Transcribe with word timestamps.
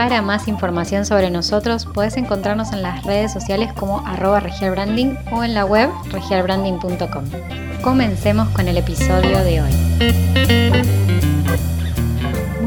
Para 0.00 0.22
más 0.22 0.48
información 0.48 1.04
sobre 1.04 1.28
nosotros 1.28 1.86
puedes 1.92 2.16
encontrarnos 2.16 2.72
en 2.72 2.80
las 2.80 3.04
redes 3.04 3.34
sociales 3.34 3.70
como 3.74 3.98
arroba 4.06 4.40
regialbranding 4.40 5.18
o 5.30 5.44
en 5.44 5.52
la 5.52 5.66
web 5.66 5.90
regialbranding.com. 6.10 7.24
Comencemos 7.82 8.48
con 8.48 8.66
el 8.66 8.78
episodio 8.78 9.44
de 9.44 9.60
hoy. 9.60 11.39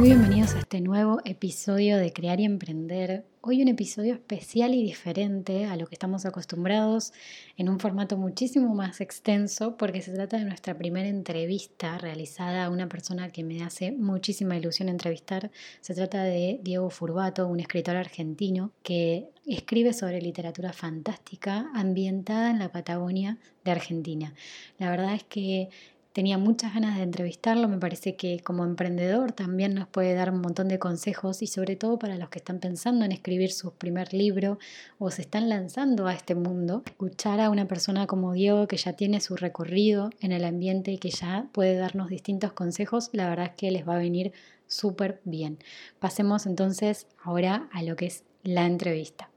Muy 0.04 0.10
bienvenidos 0.10 0.54
a 0.54 0.60
este 0.60 0.82
nuevo 0.82 1.22
episodio 1.24 1.96
de 1.98 2.12
Crear 2.12 2.38
y 2.42 2.44
Emprender. 2.44 3.24
Hoy 3.40 3.62
un 3.62 3.70
episodio 3.70 4.16
especial 4.16 4.74
y 4.74 4.84
diferente 4.84 5.64
a 5.64 5.78
lo 5.78 5.88
que 5.88 5.96
estamos 5.96 6.26
acostumbrados, 6.26 7.14
en 7.56 7.70
un 7.70 7.80
formato 7.80 8.18
muchísimo 8.18 8.76
más 8.76 9.00
extenso, 9.00 9.78
porque 9.78 10.02
se 10.02 10.12
trata 10.12 10.38
de 10.38 10.44
nuestra 10.44 10.78
primera 10.78 11.08
entrevista 11.08 11.98
realizada 12.00 12.66
a 12.66 12.70
una 12.70 12.90
persona 12.90 13.30
que 13.30 13.46
me 13.46 13.64
hace 13.64 13.94
muchísima 13.94 14.58
ilusión 14.58 14.90
entrevistar. 14.90 15.52
Se 15.80 15.94
trata 15.94 16.22
de 16.22 16.60
Diego 16.62 16.90
Furbato, 16.90 17.48
un 17.48 17.62
escritor 17.62 17.96
argentino 17.96 18.72
que 18.84 19.30
escribe 19.46 19.94
sobre 19.94 20.22
literatura 20.22 20.74
fantástica 20.74 21.70
ambientada 21.74 22.52
en 22.52 22.60
la 22.60 22.74
Patagonia 22.74 23.38
de 23.64 23.72
Argentina. 23.72 24.34
La 24.80 24.90
verdad 24.90 25.16
es 25.16 25.24
que 25.24 25.70
Tenía 26.14 26.38
muchas 26.38 26.76
ganas 26.76 26.96
de 26.98 27.02
entrevistarlo, 27.02 27.68
me 27.68 27.80
parece 27.80 28.16
que 28.16 28.40
como 28.40 28.64
emprendedor 28.64 29.32
también 29.32 29.74
nos 29.74 29.88
puede 29.88 30.14
dar 30.14 30.30
un 30.30 30.42
montón 30.42 30.68
de 30.68 30.78
consejos 30.78 31.42
y 31.42 31.48
sobre 31.48 31.76
todo 31.76 31.98
para 31.98 32.18
los 32.18 32.30
que 32.30 32.38
están 32.38 32.60
pensando 32.60 33.04
en 33.04 33.12
escribir 33.12 33.52
su 33.52 33.72
primer 33.72 34.14
libro 34.14 34.60
o 35.00 35.10
se 35.10 35.24
están 35.24 35.50
lanzando 35.50 36.06
a 36.06 36.14
este 36.14 36.36
mundo, 36.36 36.84
escuchar 36.86 37.40
a 37.40 37.50
una 37.50 37.68
persona 37.68 38.06
como 38.06 38.34
Diego 38.34 38.68
que 38.68 38.78
ya 38.78 38.94
tiene 38.94 39.22
su 39.22 39.36
recorrido 39.36 40.12
en 40.20 40.34
el 40.34 40.46
ambiente 40.46 40.92
y 40.92 41.00
que 41.00 41.10
ya 41.10 41.48
puede 41.52 41.78
darnos 41.78 42.10
distintos 42.10 42.54
consejos, 42.54 43.10
la 43.12 43.28
verdad 43.28 43.48
es 43.48 43.56
que 43.56 43.72
les 43.72 43.88
va 43.88 43.96
a 43.96 43.98
venir 43.98 44.34
súper 44.68 45.20
bien. 45.24 45.58
Pasemos 46.00 46.46
entonces 46.46 47.08
ahora 47.24 47.68
a 47.72 47.82
lo 47.82 47.96
que 47.96 48.06
es 48.06 48.24
la 48.44 48.68
entrevista. 48.68 49.33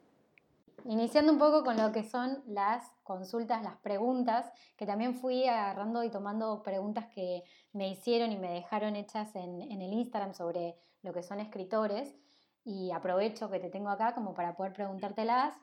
Iniciando 0.88 1.32
un 1.32 1.38
poco 1.38 1.64
con 1.64 1.76
lo 1.76 1.90
que 1.90 2.04
son 2.04 2.44
las 2.46 2.92
consultas, 3.02 3.60
las 3.60 3.76
preguntas, 3.78 4.52
que 4.76 4.86
también 4.86 5.16
fui 5.16 5.44
agarrando 5.48 6.04
y 6.04 6.10
tomando 6.10 6.62
preguntas 6.62 7.06
que 7.06 7.42
me 7.72 7.88
hicieron 7.88 8.30
y 8.30 8.36
me 8.36 8.52
dejaron 8.52 8.94
hechas 8.94 9.34
en, 9.34 9.62
el 9.62 9.92
Instagram 9.92 10.32
sobre 10.32 10.76
lo 11.02 11.12
que 11.12 11.24
son 11.24 11.40
escritores 11.40 12.14
y 12.64 12.92
aprovecho 12.92 13.50
que 13.50 13.58
te 13.58 13.68
tengo 13.68 13.88
acá 13.88 14.14
como 14.14 14.32
para 14.32 14.54
poder 14.54 14.74
preguntártelas. 14.74 15.56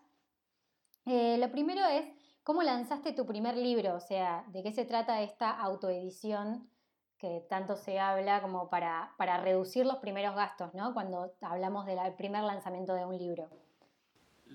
Eh, 1.05 1.37
lo 1.37 1.49
primero 1.51 1.85
es, 1.85 2.05
¿cómo 2.43 2.61
lanzaste 2.61 3.13
tu 3.13 3.25
primer 3.25 3.55
libro? 3.55 3.95
O 3.95 4.01
sea, 4.01 4.43
¿de 4.49 4.61
qué 4.61 4.73
se 4.73 4.83
trata 4.83 5.21
esta 5.21 5.51
autoedición 5.51 6.69
que 7.17 7.45
tanto 7.49 7.77
se 7.77 7.97
habla 7.97 8.41
como 8.41 8.69
para, 8.69 9.13
para 9.17 9.37
reducir 9.37 9.85
los 9.85 9.99
primeros 9.99 10.35
gastos, 10.35 10.73
¿no? 10.73 10.93
Cuando 10.93 11.31
hablamos 11.39 11.85
del 11.85 12.13
primer 12.15 12.43
lanzamiento 12.43 12.93
de 12.93 13.05
un 13.05 13.17
libro. 13.17 13.62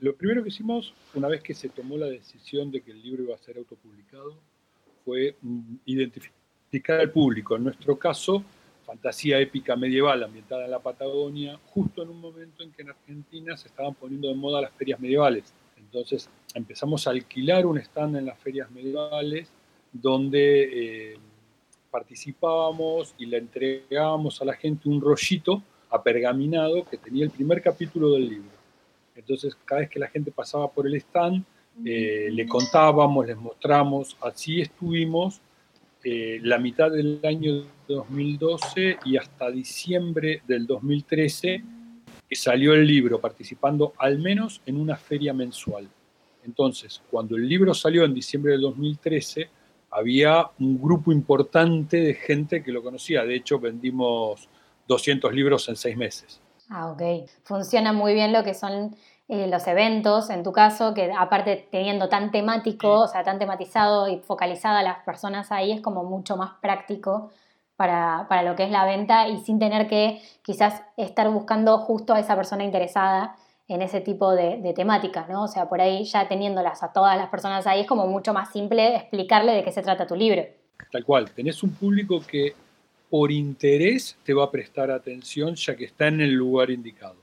Lo 0.00 0.14
primero 0.14 0.42
que 0.42 0.48
hicimos, 0.48 0.94
una 1.14 1.28
vez 1.28 1.42
que 1.42 1.54
se 1.54 1.68
tomó 1.68 1.96
la 1.96 2.06
decisión 2.06 2.70
de 2.70 2.80
que 2.82 2.92
el 2.92 3.02
libro 3.02 3.22
iba 3.24 3.34
a 3.34 3.38
ser 3.38 3.56
autopublicado, 3.56 4.34
fue 5.04 5.36
mm, 5.40 5.76
identificar 5.86 7.00
al 7.00 7.10
público. 7.10 7.56
En 7.56 7.64
nuestro 7.64 7.98
caso, 7.98 8.44
fantasía 8.84 9.40
épica 9.40 9.76
medieval 9.76 10.22
ambientada 10.22 10.64
en 10.64 10.70
la 10.70 10.78
Patagonia, 10.78 11.58
justo 11.66 12.02
en 12.02 12.10
un 12.10 12.20
momento 12.20 12.62
en 12.62 12.72
que 12.72 12.82
en 12.82 12.90
Argentina 12.90 13.56
se 13.56 13.68
estaban 13.68 13.94
poniendo 13.94 14.28
de 14.28 14.34
moda 14.34 14.60
las 14.60 14.72
ferias 14.72 15.00
medievales. 15.00 15.52
Entonces 15.76 16.28
empezamos 16.54 17.06
a 17.06 17.10
alquilar 17.10 17.66
un 17.66 17.78
stand 17.78 18.16
en 18.16 18.26
las 18.26 18.38
ferias 18.38 18.70
medievales 18.70 19.48
donde 19.92 21.12
eh, 21.12 21.18
participábamos 21.90 23.14
y 23.18 23.26
le 23.26 23.38
entregábamos 23.38 24.40
a 24.42 24.44
la 24.44 24.54
gente 24.54 24.88
un 24.88 25.00
rollito 25.00 25.62
apergaminado 25.90 26.84
que 26.84 26.98
tenía 26.98 27.24
el 27.24 27.30
primer 27.30 27.62
capítulo 27.62 28.12
del 28.12 28.28
libro. 28.28 28.57
Entonces, 29.18 29.56
cada 29.64 29.82
vez 29.82 29.90
que 29.90 29.98
la 29.98 30.08
gente 30.08 30.30
pasaba 30.30 30.70
por 30.70 30.86
el 30.86 30.94
stand, 30.94 31.44
eh, 31.84 32.28
le 32.32 32.46
contábamos, 32.46 33.26
les 33.26 33.36
mostramos, 33.36 34.16
así 34.20 34.60
estuvimos 34.60 35.40
eh, 36.04 36.40
la 36.42 36.58
mitad 36.58 36.90
del 36.90 37.20
año 37.24 37.64
2012 37.88 38.98
y 39.04 39.16
hasta 39.16 39.50
diciembre 39.50 40.42
del 40.46 40.66
2013 40.66 41.62
que 42.28 42.36
salió 42.36 42.74
el 42.74 42.86
libro, 42.86 43.20
participando 43.20 43.94
al 43.98 44.18
menos 44.18 44.60
en 44.66 44.76
una 44.76 44.96
feria 44.96 45.32
mensual. 45.32 45.88
Entonces, 46.44 47.02
cuando 47.10 47.36
el 47.36 47.48
libro 47.48 47.74
salió 47.74 48.04
en 48.04 48.14
diciembre 48.14 48.52
del 48.52 48.60
2013, 48.62 49.48
había 49.90 50.46
un 50.58 50.80
grupo 50.80 51.10
importante 51.10 51.96
de 51.98 52.14
gente 52.14 52.62
que 52.62 52.72
lo 52.72 52.82
conocía. 52.82 53.24
De 53.24 53.34
hecho, 53.34 53.58
vendimos 53.58 54.48
200 54.86 55.32
libros 55.32 55.68
en 55.68 55.76
seis 55.76 55.96
meses. 55.96 56.40
Ah, 56.70 56.90
ok. 56.90 57.02
Funciona 57.44 57.92
muy 57.92 58.14
bien 58.14 58.32
lo 58.32 58.44
que 58.44 58.54
son 58.54 58.96
eh, 59.28 59.46
los 59.46 59.66
eventos, 59.66 60.30
en 60.30 60.42
tu 60.42 60.52
caso, 60.52 60.94
que 60.94 61.12
aparte 61.12 61.68
teniendo 61.70 62.08
tan 62.08 62.30
temático, 62.30 63.00
o 63.00 63.08
sea, 63.08 63.22
tan 63.24 63.38
tematizado 63.38 64.08
y 64.08 64.18
focalizada 64.20 64.80
a 64.80 64.82
las 64.82 65.04
personas 65.04 65.52
ahí, 65.52 65.72
es 65.72 65.80
como 65.80 66.04
mucho 66.04 66.36
más 66.36 66.52
práctico 66.60 67.30
para, 67.76 68.42
lo 68.42 68.56
que 68.56 68.64
es 68.64 68.70
la 68.70 68.84
venta 68.84 69.28
y 69.28 69.38
sin 69.38 69.58
tener 69.58 69.86
que 69.86 70.20
quizás 70.42 70.82
estar 70.96 71.30
buscando 71.30 71.78
justo 71.78 72.14
a 72.14 72.20
esa 72.20 72.34
persona 72.36 72.64
interesada 72.64 73.36
en 73.68 73.82
ese 73.82 74.00
tipo 74.00 74.32
de, 74.32 74.56
de 74.62 74.72
temáticas, 74.72 75.28
¿no? 75.28 75.44
O 75.44 75.48
sea, 75.48 75.68
por 75.68 75.80
ahí 75.80 76.04
ya 76.04 76.26
teniéndolas 76.26 76.82
a 76.82 76.92
todas 76.92 77.16
las 77.16 77.28
personas 77.28 77.66
ahí 77.66 77.82
es 77.82 77.86
como 77.86 78.06
mucho 78.06 78.32
más 78.32 78.50
simple 78.50 78.96
explicarle 78.96 79.52
de 79.52 79.62
qué 79.62 79.72
se 79.72 79.82
trata 79.82 80.06
tu 80.06 80.16
libro. 80.16 80.42
Tal 80.90 81.04
cual, 81.04 81.30
tenés 81.30 81.62
un 81.62 81.70
público 81.70 82.20
que 82.26 82.54
por 83.10 83.32
interés 83.32 84.16
te 84.24 84.34
va 84.34 84.44
a 84.44 84.50
prestar 84.50 84.90
atención 84.90 85.54
ya 85.54 85.76
que 85.76 85.84
está 85.84 86.08
en 86.08 86.20
el 86.20 86.32
lugar 86.32 86.70
indicado. 86.70 87.16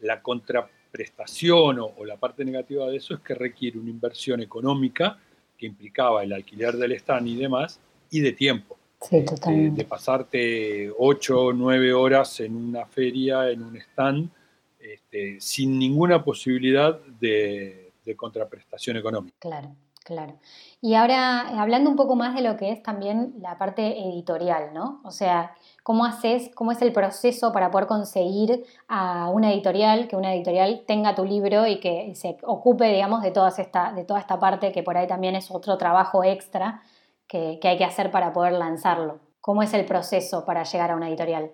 La 0.00 0.22
contraprestación 0.22 1.78
o, 1.80 2.04
la 2.04 2.16
parte 2.16 2.44
negativa 2.44 2.86
de 2.86 2.96
eso 2.96 3.14
es 3.14 3.20
que 3.20 3.34
requiere 3.34 3.78
una 3.78 3.90
inversión 3.90 4.40
económica 4.40 5.18
que 5.56 5.66
implicaba 5.66 6.22
el 6.22 6.32
alquiler 6.32 6.76
del 6.76 6.92
stand 6.92 7.26
y 7.28 7.36
demás, 7.36 7.80
y 8.10 8.20
de 8.20 8.32
tiempo. 8.32 8.78
Sí, 9.00 9.24
totalmente. 9.24 9.82
De, 9.82 9.88
pasarte 9.88 10.90
8 10.96 11.40
o 11.40 11.52
9 11.52 11.92
horas 11.92 12.40
en 12.40 12.54
una 12.54 12.86
feria, 12.86 13.50
en 13.50 13.62
un 13.62 13.76
stand, 13.76 14.30
este, 14.78 15.40
sin 15.40 15.78
ninguna 15.78 16.22
posibilidad 16.22 16.98
de, 17.20 17.90
de 18.04 18.16
contraprestación 18.16 18.96
económica. 18.96 19.36
Claro. 19.40 19.74
Claro. 20.08 20.38
Y 20.80 20.94
ahora, 20.94 21.60
hablando 21.60 21.90
un 21.90 21.96
poco 21.96 22.16
más 22.16 22.34
de 22.34 22.40
lo 22.40 22.56
que 22.56 22.72
es 22.72 22.82
también 22.82 23.34
la 23.42 23.58
parte 23.58 24.00
editorial, 24.00 24.72
¿no? 24.72 25.02
O 25.04 25.10
sea, 25.10 25.54
¿cómo 25.82 26.06
haces, 26.06 26.50
cómo 26.54 26.72
es 26.72 26.80
el 26.80 26.94
proceso 26.94 27.52
para 27.52 27.70
poder 27.70 27.86
conseguir 27.86 28.64
a 28.88 29.28
una 29.28 29.52
editorial, 29.52 30.08
que 30.08 30.16
una 30.16 30.34
editorial 30.34 30.84
tenga 30.86 31.14
tu 31.14 31.26
libro 31.26 31.66
y 31.66 31.78
que 31.78 32.14
se 32.14 32.38
ocupe, 32.42 32.86
digamos, 32.86 33.20
de, 33.20 33.32
toda 33.32 33.50
esta, 33.50 33.92
de 33.92 34.04
toda 34.04 34.18
esta 34.18 34.40
parte, 34.40 34.72
que 34.72 34.82
por 34.82 34.96
ahí 34.96 35.06
también 35.06 35.34
es 35.34 35.50
otro 35.50 35.76
trabajo 35.76 36.24
extra 36.24 36.80
que, 37.26 37.60
hay 37.62 37.76
que 37.76 37.84
hacer 37.84 38.10
para 38.10 38.32
poder 38.32 38.54
lanzarlo? 38.54 39.20
¿Cómo 39.42 39.62
es 39.62 39.74
el 39.74 39.84
proceso 39.84 40.46
para 40.46 40.62
llegar 40.62 40.90
a 40.90 40.96
una 40.96 41.10
editorial? 41.10 41.50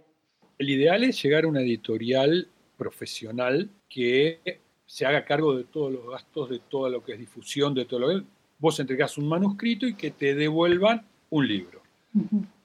El 0.61 0.71
ideal 0.71 1.03
es 1.03 1.21
llegar 1.21 1.43
a 1.43 1.49
una 1.49 1.61
editorial 1.61 2.47
profesional 2.77 3.69
que 3.89 4.61
se 4.87 5.07
haga 5.07 5.25
cargo 5.25 5.57
de 5.57 5.65
todos 5.65 5.93
los 5.93 6.09
gastos, 6.09 6.51
de 6.51 6.61
todo 6.61 6.89
lo 6.89 7.03
que 7.03 7.15
es 7.15 7.19
difusión, 7.19 7.75
de 7.75 7.85
todo 7.85 7.99
lo 7.99 8.09
que 8.11 8.25
vos 8.59 8.79
entregás 8.81 9.19
un 9.19 9.29
manuscrito 9.29 9.87
y 9.87 9.95
que 9.95 10.11
te 10.11 10.35
devuelvan 10.35 11.07
un 11.31 11.47
libro. 11.47 11.83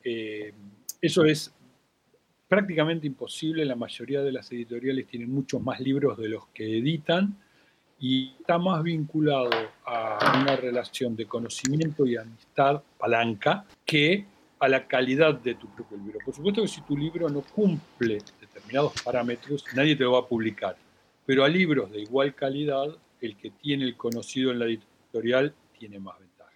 Eh, 0.04 0.54
eso 1.02 1.26
es 1.26 1.54
prácticamente 2.48 3.08
imposible, 3.08 3.64
la 3.64 3.76
mayoría 3.76 4.22
de 4.22 4.32
las 4.32 4.52
editoriales 4.52 5.08
tienen 5.08 5.32
muchos 5.32 5.62
más 5.62 5.80
libros 5.80 6.18
de 6.18 6.30
los 6.30 6.48
que 6.48 6.80
editan 6.80 7.38
y 8.00 8.34
está 8.40 8.58
más 8.58 8.82
vinculado 8.82 9.50
a 9.86 10.40
una 10.42 10.56
relación 10.56 11.16
de 11.16 11.26
conocimiento 11.26 12.06
y 12.06 12.16
amistad 12.16 12.82
palanca 12.98 13.66
que 13.86 14.26
a 14.60 14.68
la 14.68 14.88
calidad 14.88 15.36
de 15.36 15.56
tu 15.56 15.68
propio 15.70 15.98
libro. 15.98 16.20
Por 16.24 16.34
supuesto 16.34 16.62
que 16.62 16.68
si 16.68 16.82
tu 16.82 16.98
libro 16.98 17.30
no 17.30 17.42
cumple 17.42 18.20
determinados 18.42 18.94
parámetros, 19.04 19.64
nadie 19.76 19.96
te 19.96 20.04
lo 20.04 20.14
va 20.14 20.20
a 20.20 20.28
publicar, 20.28 20.76
pero 21.26 21.44
a 21.44 21.50
libros 21.50 21.92
de 21.92 22.02
igual 22.02 22.34
calidad, 22.34 22.88
el 23.22 23.36
que 23.36 23.52
tiene 23.52 23.86
el 23.86 23.96
conocido 23.96 24.52
en 24.52 24.60
la 24.60 24.66
editorial 24.66 25.54
tiene 25.80 25.98
más 25.98 26.20
ventaja. 26.20 26.52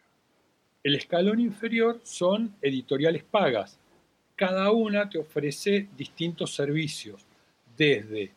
El 0.84 0.96
escalón 0.96 1.40
inferior 1.40 2.02
son 2.04 2.56
editoriales 2.62 3.24
pagas. 3.24 3.80
Cada 4.36 4.72
una 4.72 5.10
te 5.10 5.18
ofrece 5.18 5.88
distintos 5.98 6.54
servicios, 6.54 7.26
desde 7.78 8.32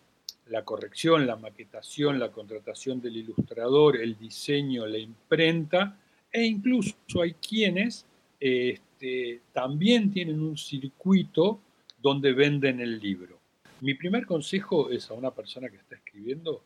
la 0.46 0.64
corrección, 0.64 1.26
la 1.26 1.36
maquetación, 1.36 2.18
la 2.18 2.30
contratación 2.30 3.00
del 3.00 3.16
ilustrador, 3.16 3.96
el 3.96 4.16
diseño, 4.16 4.86
la 4.86 4.98
imprenta, 4.98 5.98
e 6.32 6.44
incluso 6.44 6.94
hay 7.20 7.34
quienes 7.34 8.06
este, 8.38 9.40
también 9.52 10.12
tienen 10.12 10.40
un 10.40 10.56
circuito 10.56 11.60
donde 12.00 12.32
venden 12.32 12.80
el 12.80 13.00
libro. 13.00 13.40
Mi 13.80 13.94
primer 13.94 14.24
consejo 14.24 14.90
es 14.90 15.10
a 15.10 15.14
una 15.14 15.32
persona 15.32 15.68
que 15.68 15.76
está 15.76 15.96
escribiendo 15.96 16.62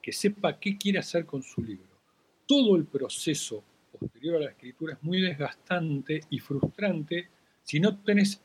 que 0.00 0.12
sepa 0.12 0.58
qué 0.58 0.76
quiere 0.76 0.98
hacer 0.98 1.24
con 1.24 1.42
su 1.42 1.62
libro. 1.62 1.91
Todo 2.52 2.76
el 2.76 2.84
proceso 2.84 3.64
posterior 3.98 4.36
a 4.36 4.40
la 4.40 4.50
escritura 4.50 4.92
es 4.92 5.02
muy 5.02 5.22
desgastante 5.22 6.20
y 6.28 6.38
frustrante 6.38 7.28
si 7.62 7.80
no 7.80 7.96
tenés 8.00 8.42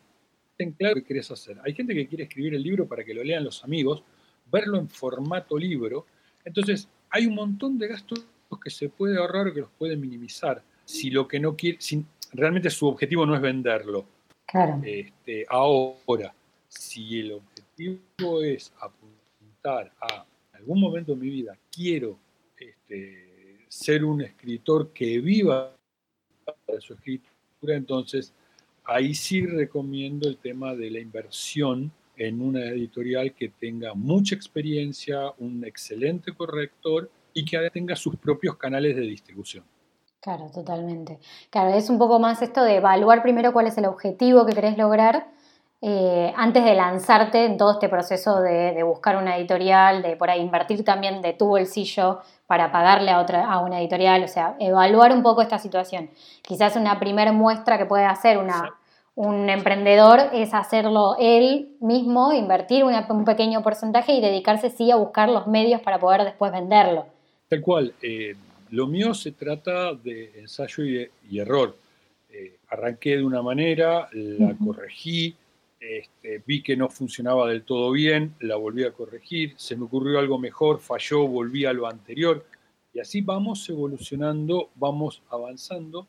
en 0.57 0.71
claro 0.71 0.95
qué 0.95 1.03
querés 1.03 1.29
hacer. 1.29 1.57
Hay 1.65 1.73
gente 1.73 1.93
que 1.93 2.07
quiere 2.07 2.23
escribir 2.23 2.55
el 2.55 2.63
libro 2.63 2.87
para 2.87 3.03
que 3.03 3.13
lo 3.13 3.21
lean 3.21 3.43
los 3.43 3.65
amigos, 3.65 4.03
verlo 4.49 4.77
en 4.77 4.87
formato 4.87 5.57
libro. 5.57 6.05
Entonces, 6.45 6.87
hay 7.09 7.25
un 7.25 7.35
montón 7.35 7.77
de 7.77 7.89
gastos 7.89 8.25
que 8.63 8.69
se 8.69 8.87
puede 8.87 9.17
ahorrar 9.17 9.49
o 9.49 9.53
que 9.53 9.59
los 9.59 9.71
puede 9.77 9.97
minimizar 9.97 10.63
si 10.85 11.09
lo 11.09 11.27
que 11.27 11.41
no 11.41 11.57
quiere, 11.57 11.77
si 11.81 12.05
realmente 12.31 12.69
su 12.69 12.87
objetivo 12.87 13.25
no 13.25 13.35
es 13.35 13.41
venderlo. 13.41 14.05
Claro. 14.45 14.79
Este, 14.85 15.45
ahora, 15.49 16.33
si 16.69 17.19
el 17.19 17.33
objetivo 17.33 18.41
es 18.41 18.71
apuntar 18.79 19.91
a 19.99 20.25
algún 20.53 20.79
momento 20.79 21.13
de 21.13 21.19
mi 21.19 21.29
vida, 21.29 21.59
quiero 21.69 22.17
este, 22.57 23.26
ser 23.67 24.05
un 24.05 24.21
escritor 24.21 24.91
que 24.91 25.19
viva 25.19 25.73
de 26.67 26.81
su 26.81 26.93
escritura, 26.93 27.75
entonces 27.75 28.33
ahí 28.83 29.13
sí 29.13 29.45
recomiendo 29.45 30.27
el 30.27 30.37
tema 30.37 30.75
de 30.75 30.89
la 30.89 30.99
inversión 30.99 31.91
en 32.15 32.41
una 32.41 32.65
editorial 32.65 33.33
que 33.33 33.49
tenga 33.49 33.93
mucha 33.93 34.35
experiencia, 34.35 35.33
un 35.37 35.63
excelente 35.65 36.33
corrector 36.33 37.09
y 37.33 37.45
que 37.45 37.69
tenga 37.69 37.95
sus 37.95 38.15
propios 38.15 38.57
canales 38.57 38.95
de 38.95 39.03
distribución. 39.03 39.63
Claro, 40.19 40.49
totalmente. 40.51 41.19
Claro, 41.51 41.75
es 41.75 41.89
un 41.89 41.99
poco 41.99 42.19
más 42.19 42.41
esto 42.41 42.63
de 42.63 42.77
evaluar 42.77 43.21
primero 43.21 43.53
cuál 43.53 43.67
es 43.67 43.77
el 43.77 43.85
objetivo 43.85 44.45
que 44.45 44.53
querés 44.53 44.77
lograr 44.77 45.27
eh, 45.81 46.33
antes 46.35 46.63
de 46.63 46.73
lanzarte 46.73 47.45
en 47.45 47.57
todo 47.57 47.73
este 47.73 47.87
proceso 47.87 48.41
de, 48.41 48.81
buscar 48.83 49.15
una 49.15 49.37
editorial, 49.37 50.01
de 50.01 50.15
por 50.15 50.29
ahí 50.29 50.41
invertir 50.41 50.83
también 50.83 51.21
de 51.21 51.33
tu 51.33 51.45
bolsillo 51.47 52.21
para 52.47 52.71
pagarle 52.71 53.11
a, 53.11 53.19
otra, 53.19 53.51
a 53.51 53.59
una 53.59 53.79
editorial, 53.79 54.23
o 54.23 54.27
sea, 54.27 54.55
evaluar 54.59 55.13
un 55.13 55.21
poco 55.21 55.41
esta 55.41 55.59
situación. 55.59 56.09
Quizás 56.41 56.75
una 56.75 56.99
primera 56.99 57.31
muestra 57.31 57.77
que 57.77 57.85
puede 57.85 58.05
hacer 58.05 58.39
una, 58.39 58.75
un 59.13 59.49
emprendedor 59.49 60.19
es 60.33 60.53
hacerlo 60.53 61.15
él 61.19 61.75
mismo, 61.79 62.33
invertir 62.33 62.83
un 62.83 63.25
pequeño 63.25 63.61
porcentaje 63.61 64.13
y 64.13 64.21
dedicarse 64.21 64.71
sí 64.71 64.89
a 64.89 64.95
buscar 64.95 65.29
los 65.29 65.45
medios 65.45 65.81
para 65.81 65.99
poder 65.99 66.23
después 66.23 66.51
venderlo. 66.51 67.05
Tal 67.49 67.61
cual. 67.61 67.93
Eh, 68.01 68.35
lo 68.69 68.87
mío 68.87 69.13
se 69.13 69.31
trata 69.31 69.93
de 69.93 70.39
ensayo 70.39 70.83
y, 70.83 71.39
error. 71.39 71.75
Eh, 72.29 72.57
arranqué 72.69 73.17
de 73.17 73.23
una 73.23 73.41
manera, 73.41 74.09
la 74.11 74.53
corregí, 74.63 75.35
este, 75.79 76.43
vi 76.45 76.63
que 76.63 76.75
no 76.75 76.89
funcionaba 76.89 77.47
del 77.49 77.63
todo 77.63 77.91
bien, 77.91 78.35
la 78.39 78.55
volví 78.55 78.83
a 78.83 78.91
corregir, 78.91 79.53
se 79.57 79.75
me 79.75 79.85
ocurrió 79.85 80.19
algo 80.19 80.39
mejor, 80.39 80.79
falló, 80.79 81.27
volví 81.27 81.65
a 81.65 81.73
lo 81.73 81.87
anterior. 81.87 82.45
Y 82.93 82.99
así 82.99 83.21
vamos 83.21 83.67
evolucionando, 83.69 84.71
vamos 84.75 85.21
avanzando. 85.29 86.07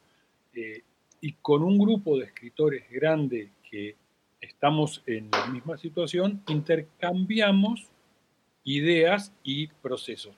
Eh, 0.55 0.83
y 1.21 1.33
con 1.35 1.63
un 1.63 1.79
grupo 1.79 2.17
de 2.17 2.27
escritores 2.27 2.89
grande 2.91 3.51
que 3.69 3.97
estamos 4.41 5.03
en 5.07 5.31
la 5.31 5.47
misma 5.47 5.77
situación, 5.77 6.43
intercambiamos 6.49 7.89
ideas 8.65 9.33
y 9.43 9.67
procesos. 9.67 10.35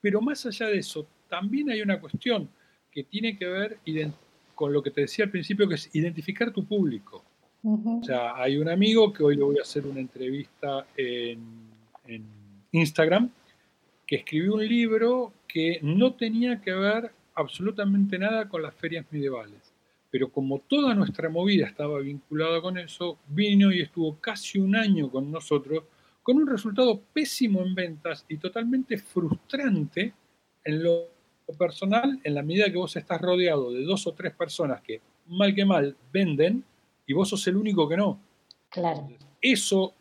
Pero 0.00 0.20
más 0.20 0.44
allá 0.46 0.66
de 0.66 0.78
eso, 0.78 1.06
también 1.28 1.70
hay 1.70 1.80
una 1.82 2.00
cuestión 2.00 2.48
que 2.90 3.04
tiene 3.04 3.36
que 3.36 3.46
ver 3.46 3.78
con 4.54 4.72
lo 4.72 4.82
que 4.82 4.90
te 4.90 5.02
decía 5.02 5.24
al 5.24 5.30
principio, 5.30 5.68
que 5.68 5.74
es 5.74 5.90
identificar 5.94 6.52
tu 6.52 6.64
público. 6.64 7.24
O 7.66 8.04
sea, 8.04 8.36
hay 8.36 8.58
un 8.58 8.68
amigo 8.68 9.10
que 9.10 9.22
hoy 9.22 9.36
le 9.36 9.42
voy 9.42 9.58
a 9.58 9.62
hacer 9.62 9.86
una 9.86 10.00
entrevista 10.00 10.86
en, 10.96 11.64
Instagram, 12.72 13.30
que 14.06 14.16
escribió 14.16 14.54
un 14.54 14.68
libro 14.68 15.32
que 15.48 15.78
no 15.80 16.12
tenía 16.12 16.60
que 16.60 16.72
ver 16.72 17.10
absolutamente 17.34 18.18
nada 18.18 18.48
con 18.48 18.62
las 18.62 18.74
ferias 18.74 19.06
medievales. 19.10 19.72
Pero 20.10 20.28
como 20.28 20.58
toda 20.58 20.94
nuestra 20.94 21.28
movida 21.28 21.66
estaba 21.66 22.00
vinculada 22.00 22.60
con 22.60 22.76
eso, 22.76 23.18
vino 23.28 23.72
y 23.72 23.80
estuvo 23.80 24.16
casi 24.20 24.58
un 24.58 24.76
año 24.76 25.10
con 25.10 25.30
nosotros 25.30 25.84
con 26.22 26.38
un 26.38 26.46
resultado 26.46 27.00
pésimo 27.12 27.62
en 27.62 27.74
ventas 27.74 28.24
y 28.28 28.38
totalmente 28.38 28.98
frustrante 28.98 30.12
en 30.64 30.82
lo 30.82 31.08
personal, 31.58 32.18
en 32.24 32.34
la 32.34 32.42
medida 32.42 32.70
que 32.70 32.78
vos 32.78 32.96
estás 32.96 33.20
rodeado 33.20 33.70
de 33.70 33.84
dos 33.84 34.06
o 34.06 34.12
tres 34.12 34.32
personas 34.32 34.80
que 34.80 35.00
mal 35.28 35.54
que 35.54 35.64
mal 35.64 35.96
venden, 36.12 36.64
y 37.06 37.12
vos 37.12 37.28
sos 37.28 37.46
el 37.46 37.56
único 37.56 37.88
que 37.88 37.96
no. 37.96 38.20
Claro. 38.70 39.08
Eso 39.40 39.94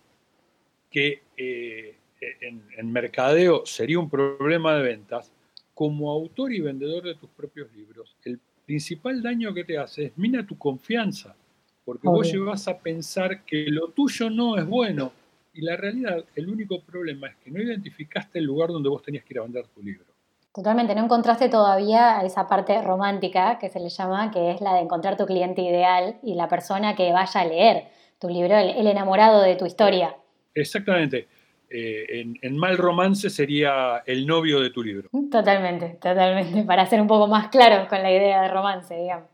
que 0.89 1.23
eh, 1.37 1.97
en, 2.41 2.91
mercadeo 2.91 3.65
sería 3.65 3.99
un 3.99 4.09
problema 4.09 4.75
de 4.75 4.83
ventas, 4.83 5.31
como 5.73 6.11
autor 6.11 6.53
y 6.53 6.61
vendedor 6.61 7.03
de 7.03 7.15
tus 7.15 7.29
propios 7.31 7.73
libros, 7.73 8.15
el 8.23 8.39
principal 8.65 9.21
daño 9.21 9.53
que 9.53 9.63
te 9.63 9.77
hace 9.77 10.05
es 10.05 10.17
mina 10.17 10.45
tu 10.45 10.57
confianza, 10.57 11.35
porque 11.83 12.07
vos 12.07 12.31
llevas 12.31 12.67
a 12.67 12.77
pensar 12.77 13.43
que 13.43 13.65
lo 13.67 13.89
tuyo 13.89 14.29
no 14.29 14.57
es 14.57 14.65
bueno. 14.65 15.11
Y 15.55 15.61
la 15.61 15.75
realidad, 15.75 16.23
el 16.35 16.49
único 16.49 16.81
problema 16.81 17.27
es 17.27 17.35
que 17.37 17.51
no 17.51 17.61
identificaste 17.61 18.39
el 18.39 18.45
lugar 18.45 18.69
donde 18.69 18.89
vos 18.89 19.03
tenías 19.03 19.23
que 19.23 19.33
ir 19.33 19.39
a 19.39 19.43
vender 19.43 19.67
tu 19.67 19.83
libro. 19.83 20.12
Totalmente, 20.53 20.93
no 20.93 21.03
encontraste 21.03 21.49
todavía 21.49 22.21
esa 22.23 22.47
parte 22.47 22.79
romántica 22.83 23.57
que 23.57 23.69
se 23.69 23.79
le 23.79 23.89
llama, 23.89 24.29
que 24.29 24.51
es 24.51 24.61
la 24.61 24.75
de 24.75 24.81
encontrar 24.81 25.17
tu 25.17 25.25
cliente 25.25 25.63
ideal 25.63 26.19
y 26.21 26.35
la 26.35 26.47
persona 26.47 26.95
que 26.95 27.11
vaya 27.11 27.41
a 27.41 27.45
leer 27.45 27.87
tu 28.19 28.29
libro, 28.29 28.55
el, 28.55 28.85
enamorado 28.85 29.41
de 29.41 29.55
tu 29.55 29.65
historia. 29.65 30.15
Exactamente. 30.53 31.27
Eh, 31.71 32.23
en, 32.39 32.55
mal 32.55 32.77
romance 32.77 33.31
sería 33.31 34.03
el 34.05 34.27
novio 34.27 34.59
de 34.59 34.69
tu 34.69 34.83
libro. 34.83 35.09
Totalmente, 35.31 35.97
totalmente, 35.99 36.61
para 36.67 36.85
ser 36.85 37.01
un 37.01 37.07
poco 37.07 37.25
más 37.25 37.47
claros 37.47 37.87
con 37.87 38.03
la 38.03 38.11
idea 38.11 38.43
de 38.43 38.47
romance, 38.49 38.95
digamos. 38.95 39.29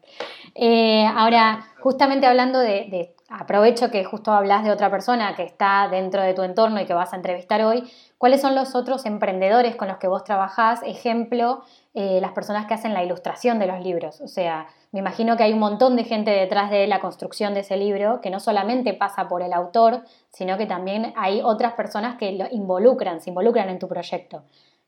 Eh, 0.55 1.05
ahora, 1.05 1.67
justamente 1.81 2.27
hablando 2.27 2.59
de, 2.59 3.13
aprovecho 3.29 3.91
que 3.91 4.03
justo 4.03 4.31
hablas 4.31 4.63
de 4.63 4.71
otra 4.71 4.89
persona 4.89 5.35
que 5.35 5.43
está 5.43 5.87
dentro 5.89 6.21
de 6.21 6.33
tu 6.33 6.43
entorno 6.43 6.81
y 6.81 6.85
que 6.85 6.93
vas 6.93 7.13
a 7.13 7.15
entrevistar 7.15 7.61
hoy, 7.63 7.89
¿cuáles 8.17 8.41
son 8.41 8.55
los 8.55 8.75
otros 8.75 9.05
emprendedores 9.05 9.75
con 9.75 9.87
los 9.87 9.97
que 9.97 10.07
vos 10.07 10.23
trabajás? 10.23 10.81
Ejemplo, 10.83 11.63
eh, 11.93 12.19
las 12.21 12.31
personas 12.31 12.65
que 12.65 12.73
hacen 12.73 12.93
la 12.93 13.03
ilustración 13.03 13.59
de 13.59 13.67
los 13.67 13.83
libros. 13.83 14.21
O 14.21 14.27
sea, 14.27 14.67
me 14.91 14.99
imagino 14.99 15.37
que 15.37 15.43
hay 15.43 15.53
un 15.53 15.59
montón 15.59 15.95
de 15.95 16.03
gente 16.03 16.31
detrás 16.31 16.71
de 16.71 16.87
la 16.87 16.99
construcción 16.99 17.53
de 17.53 17.61
ese 17.61 17.77
libro 17.77 18.21
que 18.21 18.29
no 18.29 18.39
solamente 18.39 18.93
pasa 18.93 19.27
por 19.27 19.41
el 19.41 19.53
autor, 19.53 20.03
sino 20.31 20.57
que 20.57 20.65
también 20.65 21.13
hay 21.15 21.41
otras 21.43 21.73
personas 21.73 22.17
que 22.17 22.31
lo 22.31 22.45
involucran, 22.51 23.21
se 23.21 23.29
involucran 23.29 23.69
en 23.69 23.79
tu 23.79 23.87
proyecto. 23.87 24.43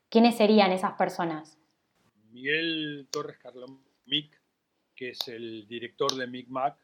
¿Quiénes 0.08 0.36
serían 0.36 0.72
esas 0.72 0.92
personas? 0.92 1.58
Miguel 2.32 3.06
Torres 3.10 3.38
Carlomic, 3.38 4.40
que 4.94 5.10
es 5.10 5.28
el 5.28 5.66
director 5.68 6.12
de 6.14 6.26
MicMac, 6.26 6.76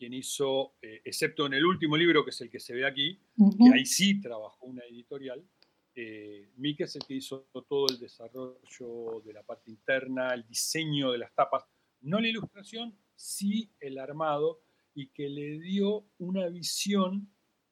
quien 0.00 0.14
hizo, 0.14 0.76
eh, 0.80 1.02
excepto 1.04 1.44
en 1.44 1.52
el 1.52 1.66
último 1.66 1.94
libro, 1.94 2.24
que 2.24 2.30
es 2.30 2.40
el 2.40 2.48
que 2.48 2.58
se 2.58 2.72
ve 2.72 2.86
aquí, 2.86 3.20
que 3.36 3.74
ahí 3.74 3.84
sí 3.84 4.18
trabajó 4.18 4.64
una 4.64 4.82
editorial, 4.84 5.46
eh, 5.94 6.48
es 6.78 6.96
el 6.96 7.02
que 7.06 7.14
hizo 7.16 7.50
todo 7.68 7.86
el 7.90 7.98
desarrollo 7.98 9.20
de 9.22 9.32
la 9.34 9.42
parte 9.42 9.70
interna, 9.70 10.32
el 10.32 10.46
diseño 10.46 11.12
de 11.12 11.18
las 11.18 11.34
tapas, 11.34 11.66
no 12.00 12.18
la 12.18 12.28
ilustración, 12.28 12.96
sí 13.14 13.70
el 13.78 13.98
armado, 13.98 14.62
y 14.94 15.08
que 15.08 15.28
le 15.28 15.58
dio 15.58 16.06
una 16.16 16.48
visión 16.48 17.28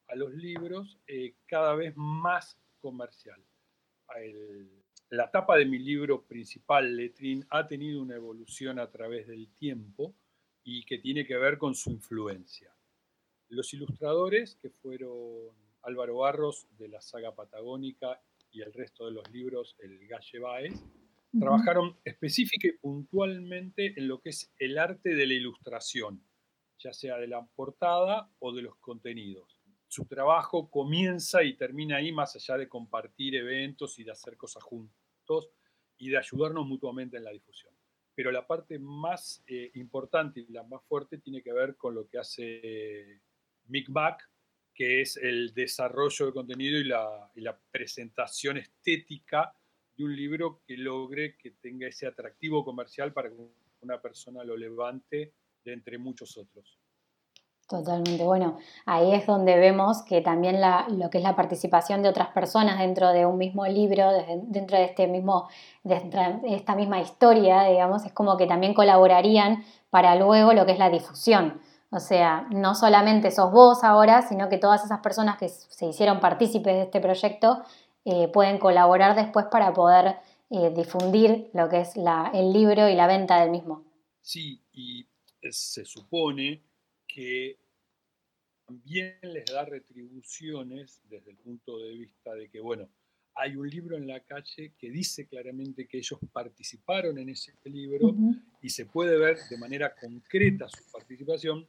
a 0.08 0.14
los 0.14 0.34
libros 0.34 0.98
eh, 1.06 1.34
cada 1.46 1.74
vez 1.76 1.94
más 1.96 2.58
comercial. 2.78 3.42
la 5.08 5.30
tapa 5.30 5.56
de 5.56 5.64
mi 5.64 5.78
libro 5.78 6.26
principal, 6.26 6.94
Letrin, 6.94 7.46
ha 7.48 7.66
tenido 7.66 8.02
una 8.02 8.16
evolución 8.16 8.78
a 8.78 8.90
través 8.90 9.26
del 9.26 9.48
tiempo 9.54 10.14
y 10.70 10.84
que 10.84 10.98
tiene 10.98 11.24
que 11.24 11.38
ver 11.38 11.56
con 11.56 11.74
su 11.74 11.90
influencia. 11.90 12.70
Los 13.48 13.72
ilustradores, 13.72 14.54
que 14.56 14.68
fueron 14.68 15.56
Álvaro 15.82 16.18
Barros 16.18 16.66
de 16.76 16.88
la 16.88 17.00
saga 17.00 17.34
patagónica 17.34 18.20
y 18.50 18.60
el 18.60 18.74
resto 18.74 19.06
de 19.06 19.12
los 19.12 19.30
libros, 19.30 19.76
el 19.78 20.06
Galle 20.06 20.38
Baez, 20.38 20.84
trabajaron 21.40 21.96
específica 22.04 22.68
y 22.68 22.72
puntualmente 22.72 23.94
en 23.96 24.08
lo 24.08 24.20
que 24.20 24.28
es 24.28 24.52
el 24.58 24.76
arte 24.76 25.14
de 25.14 25.26
la 25.26 25.32
ilustración, 25.32 26.22
ya 26.78 26.92
sea 26.92 27.16
de 27.16 27.28
la 27.28 27.46
portada 27.46 28.30
o 28.38 28.52
de 28.52 28.60
los 28.60 28.76
contenidos. 28.76 29.62
Su 29.86 30.04
trabajo 30.04 30.70
comienza 30.70 31.42
y 31.44 31.56
termina 31.56 31.96
ahí, 31.96 32.12
más 32.12 32.36
allá 32.36 32.58
de 32.58 32.68
compartir 32.68 33.36
eventos 33.36 33.98
y 33.98 34.04
de 34.04 34.12
hacer 34.12 34.36
cosas 34.36 34.62
juntos 34.62 35.48
y 35.96 36.10
de 36.10 36.18
ayudarnos 36.18 36.66
mutuamente 36.66 37.16
en 37.16 37.24
la 37.24 37.30
difusión. 37.30 37.77
Pero 38.18 38.32
la 38.32 38.44
parte 38.44 38.80
más 38.80 39.44
eh, 39.46 39.70
importante 39.74 40.40
y 40.40 40.52
la 40.52 40.64
más 40.64 40.82
fuerte 40.88 41.18
tiene 41.18 41.40
que 41.40 41.52
ver 41.52 41.76
con 41.76 41.94
lo 41.94 42.08
que 42.08 42.18
hace 42.18 43.20
Mick 43.66 43.88
Back, 43.90 44.28
que 44.74 45.02
es 45.02 45.16
el 45.18 45.54
desarrollo 45.54 46.26
de 46.26 46.32
contenido 46.32 46.80
y 46.80 46.82
la, 46.82 47.30
y 47.36 47.42
la 47.42 47.56
presentación 47.70 48.56
estética 48.56 49.54
de 49.96 50.02
un 50.02 50.16
libro 50.16 50.62
que 50.66 50.76
logre 50.76 51.36
que 51.36 51.52
tenga 51.52 51.86
ese 51.86 52.08
atractivo 52.08 52.64
comercial 52.64 53.12
para 53.12 53.30
que 53.30 53.36
una 53.82 54.02
persona 54.02 54.42
lo 54.42 54.56
levante 54.56 55.32
de 55.64 55.72
entre 55.72 55.96
muchos 55.96 56.36
otros. 56.36 56.76
Totalmente. 57.68 58.24
Bueno, 58.24 58.56
ahí 58.86 59.12
es 59.12 59.26
donde 59.26 59.58
vemos 59.58 60.02
que 60.02 60.22
también 60.22 60.58
la, 60.58 60.86
lo 60.88 61.10
que 61.10 61.18
es 61.18 61.24
la 61.24 61.36
participación 61.36 62.02
de 62.02 62.08
otras 62.08 62.28
personas 62.28 62.78
dentro 62.78 63.12
de 63.12 63.26
un 63.26 63.36
mismo 63.36 63.66
libro, 63.66 64.10
dentro 64.44 64.78
de 64.78 64.84
este 64.84 65.06
mismo, 65.06 65.48
de 65.84 66.00
esta 66.46 66.74
misma 66.74 67.00
historia, 67.00 67.64
digamos, 67.64 68.06
es 68.06 68.12
como 68.12 68.38
que 68.38 68.46
también 68.46 68.72
colaborarían 68.72 69.64
para 69.90 70.14
luego 70.14 70.54
lo 70.54 70.64
que 70.64 70.72
es 70.72 70.78
la 70.78 70.88
difusión. 70.88 71.60
O 71.90 72.00
sea, 72.00 72.46
no 72.50 72.74
solamente 72.74 73.30
sos 73.30 73.52
vos 73.52 73.84
ahora, 73.84 74.22
sino 74.22 74.48
que 74.48 74.56
todas 74.56 74.82
esas 74.82 75.00
personas 75.00 75.36
que 75.36 75.50
se 75.50 75.84
hicieron 75.84 76.20
partícipes 76.20 76.74
de 76.74 76.82
este 76.84 77.00
proyecto 77.00 77.62
eh, 78.06 78.28
pueden 78.28 78.58
colaborar 78.58 79.14
después 79.14 79.44
para 79.50 79.74
poder 79.74 80.16
eh, 80.48 80.70
difundir 80.74 81.50
lo 81.52 81.68
que 81.68 81.80
es 81.80 81.98
la, 81.98 82.30
el 82.32 82.50
libro 82.50 82.88
y 82.88 82.94
la 82.94 83.06
venta 83.06 83.38
del 83.40 83.50
mismo. 83.50 83.84
Sí, 84.22 84.62
y 84.72 85.06
se 85.50 85.84
supone 85.84 86.62
que 87.08 87.58
también 88.66 89.18
les 89.22 89.46
da 89.46 89.64
retribuciones 89.64 91.00
desde 91.08 91.30
el 91.30 91.38
punto 91.38 91.78
de 91.78 91.90
vista 91.94 92.34
de 92.34 92.48
que, 92.48 92.60
bueno, 92.60 92.88
hay 93.34 93.56
un 93.56 93.68
libro 93.68 93.96
en 93.96 94.06
la 94.06 94.20
calle 94.20 94.74
que 94.78 94.90
dice 94.90 95.26
claramente 95.26 95.86
que 95.86 95.98
ellos 95.98 96.18
participaron 96.32 97.18
en 97.18 97.30
ese 97.30 97.54
libro 97.64 98.14
y 98.60 98.68
se 98.68 98.86
puede 98.86 99.16
ver 99.16 99.38
de 99.48 99.56
manera 99.56 99.94
concreta 99.94 100.68
su 100.68 100.90
participación, 100.92 101.66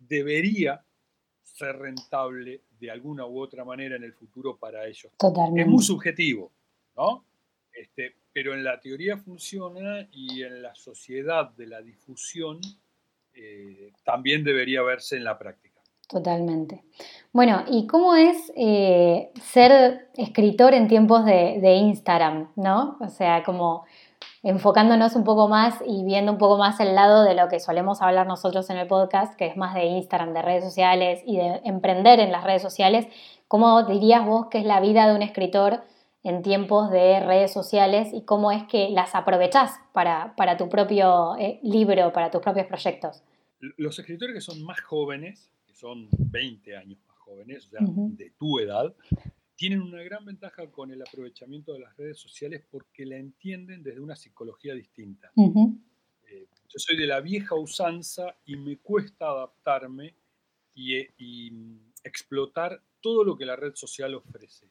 debería 0.00 0.84
ser 1.42 1.76
rentable 1.76 2.62
de 2.80 2.90
alguna 2.90 3.26
u 3.26 3.38
otra 3.38 3.64
manera 3.64 3.96
en 3.96 4.04
el 4.04 4.12
futuro 4.14 4.56
para 4.56 4.86
ellos. 4.86 5.12
Totalmente. 5.18 5.62
Es 5.62 5.68
muy 5.68 5.82
subjetivo, 5.82 6.50
¿no? 6.96 7.24
Este, 7.72 8.16
pero 8.32 8.54
en 8.54 8.64
la 8.64 8.80
teoría 8.80 9.18
funciona 9.18 10.08
y 10.10 10.42
en 10.42 10.62
la 10.62 10.74
sociedad 10.74 11.50
de 11.50 11.66
la 11.66 11.82
difusión 11.82 12.60
eh, 13.36 13.92
también 14.04 14.44
debería 14.44 14.82
verse 14.82 15.16
en 15.16 15.24
la 15.24 15.38
práctica. 15.38 15.66
Totalmente. 16.08 16.84
Bueno, 17.32 17.64
¿y 17.68 17.86
cómo 17.88 18.14
es 18.14 18.52
eh, 18.56 19.30
ser 19.42 20.08
escritor 20.14 20.72
en 20.72 20.86
tiempos 20.86 21.24
de, 21.24 21.74
Instagram, 21.74 22.52
no? 22.54 22.96
O 23.00 23.08
sea, 23.08 23.42
como 23.42 23.84
enfocándonos 24.44 25.16
un 25.16 25.24
poco 25.24 25.48
más 25.48 25.82
y 25.84 26.04
viendo 26.04 26.30
un 26.30 26.38
poco 26.38 26.58
más 26.58 26.78
el 26.78 26.94
lado 26.94 27.24
de 27.24 27.34
lo 27.34 27.48
que 27.48 27.58
solemos 27.58 28.02
hablar 28.02 28.28
nosotros 28.28 28.70
en 28.70 28.76
el 28.76 28.86
podcast, 28.86 29.34
que 29.34 29.46
es 29.46 29.56
más 29.56 29.74
de 29.74 29.86
Instagram, 29.86 30.32
de 30.32 30.42
redes 30.42 30.64
sociales 30.64 31.20
y 31.26 31.38
de 31.38 31.60
emprender 31.64 32.20
en 32.20 32.30
las 32.30 32.44
redes 32.44 32.62
sociales. 32.62 33.06
¿Cómo 33.48 33.82
dirías 33.82 34.24
vos 34.24 34.46
que 34.46 34.58
es 34.58 34.64
la 34.64 34.80
vida 34.80 35.08
de 35.08 35.14
un 35.16 35.22
escritor 35.22 35.82
en 36.26 36.42
tiempos 36.42 36.90
de 36.90 37.20
redes 37.20 37.52
sociales 37.52 38.08
y 38.12 38.24
cómo 38.24 38.50
es 38.50 38.64
que 38.64 38.90
las 38.90 39.14
aprovechás 39.14 39.78
para, 39.92 40.34
para 40.34 40.56
tu 40.56 40.68
propio 40.68 41.36
eh, 41.38 41.60
libro, 41.62 42.12
para 42.12 42.32
tus 42.32 42.40
propios 42.40 42.66
proyectos? 42.66 43.22
Los 43.60 43.96
escritores 44.00 44.34
que 44.34 44.40
son 44.40 44.60
más 44.64 44.80
jóvenes, 44.80 45.48
que 45.64 45.72
son 45.72 46.08
20 46.10 46.76
años 46.76 46.98
más 47.06 47.16
jóvenes, 47.18 47.66
o 47.66 47.70
sea, 47.70 47.80
de 47.80 48.32
tu 48.36 48.58
edad, 48.58 48.92
tienen 49.54 49.80
una 49.80 50.02
gran 50.02 50.24
ventaja 50.24 50.68
con 50.68 50.90
el 50.90 51.00
aprovechamiento 51.00 51.72
de 51.72 51.78
las 51.78 51.96
redes 51.96 52.18
sociales 52.18 52.64
porque 52.72 53.06
la 53.06 53.16
entienden 53.16 53.84
desde 53.84 54.00
una 54.00 54.16
psicología 54.16 54.74
distinta. 54.74 55.30
Eh, 55.36 56.48
yo 56.68 56.78
soy 56.78 56.96
de 56.96 57.06
la 57.06 57.20
vieja 57.20 57.54
usanza 57.54 58.34
y 58.44 58.56
me 58.56 58.78
cuesta 58.78 59.26
adaptarme 59.26 60.12
y, 60.74 60.96
y 61.18 61.52
explotar 62.02 62.82
todo 63.00 63.22
lo 63.22 63.38
que 63.38 63.46
la 63.46 63.54
red 63.54 63.76
social 63.76 64.12
ofrece 64.14 64.66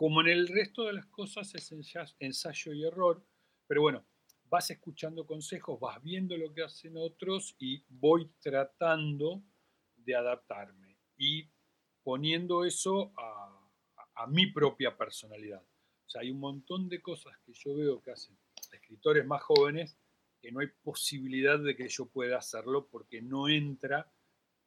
como 0.00 0.22
en 0.22 0.28
el 0.28 0.48
resto 0.48 0.84
de 0.84 0.94
las 0.94 1.04
cosas 1.08 1.54
es 1.54 1.74
ensayo 2.20 2.72
y 2.72 2.86
error, 2.86 3.22
pero 3.66 3.82
bueno, 3.82 4.02
vas 4.44 4.70
escuchando 4.70 5.26
consejos, 5.26 5.78
vas 5.78 6.02
viendo 6.02 6.38
lo 6.38 6.54
que 6.54 6.62
hacen 6.62 6.96
otros 6.96 7.54
y 7.58 7.84
voy 7.86 8.30
tratando 8.40 9.42
de 9.96 10.14
adaptarme 10.14 10.96
y 11.18 11.50
poniendo 12.02 12.64
eso 12.64 13.12
a, 13.14 14.26
mi 14.28 14.46
propia 14.46 14.96
personalidad. 14.96 15.62
O 16.06 16.08
sea, 16.08 16.22
hay 16.22 16.30
un 16.30 16.40
montón 16.40 16.88
de 16.88 17.02
cosas 17.02 17.36
que 17.44 17.52
yo 17.52 17.74
veo 17.74 18.00
que 18.00 18.12
hacen 18.12 18.38
escritores 18.72 19.26
más 19.26 19.42
jóvenes 19.42 19.98
que 20.40 20.50
no 20.50 20.60
hay 20.60 20.68
posibilidad 20.82 21.58
de 21.58 21.76
que 21.76 21.88
yo 21.88 22.06
pueda 22.06 22.38
hacerlo 22.38 22.88
porque 22.90 23.20
no 23.20 23.50
entra 23.50 24.10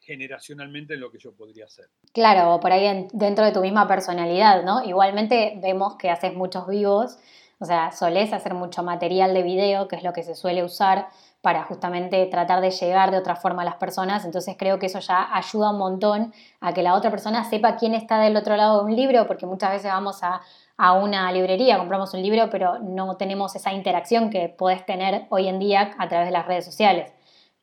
generacionalmente 0.05 0.93
en 0.93 0.99
lo 0.99 1.11
que 1.11 1.17
yo 1.19 1.33
podría 1.33 1.65
hacer. 1.65 1.85
Claro, 2.13 2.59
por 2.59 2.71
ahí 2.71 3.07
dentro 3.13 3.45
de 3.45 3.51
tu 3.51 3.61
misma 3.61 3.87
personalidad, 3.87 4.63
¿no? 4.63 4.83
Igualmente 4.83 5.59
vemos 5.61 5.95
que 5.95 6.09
haces 6.09 6.33
muchos 6.33 6.67
vivos, 6.67 7.17
o 7.59 7.65
sea, 7.65 7.91
solés 7.91 8.33
hacer 8.33 8.53
mucho 8.53 8.83
material 8.83 9.33
de 9.33 9.43
video, 9.43 9.87
que 9.87 9.95
es 9.95 10.03
lo 10.03 10.11
que 10.11 10.23
se 10.23 10.35
suele 10.35 10.63
usar 10.63 11.07
para 11.41 11.63
justamente 11.63 12.25
tratar 12.27 12.61
de 12.61 12.71
llegar 12.71 13.11
de 13.11 13.17
otra 13.17 13.35
forma 13.35 13.61
a 13.63 13.65
las 13.65 13.75
personas, 13.75 14.25
entonces 14.25 14.55
creo 14.57 14.79
que 14.79 14.85
eso 14.85 14.99
ya 14.99 15.27
ayuda 15.33 15.71
un 15.71 15.77
montón 15.77 16.33
a 16.61 16.73
que 16.73 16.83
la 16.83 16.95
otra 16.95 17.09
persona 17.09 17.43
sepa 17.43 17.75
quién 17.75 17.93
está 17.93 18.19
del 18.19 18.35
otro 18.37 18.55
lado 18.55 18.79
de 18.79 18.85
un 18.85 18.95
libro, 18.95 19.27
porque 19.27 19.45
muchas 19.45 19.71
veces 19.71 19.91
vamos 19.91 20.23
a, 20.23 20.41
a 20.77 20.93
una 20.93 21.31
librería, 21.31 21.77
compramos 21.77 22.13
un 22.13 22.21
libro, 22.21 22.49
pero 22.49 22.79
no 22.79 23.15
tenemos 23.17 23.55
esa 23.55 23.73
interacción 23.73 24.29
que 24.29 24.49
podés 24.49 24.85
tener 24.85 25.25
hoy 25.29 25.47
en 25.47 25.59
día 25.59 25.91
a 25.97 26.07
través 26.07 26.27
de 26.27 26.31
las 26.31 26.45
redes 26.45 26.65
sociales. 26.65 27.13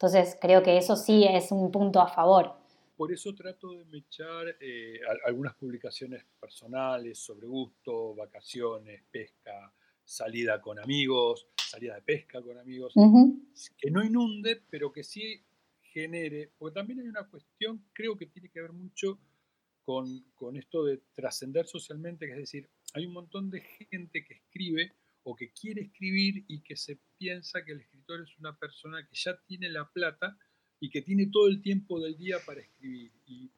Entonces 0.01 0.39
creo 0.41 0.63
que 0.63 0.79
eso 0.79 0.97
sí 0.97 1.27
es 1.29 1.53
un 1.53 1.71
punto 1.71 2.01
a 2.01 2.09
favor. 2.09 2.55
Por 2.97 3.13
eso 3.13 3.35
trato 3.35 3.73
de 3.73 3.85
mechar 3.85 4.57
eh, 4.59 4.99
algunas 5.27 5.55
publicaciones 5.57 6.25
personales 6.41 7.19
sobre 7.19 7.47
gusto, 7.47 8.15
vacaciones, 8.15 9.03
pesca, 9.11 9.71
salida 10.03 10.59
con 10.59 10.79
amigos, 10.79 11.49
salida 11.55 11.97
de 11.97 12.01
pesca 12.01 12.41
con 12.41 12.57
amigos, 12.57 12.95
que 13.77 13.91
no 13.91 14.03
inunde, 14.03 14.63
pero 14.71 14.91
que 14.91 15.05
sí 15.05 15.45
genere, 15.83 16.51
porque 16.57 16.77
también 16.77 17.01
hay 17.01 17.09
una 17.09 17.29
cuestión, 17.29 17.85
creo 17.93 18.17
que 18.17 18.25
tiene 18.25 18.49
que 18.49 18.63
ver 18.63 18.73
mucho 18.73 19.19
con, 19.85 20.07
con 20.35 20.57
esto 20.57 20.83
de 20.83 21.03
trascender 21.13 21.67
socialmente, 21.67 22.25
que 22.25 22.33
es 22.33 22.39
decir, 22.39 22.71
hay 22.95 23.05
un 23.05 23.13
montón 23.13 23.51
de 23.51 23.61
gente 23.61 24.25
que 24.25 24.33
escribe 24.33 24.95
o 25.25 25.37
que 25.37 25.53
quiere 25.53 25.83
escribir 25.83 26.47
y 26.49 26.63
que 26.63 26.75
se 26.75 26.99
piensa 27.21 27.63
que 27.63 27.73
el 27.73 27.81
escritor 27.83 28.23
es 28.23 28.39
una 28.39 28.57
persona 28.57 29.07
que 29.07 29.15
ya 29.15 29.37
tiene 29.47 29.69
la 29.69 29.85
plata 29.85 30.39
y 30.81 30.89
que 30.89 31.03
tiene 31.03 31.29
todo 31.31 31.49
el 31.49 31.61
tiempo 31.61 32.01
del 32.01 32.17
día 32.17 32.39
para 32.47 32.63
escribir. 32.63 33.13
Y 33.27 33.51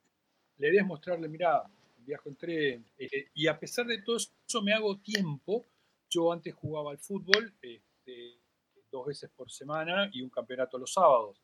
la 0.59 0.69
idea 0.69 0.83
es 0.83 0.87
mostrarle, 0.87 1.29
mira, 1.29 1.63
viajo 1.99 2.29
en 2.29 2.37
tren. 2.37 2.85
Eh, 2.99 3.29
y 3.35 3.47
a 3.47 3.57
pesar 3.59 3.87
de 3.87 4.03
todo 4.03 4.17
eso 4.17 4.63
me 4.63 4.73
hago 4.73 4.99
tiempo. 4.99 5.65
Yo 6.11 6.33
antes 6.33 6.53
jugaba 6.55 6.91
al 6.91 6.99
fútbol 6.99 7.55
este, 7.63 8.41
dos 8.91 9.07
veces 9.07 9.31
por 9.31 9.49
semana 9.49 10.11
y 10.13 10.23
un 10.23 10.31
campeonato 10.31 10.77
los 10.77 10.93
sábados. 10.93 11.41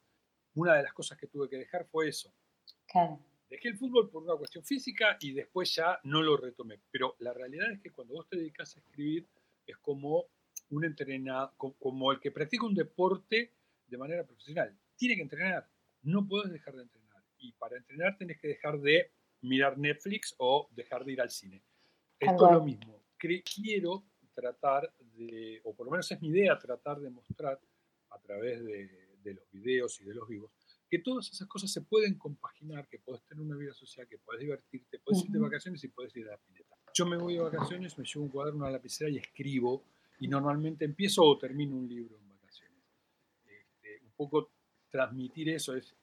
Una 0.55 0.75
de 0.75 0.83
las 0.83 0.93
cosas 0.93 1.17
que 1.17 1.29
tuve 1.29 1.49
que 1.49 1.57
dejar 1.57 1.87
fue 1.87 2.09
eso. 2.09 2.35
Dejé 3.49 3.69
el 3.69 3.79
fútbol 3.79 4.11
por 4.11 4.25
una 4.25 4.35
cuestión 4.35 4.65
física 4.65 5.17
y 5.21 5.33
después 5.33 5.73
ya 5.73 6.01
no 6.03 6.21
lo 6.21 6.37
retomé. 6.37 6.81
Pero 6.91 7.15
la 7.21 7.33
realidad 7.33 7.71
es 7.71 7.81
que 7.81 7.93
cuando 7.93 8.15
vos 8.15 8.29
te 8.29 8.39
dedicas 8.39 8.75
a 8.75 8.81
escribir, 8.81 9.25
es 9.65 9.77
como 9.79 10.27
un 10.71 10.85
entrenador, 10.85 11.53
como 11.57 12.13
el 12.13 12.21
que 12.21 12.31
practica 12.31 12.67
un 12.67 12.75
deporte 12.75 13.55
de 13.87 13.99
manera 13.99 14.25
profesional. 14.25 14.77
Tiene 14.97 15.17
que 15.17 15.23
entrenar, 15.23 15.69
no 16.03 16.27
puedes 16.27 16.53
dejar 16.53 16.75
de 16.75 16.83
entrenar. 16.83 17.23
Y 17.39 17.53
para 17.53 17.77
entrenar 17.77 18.17
tienes 18.17 18.39
que 18.39 18.49
dejar 18.49 18.81
de 18.81 19.13
mirar 19.43 19.79
Netflix 19.79 20.35
o 20.39 20.69
dejar 20.73 21.05
de 21.05 21.13
ir 21.13 21.21
al 21.21 21.31
cine. 21.31 21.63
Esto 22.19 22.47
es 22.47 22.53
lo 22.53 22.65
mismo. 22.65 23.03
Quiero 23.17 24.05
tratar 24.35 24.93
de, 24.99 25.61
o 25.65 25.75
por 25.75 25.87
lo 25.87 25.93
menos 25.93 26.11
es 26.11 26.21
mi 26.21 26.29
idea, 26.29 26.59
tratar 26.59 27.01
de 27.01 27.11
mostrar 27.11 27.61
a 28.11 28.19
través 28.21 28.65
de, 28.65 29.09
los 29.25 29.51
videos 29.51 30.01
y 30.01 30.05
de 30.05 30.15
los 30.15 30.27
vivos, 30.27 30.51
que 30.89 31.01
todas 31.01 31.31
esas 31.31 31.47
cosas 31.47 31.71
se 31.71 31.83
pueden 31.83 32.17
compaginar, 32.17 32.89
que 32.89 32.99
puedes 32.99 33.23
tener 33.25 33.45
una 33.45 33.57
vida 33.57 33.75
social, 33.75 34.09
que 34.09 34.17
puedes 34.17 34.41
divertirte, 34.41 34.99
puedes 35.01 35.23
ir 35.23 35.31
de 35.33 35.39
vacaciones 35.39 35.85
y 35.85 35.89
puedes 35.89 36.17
ir 36.17 36.27
a 36.29 36.31
la 36.31 36.39
pileta. 36.39 36.75
Yo 36.95 37.05
me 37.05 37.19
voy 37.19 37.35
de 37.35 37.41
vacaciones, 37.41 37.99
me 37.99 38.07
llevo 38.07 38.25
un 38.25 38.31
cuaderno 38.31 38.65
a 38.65 38.69
la 38.69 38.79
lapicera 38.79 39.11
y 39.11 39.19
escribo, 39.19 39.85
y 40.21 40.29
normalmente 40.29 40.85
empiezo 40.85 41.25
o 41.25 41.39
termino 41.39 41.77
un 41.77 41.89
libro 41.89 42.17
en 42.17 42.29
vacaciones. 42.29 42.85
Este, 43.45 44.05
un 44.05 44.13
poco 44.17 44.51
transmitir 44.91 45.51
eso 45.51 45.75
es, 45.75 45.95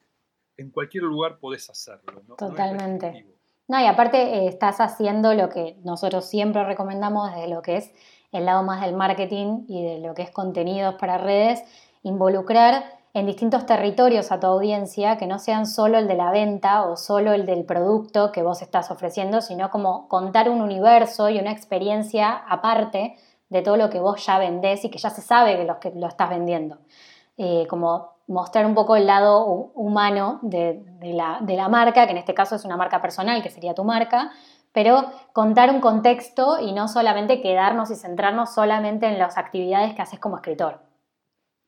en 0.58 0.72
cualquier 0.72 1.04
lugar 1.04 1.40
podés 1.40 1.70
hacerlo. 1.70 2.24
¿no? 2.28 2.36
Totalmente. 2.36 3.26
No, 3.68 3.80
y 3.82 3.86
aparte 3.86 4.18
eh, 4.18 4.48
estás 4.48 4.80
haciendo 4.80 5.34
lo 5.34 5.50
que 5.50 5.78
nosotros 5.84 6.26
siempre 6.26 6.64
recomendamos 6.64 7.32
desde 7.34 7.48
lo 7.48 7.62
que 7.62 7.78
es 7.78 7.92
el 8.32 8.46
lado 8.46 8.64
más 8.64 8.82
del 8.82 8.96
marketing 8.96 9.66
y 9.68 9.84
de 9.84 10.00
lo 10.00 10.14
que 10.14 10.22
es 10.22 10.32
contenidos 10.32 10.96
para 10.96 11.18
redes, 11.18 11.64
involucrar 12.04 12.84
en 13.14 13.26
distintos 13.26 13.66
territorios 13.66 14.32
a 14.32 14.42
tu 14.42 14.48
audiencia, 14.48 15.18
que 15.18 15.26
no 15.26 15.40
sean 15.40 15.66
solo 15.66 15.98
el 15.98 16.08
de 16.08 16.16
la 16.16 16.32
venta 16.32 16.84
o 16.84 16.98
solo 16.98 17.32
el 17.32 17.46
del 17.46 17.64
producto 17.64 18.34
que 18.34 18.44
vos 18.44 18.62
estás 18.62 18.92
ofreciendo, 18.92 19.40
sino 19.40 19.72
como 19.72 20.10
contar 20.10 20.50
un 20.50 20.62
universo 20.62 21.30
y 21.30 21.40
una 21.40 21.54
experiencia 21.54 22.30
aparte 22.30 23.16
de 23.56 23.62
todo 23.62 23.78
lo 23.78 23.90
que 23.90 24.00
vos 24.00 24.26
ya 24.26 24.38
vendés 24.38 24.84
y 24.84 24.90
que 24.90 24.98
ya 24.98 25.10
se 25.10 25.22
sabe 25.22 25.56
que 25.56 25.64
lo, 25.64 25.80
que 25.80 25.92
lo 25.92 26.08
estás 26.08 26.30
vendiendo. 26.30 26.80
Eh, 27.38 27.66
como 27.70 28.16
mostrar 28.28 28.66
un 28.66 28.76
poco 28.76 28.96
el 28.96 29.06
lado 29.06 29.46
humano 29.76 30.40
de, 30.42 30.84
la, 31.02 31.40
de 31.42 31.56
la 31.56 31.70
marca, 31.70 32.06
que 32.06 32.12
en 32.12 32.18
este 32.18 32.34
caso 32.34 32.56
es 32.56 32.66
una 32.66 32.76
marca 32.76 33.02
personal, 33.02 33.42
que 33.42 33.50
sería 33.50 33.74
tu 33.74 33.84
marca, 33.84 34.32
pero 34.74 35.10
contar 35.32 35.70
un 35.70 35.80
contexto 35.80 36.60
y 36.60 36.74
no 36.74 36.90
solamente 36.90 37.42
quedarnos 37.42 37.92
y 37.92 37.96
centrarnos 37.96 38.54
solamente 38.54 39.08
en 39.08 39.18
las 39.18 39.38
actividades 39.38 39.94
que 39.96 40.02
haces 40.02 40.20
como 40.20 40.36
escritor. 40.36 40.82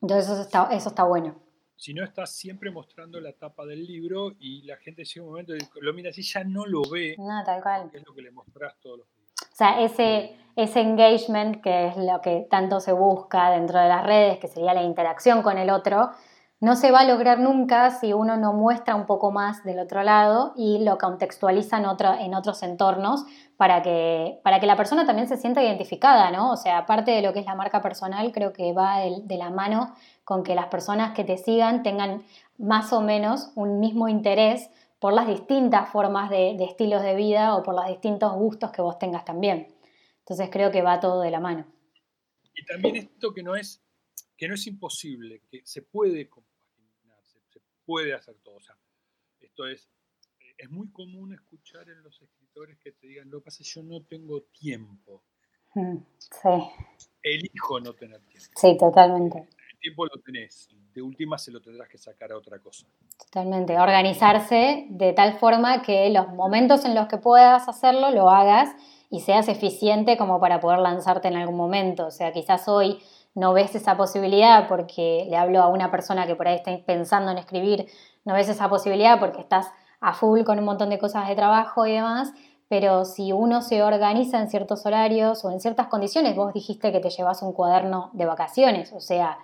Entonces 0.02 0.30
eso 0.30 0.42
está, 0.42 0.68
eso 0.72 0.90
está 0.90 1.04
bueno. 1.04 1.36
Si 1.74 1.94
no 1.94 2.04
estás 2.04 2.36
siempre 2.36 2.70
mostrando 2.70 3.20
la 3.20 3.32
tapa 3.32 3.64
del 3.64 3.86
libro 3.86 4.32
y 4.38 4.62
la 4.62 4.76
gente 4.76 5.04
llega 5.04 5.24
un 5.24 5.30
momento 5.30 5.54
y 5.54 5.60
lo 5.80 5.94
mira 5.94 6.10
así, 6.10 6.22
ya 6.22 6.44
no 6.44 6.66
lo 6.66 6.82
ve. 6.90 7.14
No, 7.16 7.42
tal 7.44 7.62
cual. 7.62 7.90
es 7.92 8.04
lo 8.04 8.12
que 8.14 8.22
le 8.22 8.30
mostrás 8.30 8.78
todos 8.80 8.98
los 8.98 9.08
sea, 9.58 9.80
ese, 9.80 10.36
ese 10.56 10.80
engagement 10.80 11.60
que 11.60 11.88
es 11.88 11.96
lo 11.96 12.20
que 12.20 12.46
tanto 12.50 12.80
se 12.80 12.92
busca 12.92 13.50
dentro 13.50 13.78
de 13.78 13.88
las 13.88 14.04
redes, 14.04 14.38
que 14.38 14.48
sería 14.48 14.74
la 14.74 14.82
interacción 14.82 15.42
con 15.42 15.58
el 15.58 15.70
otro, 15.70 16.10
no 16.60 16.74
se 16.74 16.90
va 16.90 17.00
a 17.00 17.04
lograr 17.04 17.38
nunca 17.38 17.90
si 17.90 18.12
uno 18.12 18.36
no 18.36 18.52
muestra 18.52 18.96
un 18.96 19.06
poco 19.06 19.30
más 19.30 19.62
del 19.62 19.78
otro 19.78 20.02
lado 20.02 20.54
y 20.56 20.82
lo 20.84 20.98
contextualiza 20.98 21.78
en, 21.78 21.84
en 22.20 22.34
otros 22.34 22.62
entornos 22.64 23.24
para 23.56 23.82
que, 23.82 24.40
para 24.42 24.58
que 24.58 24.66
la 24.66 24.76
persona 24.76 25.06
también 25.06 25.28
se 25.28 25.36
sienta 25.36 25.62
identificada, 25.62 26.30
¿no? 26.32 26.50
O 26.50 26.56
sea, 26.56 26.78
aparte 26.78 27.12
de 27.12 27.22
lo 27.22 27.32
que 27.32 27.40
es 27.40 27.46
la 27.46 27.54
marca 27.54 27.80
personal, 27.80 28.32
creo 28.32 28.52
que 28.52 28.72
va 28.72 29.00
de, 29.00 29.36
la 29.36 29.50
mano 29.50 29.94
con 30.24 30.42
que 30.42 30.56
las 30.56 30.66
personas 30.66 31.12
que 31.14 31.22
te 31.22 31.38
sigan 31.38 31.84
tengan 31.84 32.22
más 32.56 32.92
o 32.92 33.00
menos 33.00 33.52
un 33.54 33.78
mismo 33.78 34.08
interés 34.08 34.68
por 34.98 35.12
las 35.12 35.26
distintas 35.26 35.90
formas 35.90 36.30
de, 36.30 36.54
de 36.58 36.64
estilos 36.64 37.02
de 37.02 37.14
vida 37.14 37.56
o 37.56 37.62
por 37.62 37.74
los 37.74 37.86
distintos 37.86 38.32
gustos 38.32 38.72
que 38.72 38.82
vos 38.82 38.98
tengas 38.98 39.24
también. 39.24 39.68
Entonces 40.20 40.48
creo 40.50 40.70
que 40.70 40.82
va 40.82 41.00
todo 41.00 41.22
de 41.22 41.30
la 41.30 41.40
mano. 41.40 41.66
Y 42.54 42.64
también 42.64 42.96
esto 42.96 43.32
que 43.32 43.42
no 43.42 43.54
es, 43.54 43.82
que 44.36 44.48
no 44.48 44.54
es 44.54 44.66
imposible, 44.66 45.42
que 45.50 45.62
se 45.64 45.82
puede 45.82 46.28
puede 47.88 48.12
hacer 48.12 48.36
todo. 48.44 48.56
O 48.56 48.60
sea, 48.60 48.76
esto 49.40 49.66
es, 49.66 49.88
es 50.58 50.70
muy 50.70 50.90
común 50.90 51.32
escuchar 51.32 51.88
en 51.88 52.02
los 52.02 52.20
escritores 52.20 52.78
que 52.78 52.92
te 52.92 53.06
digan, 53.06 53.30
lo 53.30 53.38
que 53.38 53.46
pasa 53.46 53.62
es 53.62 53.72
que 53.72 53.80
yo 53.80 53.82
no 53.82 54.02
tengo 54.02 54.42
tiempo. 54.42 55.22
Mm, 55.74 55.96
sí. 56.18 56.48
Elijo 57.22 57.80
no 57.80 57.94
tener 57.94 58.20
tiempo. 58.26 58.50
Sí, 58.56 58.76
totalmente. 58.76 59.48
Tiempo 59.80 60.04
lo 60.06 60.20
tenés, 60.20 60.68
de 60.92 61.02
última 61.02 61.38
se 61.38 61.52
lo 61.52 61.60
tendrás 61.60 61.88
que 61.88 61.98
sacar 61.98 62.32
a 62.32 62.36
otra 62.36 62.58
cosa. 62.58 62.86
Totalmente, 63.16 63.78
organizarse 63.78 64.86
de 64.90 65.12
tal 65.12 65.34
forma 65.34 65.82
que 65.82 66.10
los 66.10 66.28
momentos 66.28 66.84
en 66.84 66.94
los 66.94 67.06
que 67.06 67.18
puedas 67.18 67.68
hacerlo 67.68 68.10
lo 68.10 68.28
hagas 68.28 68.70
y 69.10 69.20
seas 69.20 69.48
eficiente 69.48 70.16
como 70.16 70.40
para 70.40 70.60
poder 70.60 70.80
lanzarte 70.80 71.28
en 71.28 71.36
algún 71.36 71.56
momento. 71.56 72.06
O 72.06 72.10
sea, 72.10 72.32
quizás 72.32 72.68
hoy 72.68 72.98
no 73.34 73.52
ves 73.52 73.74
esa 73.74 73.96
posibilidad 73.96 74.68
porque 74.68 75.26
le 75.30 75.36
hablo 75.36 75.62
a 75.62 75.68
una 75.68 75.90
persona 75.90 76.26
que 76.26 76.34
por 76.34 76.48
ahí 76.48 76.56
está 76.56 76.76
pensando 76.84 77.30
en 77.30 77.38
escribir, 77.38 77.86
no 78.24 78.34
ves 78.34 78.48
esa 78.48 78.68
posibilidad 78.68 79.20
porque 79.20 79.40
estás 79.40 79.68
a 80.00 80.12
full 80.14 80.42
con 80.42 80.58
un 80.58 80.64
montón 80.64 80.90
de 80.90 80.98
cosas 80.98 81.28
de 81.28 81.36
trabajo 81.36 81.86
y 81.86 81.92
demás, 81.92 82.32
pero 82.68 83.04
si 83.04 83.32
uno 83.32 83.62
se 83.62 83.82
organiza 83.82 84.40
en 84.40 84.50
ciertos 84.50 84.84
horarios 84.86 85.44
o 85.44 85.50
en 85.50 85.60
ciertas 85.60 85.86
condiciones, 85.86 86.36
vos 86.36 86.52
dijiste 86.52 86.92
que 86.92 87.00
te 87.00 87.10
llevas 87.10 87.42
un 87.42 87.52
cuaderno 87.52 88.10
de 88.12 88.26
vacaciones, 88.26 88.92
o 88.92 89.00
sea, 89.00 89.38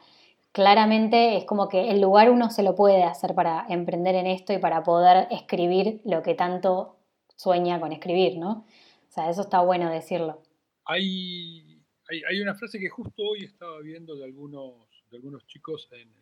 claramente 0.54 1.36
es 1.36 1.44
como 1.44 1.68
que 1.68 1.90
el 1.90 2.00
lugar 2.00 2.30
uno 2.30 2.48
se 2.48 2.62
lo 2.62 2.74
puede 2.74 3.02
hacer 3.02 3.34
para 3.34 3.66
emprender 3.68 4.14
en 4.14 4.26
esto 4.26 4.54
y 4.54 4.58
para 4.58 4.82
poder 4.82 5.28
escribir 5.30 6.00
lo 6.06 6.22
que 6.22 6.34
tanto 6.34 6.96
sueña 7.36 7.78
con 7.78 7.92
escribir, 7.92 8.38
¿no? 8.38 8.64
O 9.08 9.12
sea, 9.12 9.28
eso 9.28 9.42
está 9.42 9.60
bueno 9.60 9.90
decirlo. 9.90 10.40
Hay 10.86 11.74
hay, 12.08 12.40
una 12.40 12.54
frase 12.54 12.78
que 12.78 12.88
justo 12.88 13.22
hoy 13.22 13.44
estaba 13.44 13.80
viendo 13.80 14.14
de 14.16 14.24
algunos, 14.24 14.86
de 15.10 15.16
algunos 15.16 15.46
chicos 15.46 15.88
en, 15.92 16.12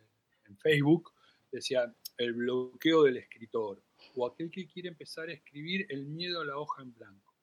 Facebook, 0.58 1.10
decían 1.50 1.96
el 2.18 2.34
bloqueo 2.34 3.04
del 3.04 3.16
escritor 3.16 3.82
o 4.14 4.26
aquel 4.26 4.50
que 4.50 4.66
quiere 4.66 4.90
empezar 4.90 5.30
a 5.30 5.32
escribir 5.32 5.86
el 5.88 6.04
miedo 6.04 6.42
a 6.42 6.44
la 6.44 6.58
hoja 6.58 6.82
en 6.82 6.92
blanco. 6.92 7.34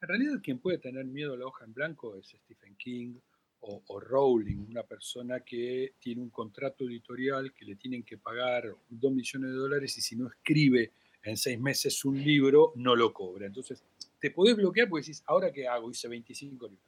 En 0.00 0.08
realidad 0.08 0.40
quien 0.42 0.58
puede 0.58 0.78
tener 0.78 1.04
miedo 1.04 1.34
a 1.34 1.36
la 1.36 1.46
hoja 1.46 1.64
en 1.64 1.72
blanco 1.72 2.16
es 2.16 2.26
Stephen 2.26 2.74
King 2.76 3.20
o, 3.64 3.82
o, 3.86 4.00
Rowling, 4.00 4.66
una 4.68 4.82
persona 4.82 5.40
que 5.40 5.94
tiene 5.98 6.20
un 6.20 6.30
contrato 6.30 6.84
editorial 6.84 7.52
que 7.52 7.64
le 7.64 7.76
tienen 7.76 8.02
que 8.02 8.18
pagar 8.18 8.64
dos 8.88 9.12
millones 9.12 9.50
de 9.50 9.56
dólares 9.56 9.96
y 9.98 10.00
si 10.00 10.16
no 10.16 10.28
escribe 10.28 10.92
en 11.22 11.36
seis 11.36 11.60
meses 11.60 12.04
un 12.04 12.22
libro, 12.22 12.72
no 12.76 12.96
lo 12.96 13.12
cobra. 13.12 13.46
Entonces, 13.46 13.84
te 14.18 14.30
podés 14.30 14.56
bloquear 14.56 14.88
porque 14.88 15.02
decís, 15.02 15.22
¿ahora 15.26 15.52
qué 15.52 15.68
hago? 15.68 15.90
Hice 15.90 16.08
25 16.08 16.66
libros. 16.66 16.86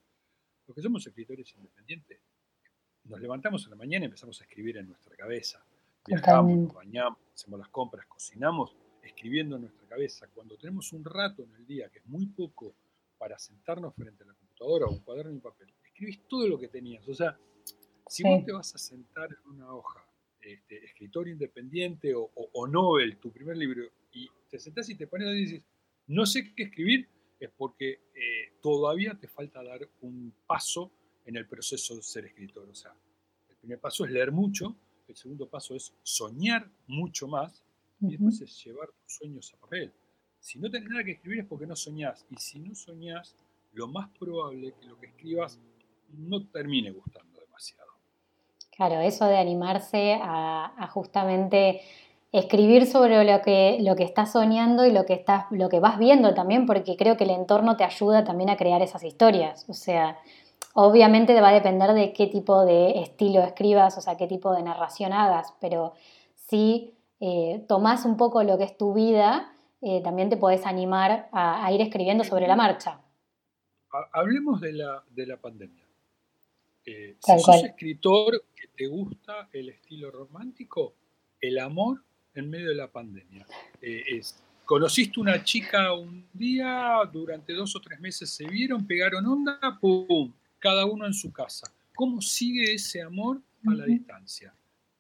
Los 0.67 0.75
que 0.75 0.83
somos 0.83 1.07
escritores 1.07 1.53
independientes, 1.55 2.21
nos 3.05 3.21
levantamos 3.21 3.65
en 3.65 3.71
la 3.71 3.77
mañana 3.77 4.05
y 4.05 4.07
empezamos 4.07 4.41
a 4.41 4.45
escribir 4.45 4.77
en 4.79 4.89
nuestra 4.89 5.15
cabeza. 5.15 5.65
Viajamos, 6.07 6.59
nos 6.59 6.75
bañamos, 6.75 7.19
hacemos 7.35 7.61
las 7.61 7.69
compras, 7.69 8.07
cocinamos, 8.07 8.75
escribiendo 9.03 9.57
en 9.57 9.63
nuestra 9.63 9.87
cabeza. 9.87 10.27
Cuando 10.35 10.57
tenemos 10.57 10.93
un 10.93 11.05
rato 11.05 11.45
en 11.45 11.55
el 11.55 11.67
día, 11.67 11.89
que 11.91 11.99
es 11.99 12.07
muy 12.07 12.27
poco, 12.27 12.75
para 13.19 13.39
sentarnos 13.39 13.95
frente 13.95 14.25
a 14.25 14.27
la 14.27 14.35
computadora 14.35 14.87
o 14.87 14.91
un 14.91 15.01
cuaderno 15.01 15.33
y 15.33 15.39
papel, 15.39 15.73
escribís 15.95 16.27
todo 16.29 16.49
lo 16.49 16.59
que 16.59 16.69
tenías. 16.69 17.09
O 17.09 17.15
sea, 17.15 17.39
si 18.09 18.25
vos 18.25 18.45
te 18.45 18.53
vas 18.53 18.75
a 18.75 18.79
sentar 18.79 19.31
en 19.31 19.51
una 19.51 19.73
hoja, 19.73 20.05
este, 20.41 20.85
escritor 20.85 21.29
independiente 21.29 22.15
o, 22.15 22.31
o, 22.35 22.67
Nobel, 22.67 23.17
tu 23.19 23.31
primer 23.31 23.57
libro, 23.57 23.89
y 24.13 24.29
te 24.51 24.59
sentás 24.59 24.91
y 24.91 24.97
te 24.97 25.07
pones 25.07 25.29
y 25.29 25.41
dices, 25.41 25.63
no 26.09 26.27
sé 26.27 26.53
qué 26.55 26.65
escribir, 26.65 27.09
es 27.39 27.51
porque 27.57 28.01
eh, 28.15 28.53
todavía 28.61 29.15
te 29.15 29.29
falta 29.29 29.63
dar 29.63 29.89
un 30.03 30.35
paso 30.47 30.91
en 31.25 31.37
el 31.37 31.47
proceso 31.47 31.95
de 31.95 32.03
ser 32.03 32.27
escritor. 32.27 32.69
O 32.69 32.75
sea, 32.75 32.93
el 33.49 33.57
primer 33.57 33.79
paso 33.79 34.05
es 34.05 34.11
leer 34.11 34.33
mucho, 34.33 34.77
el 35.07 35.17
segundo 35.17 35.49
paso 35.49 35.75
es 35.75 35.95
soñar 36.03 36.69
mucho 36.89 37.29
más 37.29 37.63
y 38.01 38.11
después 38.11 38.41
es 38.41 38.65
llevar 38.65 38.89
tus 38.89 39.15
sueños 39.15 39.53
a 39.55 39.57
papel. 39.59 39.93
Si 40.41 40.59
no 40.59 40.71
tenés 40.71 40.91
nada 40.91 41.05
que 41.05 41.13
escribir 41.13 41.41
es 41.41 41.47
porque 41.47 41.67
no 41.67 41.77
soñás 41.77 42.27
y 42.31 42.37
si 42.37 42.59
no 42.59 42.75
soñás, 42.75 43.37
lo 43.73 43.89
más 43.89 44.11
probable 44.19 44.69
es 44.69 44.75
que 44.75 44.87
lo 44.87 44.99
que 44.99 45.07
escribas 45.07 45.59
no 46.11 46.47
termine 46.47 46.91
gustando 46.91 47.41
demasiado. 47.41 47.91
Claro, 48.77 49.01
eso 49.01 49.27
de 49.27 49.37
animarse 49.37 50.19
a 50.21 50.89
justamente 50.93 51.83
escribir 52.35 52.87
sobre 52.87 53.25
lo 53.25 53.43
que, 53.43 53.79
lo 53.81 53.95
que 53.95 54.03
estás 54.03 54.33
soñando 54.33 54.85
y 54.85 54.91
lo 54.91 55.07
que, 55.07 55.13
estás, 55.13 55.45
lo 55.51 55.69
que 55.69 55.79
vas 55.79 56.01
viendo 56.01 56.35
también, 56.35 56.67
porque 56.67 56.97
creo 56.97 57.17
que 57.17 57.23
el 57.23 57.31
entorno 57.31 57.77
te 57.77 57.85
ayuda 57.85 58.25
también 58.25 58.51
a 58.51 58.57
crear 58.57 58.83
esas 58.83 59.05
historias. 59.05 59.65
O 59.69 59.73
sea, 59.73 60.19
obviamente 60.73 61.41
va 61.41 61.51
a 61.51 61.55
depender 61.55 61.93
de 61.93 62.13
qué 62.13 62.27
tipo 62.27 62.65
de 62.65 62.99
estilo 62.99 63.41
escribas, 63.41 63.97
o 63.99 64.01
sea, 64.01 64.17
qué 64.17 64.27
tipo 64.27 64.53
de 64.53 64.65
narración 64.65 65.13
hagas, 65.13 65.55
pero 65.61 65.93
si 66.35 66.95
eh, 67.21 67.65
tomás 67.69 68.05
un 68.05 68.17
poco 68.17 68.43
lo 68.43 68.59
que 68.59 68.65
es 68.65 68.77
tu 68.77 68.95
vida, 68.95 69.53
eh, 69.81 70.03
también 70.03 70.29
te 70.29 70.37
podés 70.37 70.67
animar 70.67 71.29
a, 71.31 71.71
ir 71.71 71.81
escribiendo 71.83 72.25
sobre 72.25 72.49
la 72.49 72.57
marcha. 72.57 72.99
Hablemos 74.13 74.61
de 74.61 74.73
la, 74.73 75.05
de 75.09 75.25
la 75.25 75.37
pandemia. 75.37 75.84
Eh, 76.87 77.17
si 77.19 77.39
sos 77.39 77.65
escritor 77.65 78.45
que 78.55 78.69
te 78.69 78.87
gusta 78.87 79.49
el 79.53 79.71
estilo 79.71 80.11
romántico, 80.11 80.95
el 81.41 81.59
amor 81.59 82.03
en 82.35 82.51
medio 82.51 82.69
de 82.69 82.75
la 82.75 82.91
pandemia. 82.91 83.47
Eh, 83.81 84.03
es, 84.07 84.43
conociste 84.65 85.21
una 85.21 85.43
chica 85.45 85.93
un 85.93 86.27
día, 86.33 86.99
durante 87.13 87.53
dos 87.53 87.75
o 87.77 87.81
tres 87.81 88.01
meses 88.01 88.31
se 88.31 88.47
vieron, 88.47 88.87
pegaron 88.87 89.25
onda, 89.27 89.79
¡pum! 89.81 90.33
Cada 90.59 90.85
uno 90.85 91.07
en 91.07 91.15
su 91.15 91.33
casa. 91.33 91.73
¿Cómo 91.95 92.21
sigue 92.21 92.75
ese 92.75 93.03
amor 93.03 93.41
a 93.67 93.75
la 93.75 93.85
distancia? 93.85 94.53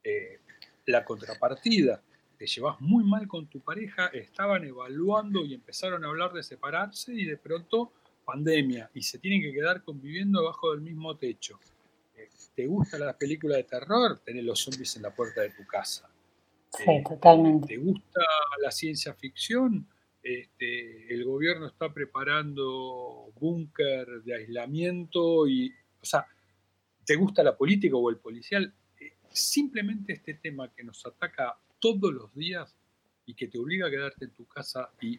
Eh, 0.02 0.40
la 0.86 1.04
contrapartida, 1.04 2.02
te 2.38 2.46
llevas 2.46 2.80
muy 2.80 3.04
mal 3.04 3.26
con 3.26 3.46
tu 3.46 3.60
pareja, 3.60 4.08
estaban 4.08 4.64
evaluando 4.64 5.44
y 5.44 5.54
empezaron 5.54 6.04
a 6.04 6.08
hablar 6.08 6.32
de 6.32 6.42
separarse 6.42 7.14
y 7.14 7.24
de 7.24 7.36
pronto 7.36 7.92
pandemia 8.24 8.90
y 8.94 9.02
se 9.02 9.18
tienen 9.18 9.42
que 9.42 9.52
quedar 9.52 9.82
conviviendo 9.82 10.44
bajo 10.44 10.72
del 10.72 10.80
mismo 10.80 11.16
techo. 11.16 11.58
¿Te 12.54 12.66
gusta 12.66 12.98
la 12.98 13.16
película 13.16 13.56
de 13.56 13.64
terror? 13.64 14.20
Tenés 14.24 14.44
los 14.44 14.60
zombies 14.60 14.96
en 14.96 15.02
la 15.02 15.14
puerta 15.14 15.40
de 15.40 15.50
tu 15.50 15.66
casa. 15.66 16.08
Sí, 16.70 16.84
eh, 16.86 17.02
totalmente. 17.08 17.68
¿Te 17.68 17.76
gusta 17.76 18.20
la 18.62 18.70
ciencia 18.70 19.14
ficción? 19.14 19.86
Este, 20.22 21.12
el 21.12 21.24
gobierno 21.24 21.66
está 21.66 21.92
preparando 21.92 23.32
búnker 23.38 24.22
de 24.24 24.34
aislamiento 24.34 25.46
y, 25.46 25.70
o 26.00 26.04
sea, 26.04 26.26
¿te 27.04 27.16
gusta 27.16 27.42
la 27.42 27.56
política 27.56 27.96
o 27.96 28.08
el 28.08 28.16
policial? 28.16 28.72
Eh, 28.98 29.16
simplemente 29.30 30.14
este 30.14 30.34
tema 30.34 30.72
que 30.72 30.84
nos 30.84 31.04
ataca 31.04 31.58
todos 31.78 32.12
los 32.12 32.34
días 32.34 32.74
y 33.26 33.34
que 33.34 33.48
te 33.48 33.58
obliga 33.58 33.88
a 33.88 33.90
quedarte 33.90 34.24
en 34.24 34.32
tu 34.32 34.46
casa 34.46 34.90
y 35.00 35.18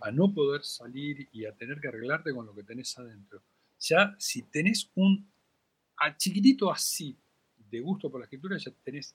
a 0.00 0.10
no 0.10 0.32
poder 0.32 0.64
salir 0.64 1.28
y 1.32 1.46
a 1.46 1.52
tener 1.52 1.80
que 1.80 1.88
arreglarte 1.88 2.34
con 2.34 2.46
lo 2.46 2.54
que 2.54 2.62
tenés 2.62 2.98
adentro. 2.98 3.42
Ya 3.78 4.14
si 4.18 4.42
tenés 4.42 4.90
un 4.94 5.30
a 6.00 6.16
chiquitito 6.16 6.70
así 6.70 7.16
de 7.56 7.80
gusto 7.80 8.10
por 8.10 8.20
la 8.20 8.24
escritura, 8.24 8.56
ya 8.58 8.72
tenés 8.82 9.14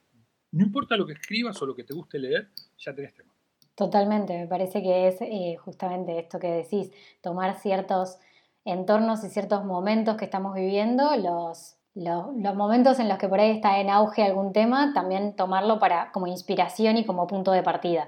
no 0.56 0.64
importa 0.64 0.96
lo 0.96 1.06
que 1.06 1.12
escribas 1.12 1.62
o 1.62 1.66
lo 1.66 1.76
que 1.76 1.84
te 1.84 1.94
guste 1.94 2.18
leer, 2.18 2.50
ya 2.78 2.96
tenés 2.96 3.14
tema. 3.14 3.34
Totalmente, 3.76 4.38
me 4.38 4.48
parece 4.48 4.82
que 4.82 5.10
es 5.10 5.18
eh, 5.20 5.58
justamente 5.58 6.18
esto 6.18 6.40
que 6.40 6.48
decís, 6.48 6.92
tomar 7.22 7.60
ciertos 7.60 8.20
entornos 8.64 9.26
y 9.26 9.30
ciertos 9.30 9.66
momentos 9.66 10.16
que 10.16 10.24
estamos 10.24 10.56
viviendo, 10.56 11.14
los, 11.18 11.76
los 11.94 12.56
momentos 12.56 13.00
en 13.00 13.10
los 13.10 13.18
que 13.18 13.28
por 13.28 13.42
ahí 13.42 13.52
está 13.52 13.82
en 13.82 13.90
auge 13.90 14.24
algún 14.24 14.54
tema, 14.54 14.94
también 14.94 15.36
tomarlo 15.36 15.78
para, 15.78 16.14
como 16.14 16.28
inspiración 16.28 16.96
y 16.96 17.06
como 17.06 17.28
punto 17.28 17.52
de 17.52 17.62
partida. 17.62 18.08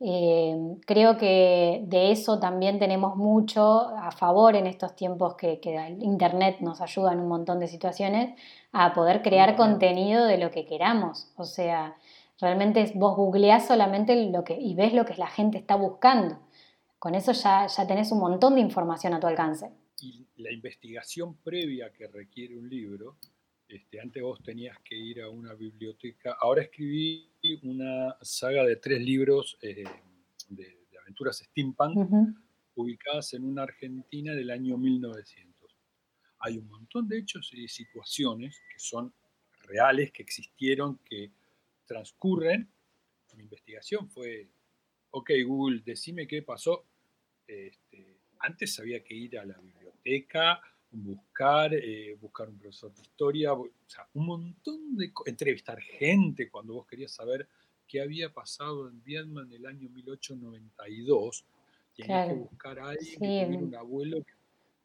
Eh, 0.00 0.56
creo 0.86 1.18
que 1.18 1.82
de 1.84 2.12
eso 2.12 2.38
también 2.38 2.78
tenemos 2.78 3.16
mucho 3.16 3.88
a 3.96 4.12
favor 4.12 4.54
en 4.54 4.66
estos 4.68 4.94
tiempos 4.94 5.34
que, 5.34 5.58
que, 5.58 5.74
Internet 6.00 6.58
nos 6.60 6.80
ayuda 6.80 7.12
en 7.12 7.20
un 7.20 7.28
montón 7.28 7.58
de 7.58 7.66
situaciones 7.66 8.38
a 8.70 8.94
poder 8.94 9.22
crear 9.22 9.56
contenido 9.56 10.24
de 10.26 10.38
lo 10.38 10.50
que 10.52 10.66
queramos. 10.66 11.32
O 11.36 11.44
sea, 11.44 11.96
realmente 12.40 12.92
vos 12.94 13.16
googleás 13.16 13.66
solamente 13.66 14.30
lo 14.30 14.44
que, 14.44 14.54
y 14.54 14.74
ves 14.74 14.92
lo 14.92 15.04
que 15.04 15.14
la 15.14 15.28
gente 15.28 15.58
está 15.58 15.74
buscando. 15.74 16.38
Con 17.00 17.14
eso 17.14 17.32
ya, 17.32 17.66
ya 17.66 17.86
tenés 17.86 18.12
un 18.12 18.20
montón 18.20 18.54
de 18.54 18.60
información 18.60 19.14
a 19.14 19.20
tu 19.20 19.26
alcance. 19.26 19.70
Y 20.00 20.26
la 20.36 20.52
investigación 20.52 21.34
previa 21.42 21.92
que 21.92 22.06
requiere 22.06 22.56
un 22.56 22.68
libro, 22.68 23.16
este, 23.68 24.00
antes 24.00 24.22
vos 24.22 24.40
tenías 24.42 24.78
que 24.80 24.96
ir 24.96 25.22
a 25.22 25.28
una 25.28 25.54
biblioteca, 25.54 26.36
ahora 26.40 26.62
escribí 26.62 27.27
una 27.62 28.16
saga 28.22 28.64
de 28.64 28.76
tres 28.76 29.00
libros 29.00 29.56
eh, 29.62 29.84
de, 30.48 30.78
aventuras 31.00 31.38
steampunk 31.38 32.36
ubicadas 32.74 33.32
en 33.34 33.44
una 33.44 33.62
Argentina 33.62 34.34
del 34.34 34.50
año 34.50 34.76
1900. 34.76 35.76
Hay 36.40 36.58
un 36.58 36.68
montón 36.68 37.08
de 37.08 37.18
hechos 37.18 37.50
y 37.52 37.66
situaciones 37.68 38.60
que 38.72 38.78
son 38.78 39.12
reales, 39.62 40.12
que 40.12 40.22
existieron, 40.22 40.98
que 41.04 41.32
transcurren. 41.86 42.68
Mi 43.34 43.44
investigación 43.44 44.08
fue, 44.10 44.48
ok 45.10 45.30
Google, 45.46 45.82
decime 45.84 46.26
qué 46.26 46.42
pasó. 46.42 46.84
Este, 47.46 48.18
antes 48.40 48.78
había 48.78 49.02
que 49.02 49.14
ir 49.14 49.38
a 49.38 49.44
la 49.44 49.58
biblioteca, 49.58 50.60
buscar, 50.90 51.74
eh, 51.74 52.16
buscar 52.20 52.48
un 52.48 52.58
profesor 52.58 52.92
de 52.94 53.02
historia, 53.02 53.52
o 53.52 53.68
sea, 53.86 54.08
un 54.14 54.26
montón 54.26 54.96
de 54.96 55.12
entrevistar 55.26 55.80
gente 55.80 56.50
cuando 56.50 56.74
vos 56.74 56.86
querías 56.86 57.12
saber 57.12 57.48
qué 57.86 58.00
había 58.00 58.32
pasado 58.32 58.88
en 58.88 59.02
Vietnam 59.02 59.46
en 59.46 59.52
el 59.52 59.66
año 59.66 59.88
1892. 59.90 61.44
Tenías 61.96 62.28
que 62.28 62.34
buscar 62.34 62.78
a 62.78 62.90
alguien 62.90 63.12
que 63.12 63.18
tuviera 63.18 63.58
un 63.58 63.74
abuelo. 63.74 64.24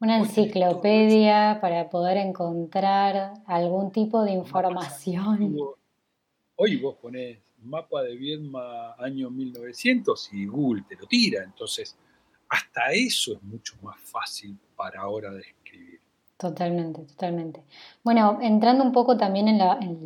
una 0.00 0.18
enciclopedia 0.18 1.58
para 1.60 1.88
poder 1.88 2.16
encontrar 2.16 3.34
algún 3.46 3.92
tipo 3.92 4.24
de 4.24 4.32
información. 4.32 5.56
Hoy 6.56 6.76
vos 6.76 6.96
ponés 6.96 7.38
mapa 7.58 8.02
de 8.02 8.16
Viedma 8.16 8.94
año 8.94 9.30
1900 9.30 10.32
y 10.34 10.46
Google 10.46 10.84
te 10.88 10.96
lo 10.96 11.06
tira, 11.06 11.42
entonces 11.42 11.96
hasta 12.54 12.92
eso 12.92 13.32
es 13.32 13.42
mucho 13.42 13.74
más 13.82 14.00
fácil 14.00 14.56
para 14.76 15.00
ahora 15.00 15.32
de 15.32 15.40
escribir. 15.40 16.00
Totalmente, 16.36 17.02
totalmente. 17.02 17.62
Bueno, 18.02 18.38
entrando 18.42 18.84
un 18.84 18.92
poco 18.92 19.16
también 19.16 19.48
en, 19.48 19.58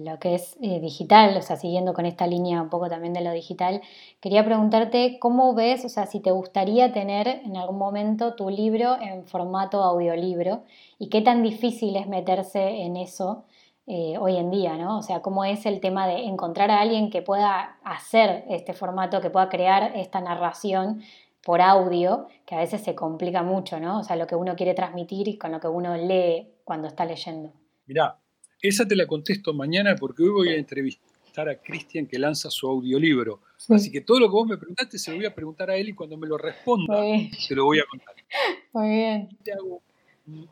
lo 0.05 0.19
que 0.19 0.35
es 0.35 0.57
eh, 0.61 0.79
digital, 0.79 1.37
o 1.37 1.43
sea, 1.43 1.57
siguiendo 1.57 1.95
con 1.95 2.07
esta 2.07 2.27
línea 2.27 2.63
un 2.63 2.69
poco 2.69 2.89
también 2.89 3.13
de 3.13 3.23
lo 3.23 3.33
digital, 3.33 3.81
quería 4.21 4.45
preguntarte 4.45 5.19
cómo 5.19 5.55
ves, 5.55 5.85
o 5.85 5.89
sea, 5.89 6.07
si 6.07 6.21
te 6.21 6.31
gustaría 6.31 6.93
tener 6.93 7.29
en 7.29 7.57
algún 7.57 7.79
momento 7.79 8.35
tu 8.35 8.51
libro 8.51 9.01
en 9.01 9.27
formato 9.27 9.83
audiolibro 9.83 10.65
y 10.99 11.09
qué 11.09 11.23
tan 11.23 11.43
difícil 11.43 11.97
es 11.97 12.07
meterse 12.07 12.83
en 12.83 12.97
eso 12.97 13.45
eh, 13.87 14.19
hoy 14.19 14.37
en 14.37 14.51
día, 14.51 14.77
¿no? 14.77 14.99
O 14.99 15.03
sea, 15.03 15.23
cómo 15.23 15.45
es 15.47 15.65
el 15.65 15.81
tema 15.81 16.07
de 16.07 16.25
encontrar 16.25 16.71
a 16.71 16.81
alguien 16.81 17.09
que 17.11 17.23
pueda 17.23 17.79
hacer 17.83 18.45
este 18.51 18.75
formato, 18.75 19.23
que 19.23 19.31
pueda 19.31 19.49
crear 19.49 19.97
esta 19.97 20.21
narración 20.21 21.03
por 21.49 21.63
audio, 21.63 22.27
que 22.45 22.55
a 22.55 22.59
veces 22.59 22.83
se 22.83 22.95
complica 22.95 23.43
mucho, 23.43 23.81
¿no? 23.81 24.01
O 24.01 24.05
sea, 24.05 24.17
lo 24.17 24.27
que 24.27 24.35
uno 24.35 24.55
quiere 24.55 24.75
transmitir 24.75 25.29
y 25.29 25.39
con 25.39 25.51
lo 25.51 25.59
que 25.59 25.67
uno 25.67 25.97
lee 25.97 26.47
cuando 26.63 26.89
está 26.89 27.07
leyendo. 27.07 27.55
Mirá, 27.87 28.19
esa 28.61 28.87
te 28.87 28.95
la 28.95 29.07
contesto 29.07 29.55
mañana 29.55 29.97
porque 29.99 30.25
hoy 30.25 30.29
voy 30.29 30.49
a 30.51 30.57
entrevistar 30.57 31.49
a 31.49 31.59
Cristian 31.59 32.07
que 32.07 32.19
lanza 32.19 32.51
su 32.51 32.69
audiolibro. 32.69 33.41
Así 33.71 33.91
que 33.91 34.03
todo 34.03 34.21
lo 34.21 34.27
que 34.27 34.33
vos 34.33 34.47
me 34.47 34.59
preguntaste 34.59 34.99
se 34.99 35.11
lo 35.11 35.17
voy 35.17 35.25
a 35.25 35.35
preguntar 35.35 35.71
a 35.71 35.77
él 35.77 35.89
y 35.89 35.95
cuando 35.95 36.19
me 36.19 36.27
lo 36.27 36.37
responda 36.37 37.01
te 37.49 37.55
lo 37.55 37.65
voy 37.65 37.79
a 37.79 37.85
contar. 37.89 38.15
Muy 38.75 38.89
bien. 38.91 39.29
Te 39.43 39.55
hago 39.55 39.81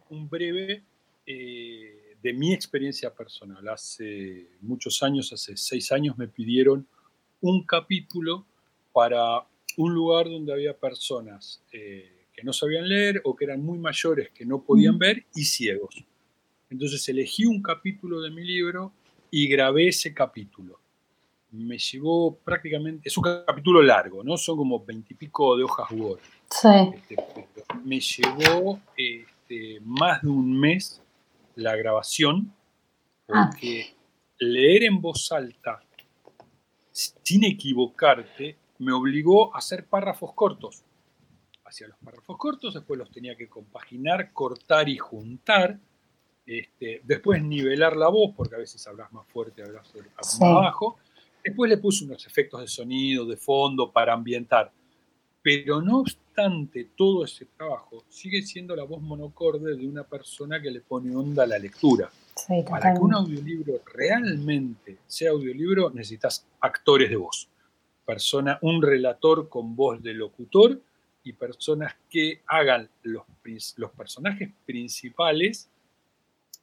un, 0.09 0.31
breve... 0.31 0.83
Eh, 1.27 2.15
de 2.23 2.33
mi 2.33 2.55
experiencia 2.55 3.13
personal. 3.13 3.69
Hace 3.69 4.49
muchos 4.63 5.03
años, 5.03 5.31
hace 5.35 5.59
seis 5.59 5.93
años, 5.93 6.17
me 6.17 6.27
pidieron 6.27 6.89
un 7.43 7.65
capítulo 7.65 8.47
para 8.95 9.45
un 9.77 9.95
lugar 9.95 10.27
donde 10.27 10.53
había 10.53 10.77
personas 10.77 11.63
eh, 11.73 12.27
que 12.33 12.43
no 12.43 12.53
sabían 12.53 12.89
leer 12.89 13.21
o 13.25 13.35
que 13.35 13.45
eran 13.45 13.63
muy 13.63 13.79
mayores, 13.79 14.31
que 14.31 14.45
no 14.45 14.63
podían 14.63 14.99
ver 14.99 15.25
y 15.35 15.45
ciegos. 15.45 16.05
Entonces 16.69 17.09
elegí 17.09 17.47
un 17.47 17.63
capítulo 17.63 18.21
de 18.21 18.31
mi 18.31 18.45
libro 18.45 18.93
y 19.31 19.49
grabé 19.49 19.89
ese 19.89 20.13
capítulo. 20.13 20.79
Me 21.53 21.79
llevó 21.79 22.37
prácticamente, 22.37 23.09
es 23.09 23.17
un 23.17 23.25
capítulo 23.47 23.83
largo, 23.83 24.23
¿no? 24.23 24.37
Son 24.37 24.57
como 24.57 24.85
veintipico 24.85 25.57
de 25.57 25.65
hojas 25.65 25.91
Word. 25.93 26.21
Sí. 26.51 26.69
Este, 26.95 27.17
me 27.85 28.01
llevó 28.01 28.81
este, 28.97 29.81
más 29.83 30.23
de 30.23 30.29
un 30.29 30.59
mes 30.59 31.03
la 31.55 31.77
grabación, 31.77 32.53
ah. 33.29 33.49
porque 33.51 33.95
leer 34.39 34.85
en 34.85 35.01
voz 35.01 35.33
alta 35.33 35.83
sin 36.93 37.45
equivocarte 37.45 38.57
me 38.79 38.93
obligó 38.93 39.55
a 39.55 39.59
hacer 39.59 39.87
párrafos 39.87 40.33
cortos. 40.35 40.85
Hacía 41.65 41.89
los 41.89 41.99
párrafos 41.99 42.37
cortos, 42.37 42.75
después 42.75 42.99
los 42.99 43.11
tenía 43.11 43.37
que 43.37 43.49
compaginar, 43.49 44.33
cortar 44.33 44.89
y 44.89 44.99
juntar. 44.99 45.79
Este, 46.47 47.01
después 47.05 47.43
nivelar 47.43 47.97
la 47.97 48.09
voz, 48.09 48.33
porque 48.37 48.55
a 48.55 48.59
veces 48.59 48.87
hablas 48.87 49.13
más 49.13 49.27
fuerte, 49.27 49.63
hablas 49.63 49.93
más 50.19 50.39
bajo. 50.41 50.97
Después 51.43 51.69
le 51.69 51.79
puse 51.79 52.05
unos 52.05 52.25
efectos 52.27 52.61
de 52.61 52.69
sonido, 52.69 53.27
de 53.27 53.37
fondo, 53.37 53.91
para 53.91 54.13
ambientar. 54.13 54.71
Pero 55.43 55.81
no 55.81 56.01
obstante 56.01 56.91
todo 56.97 57.25
ese 57.25 57.47
trabajo, 57.47 58.05
sigue 58.09 58.43
siendo 58.43 58.77
la 58.77 58.85
voz 58.85 59.01
monocorde 59.01 59.77
de 59.77 59.87
una 59.87 60.05
persona 60.05 60.61
que 60.61 60.71
le 60.71 60.81
pone 60.81 61.15
onda 61.15 61.45
a 61.45 61.47
la 61.47 61.59
lectura. 61.59 62.11
Para 62.69 62.93
que 62.93 63.01
un 63.01 63.15
audiolibro 63.15 63.81
realmente 63.95 64.99
sea 65.07 65.31
audiolibro, 65.31 65.91
necesitas 65.91 66.47
actores 66.61 67.09
de 67.09 67.17
voz. 67.17 67.49
Persona, 68.07 68.59
un 68.63 68.81
relator 68.81 69.49
con 69.49 69.77
voz 69.77 70.03
de 70.03 70.15
locutor 70.15 70.81
y 71.25 71.33
personas 71.33 71.95
que 72.09 72.43
hagan 72.47 72.89
los, 73.03 73.25
los 73.77 73.91
personajes 73.91 74.51
principales. 74.65 75.69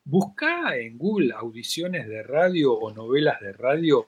Busca 0.06 0.76
en 0.78 0.98
Google 0.98 1.34
audiciones 1.34 2.08
de 2.08 2.24
radio 2.24 2.74
o 2.74 2.92
novelas 2.94 3.40
de 3.42 3.54
radio 3.54 4.08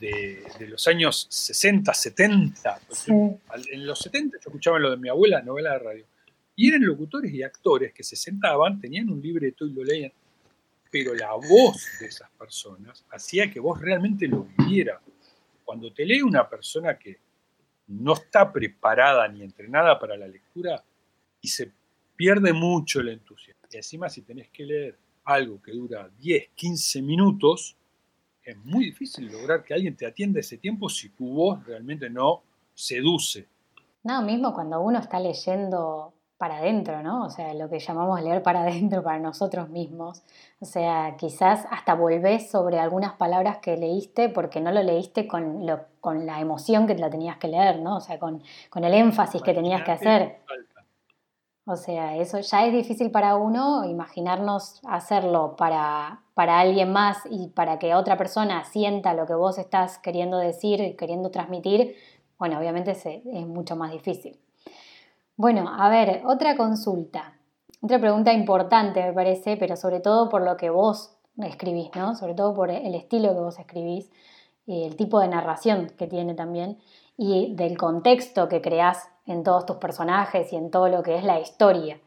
de, 0.00 0.68
los 0.68 0.86
años 0.86 1.26
60, 1.30 1.92
70. 1.92 2.80
En 3.70 3.86
los 3.86 3.98
70 3.98 4.38
yo 4.38 4.48
escuchaba 4.50 4.78
lo 4.78 4.90
de 4.90 4.96
mi 4.96 5.08
abuela, 5.08 5.42
novela 5.42 5.72
de 5.72 5.78
radio. 5.78 6.04
Y 6.56 6.68
eran 6.68 6.84
locutores 6.84 7.32
y 7.32 7.42
actores 7.42 7.92
que 7.92 8.02
se 8.02 8.16
sentaban, 8.16 8.80
tenían 8.80 9.10
un 9.10 9.20
libreto 9.20 9.66
y 9.66 9.72
lo 9.72 9.84
leían. 9.84 10.12
Pero 10.90 11.14
la 11.14 11.32
voz 11.34 11.86
de 12.00 12.06
esas 12.06 12.30
personas 12.30 13.04
hacía 13.10 13.50
que 13.50 13.60
vos 13.60 13.80
realmente 13.80 14.26
lo 14.26 14.46
vivieras. 14.56 15.00
Cuando 15.68 15.92
te 15.92 16.06
lee 16.06 16.22
una 16.22 16.48
persona 16.48 16.98
que 16.98 17.18
no 17.88 18.14
está 18.14 18.50
preparada 18.50 19.28
ni 19.28 19.42
entrenada 19.42 19.98
para 19.98 20.16
la 20.16 20.26
lectura 20.26 20.82
y 21.42 21.48
se 21.48 21.70
pierde 22.16 22.54
mucho 22.54 23.00
el 23.00 23.10
entusiasmo. 23.10 23.68
Y 23.70 23.76
encima 23.76 24.08
si 24.08 24.22
tenés 24.22 24.48
que 24.48 24.64
leer 24.64 24.98
algo 25.24 25.60
que 25.60 25.72
dura 25.72 26.08
10, 26.08 26.52
15 26.54 27.02
minutos, 27.02 27.76
es 28.42 28.56
muy 28.56 28.86
difícil 28.86 29.30
lograr 29.30 29.62
que 29.62 29.74
alguien 29.74 29.94
te 29.94 30.06
atienda 30.06 30.40
ese 30.40 30.56
tiempo 30.56 30.88
si 30.88 31.10
tu 31.10 31.34
voz 31.34 31.62
realmente 31.66 32.08
no 32.08 32.42
seduce. 32.72 33.46
No, 34.04 34.22
mismo 34.22 34.54
cuando 34.54 34.80
uno 34.80 34.98
está 34.98 35.20
leyendo 35.20 36.14
para 36.38 36.58
adentro, 36.58 37.02
¿no? 37.02 37.24
O 37.24 37.30
sea, 37.30 37.52
lo 37.52 37.68
que 37.68 37.80
llamamos 37.80 38.22
leer 38.22 38.42
para 38.42 38.62
adentro 38.62 39.02
para 39.02 39.18
nosotros 39.18 39.68
mismos. 39.68 40.22
O 40.60 40.64
sea, 40.64 41.16
quizás 41.18 41.66
hasta 41.70 41.94
volvés 41.94 42.50
sobre 42.50 42.78
algunas 42.78 43.14
palabras 43.14 43.58
que 43.58 43.76
leíste 43.76 44.28
porque 44.28 44.60
no 44.60 44.70
lo 44.70 44.82
leíste 44.82 45.26
con, 45.26 45.66
lo, 45.66 45.80
con 46.00 46.26
la 46.26 46.40
emoción 46.40 46.86
que 46.86 46.94
la 46.94 47.10
tenías 47.10 47.38
que 47.38 47.48
leer, 47.48 47.80
¿no? 47.80 47.96
O 47.96 48.00
sea, 48.00 48.18
con, 48.18 48.42
con 48.70 48.84
el 48.84 48.94
énfasis 48.94 49.42
que 49.42 49.52
tenías 49.52 49.82
que 49.82 49.92
hacer. 49.92 50.38
O 51.66 51.76
sea, 51.76 52.16
eso 52.16 52.38
ya 52.40 52.64
es 52.64 52.72
difícil 52.72 53.10
para 53.10 53.36
uno, 53.36 53.84
imaginarnos 53.84 54.80
hacerlo 54.88 55.54
para, 55.56 56.22
para 56.32 56.60
alguien 56.60 56.92
más 56.92 57.18
y 57.30 57.48
para 57.48 57.78
que 57.78 57.94
otra 57.94 58.16
persona 58.16 58.64
sienta 58.64 59.12
lo 59.12 59.26
que 59.26 59.34
vos 59.34 59.58
estás 59.58 59.98
queriendo 59.98 60.38
decir 60.38 60.80
y 60.80 60.96
queriendo 60.96 61.30
transmitir, 61.30 61.94
bueno, 62.38 62.58
obviamente 62.58 62.92
es 62.92 63.46
mucho 63.46 63.76
más 63.76 63.92
difícil. 63.92 64.38
Bueno, 65.38 65.70
a 65.72 65.88
ver, 65.88 66.22
otra 66.26 66.56
consulta, 66.56 67.32
otra 67.80 68.00
pregunta 68.00 68.32
importante 68.32 69.00
me 69.04 69.12
parece, 69.12 69.56
pero 69.56 69.76
sobre 69.76 70.00
todo 70.00 70.28
por 70.28 70.42
lo 70.42 70.56
que 70.56 70.68
vos 70.68 71.16
escribís, 71.40 71.90
¿no? 71.94 72.16
Sobre 72.16 72.34
todo 72.34 72.52
por 72.54 72.72
el 72.72 72.92
estilo 72.96 73.32
que 73.34 73.38
vos 73.38 73.56
escribís, 73.60 74.10
el 74.66 74.96
tipo 74.96 75.20
de 75.20 75.28
narración 75.28 75.92
que 75.96 76.08
tiene 76.08 76.34
también 76.34 76.78
y 77.16 77.54
del 77.54 77.78
contexto 77.78 78.48
que 78.48 78.60
creás 78.60 79.08
en 79.26 79.44
todos 79.44 79.64
tus 79.64 79.76
personajes 79.76 80.52
y 80.52 80.56
en 80.56 80.72
todo 80.72 80.88
lo 80.88 81.04
que 81.04 81.14
es 81.14 81.22
la 81.22 81.38
historia. 81.38 82.00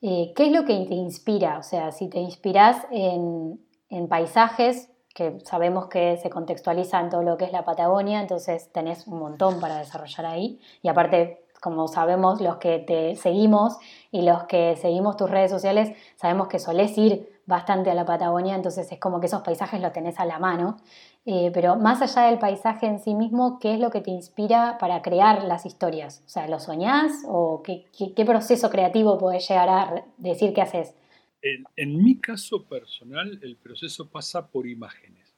Eh, 0.00 0.32
¿Qué 0.34 0.46
es 0.46 0.50
lo 0.50 0.64
que 0.64 0.86
te 0.86 0.94
inspira? 0.94 1.58
O 1.58 1.62
sea, 1.62 1.92
si 1.92 2.08
te 2.08 2.18
inspiras 2.18 2.86
en, 2.90 3.60
en 3.90 4.08
paisajes, 4.08 4.88
que 5.14 5.38
sabemos 5.44 5.88
que 5.88 6.16
se 6.16 6.30
contextualiza 6.30 6.98
en 6.98 7.10
todo 7.10 7.22
lo 7.22 7.36
que 7.36 7.44
es 7.44 7.52
la 7.52 7.66
Patagonia, 7.66 8.22
entonces 8.22 8.72
tenés 8.72 9.06
un 9.06 9.18
montón 9.18 9.60
para 9.60 9.76
desarrollar 9.76 10.24
ahí. 10.24 10.58
Y 10.80 10.88
aparte, 10.88 11.44
como 11.60 11.88
sabemos, 11.88 12.40
los 12.40 12.56
que 12.56 12.78
te 12.78 13.16
seguimos 13.16 13.76
y 14.10 14.22
los 14.22 14.44
que 14.44 14.76
seguimos 14.76 15.16
tus 15.16 15.30
redes 15.30 15.50
sociales, 15.50 15.96
sabemos 16.16 16.48
que 16.48 16.58
solés 16.58 16.96
ir 16.98 17.40
bastante 17.46 17.90
a 17.90 17.94
la 17.94 18.06
Patagonia, 18.06 18.54
entonces 18.54 18.90
es 18.90 18.98
como 18.98 19.20
que 19.20 19.26
esos 19.26 19.42
paisajes 19.42 19.80
los 19.80 19.92
tenés 19.92 20.18
a 20.18 20.24
la 20.24 20.38
mano. 20.38 20.78
Eh, 21.26 21.50
pero 21.52 21.76
más 21.76 22.00
allá 22.00 22.28
del 22.30 22.38
paisaje 22.38 22.86
en 22.86 22.98
sí 22.98 23.14
mismo, 23.14 23.58
¿qué 23.60 23.74
es 23.74 23.80
lo 23.80 23.90
que 23.90 24.00
te 24.00 24.10
inspira 24.10 24.78
para 24.78 25.02
crear 25.02 25.44
las 25.44 25.66
historias? 25.66 26.22
O 26.24 26.28
sea, 26.28 26.48
¿lo 26.48 26.58
soñás 26.58 27.12
o 27.26 27.62
qué, 27.62 28.24
proceso 28.24 28.70
creativo 28.70 29.18
podés 29.18 29.46
llegar 29.46 29.68
a 29.68 30.04
decir 30.16 30.54
que 30.54 30.62
haces? 30.62 30.94
En, 31.42 32.02
mi 32.02 32.16
caso 32.18 32.64
personal, 32.64 33.38
el 33.42 33.56
proceso 33.56 34.08
pasa 34.08 34.46
por 34.46 34.66
imágenes. 34.66 35.34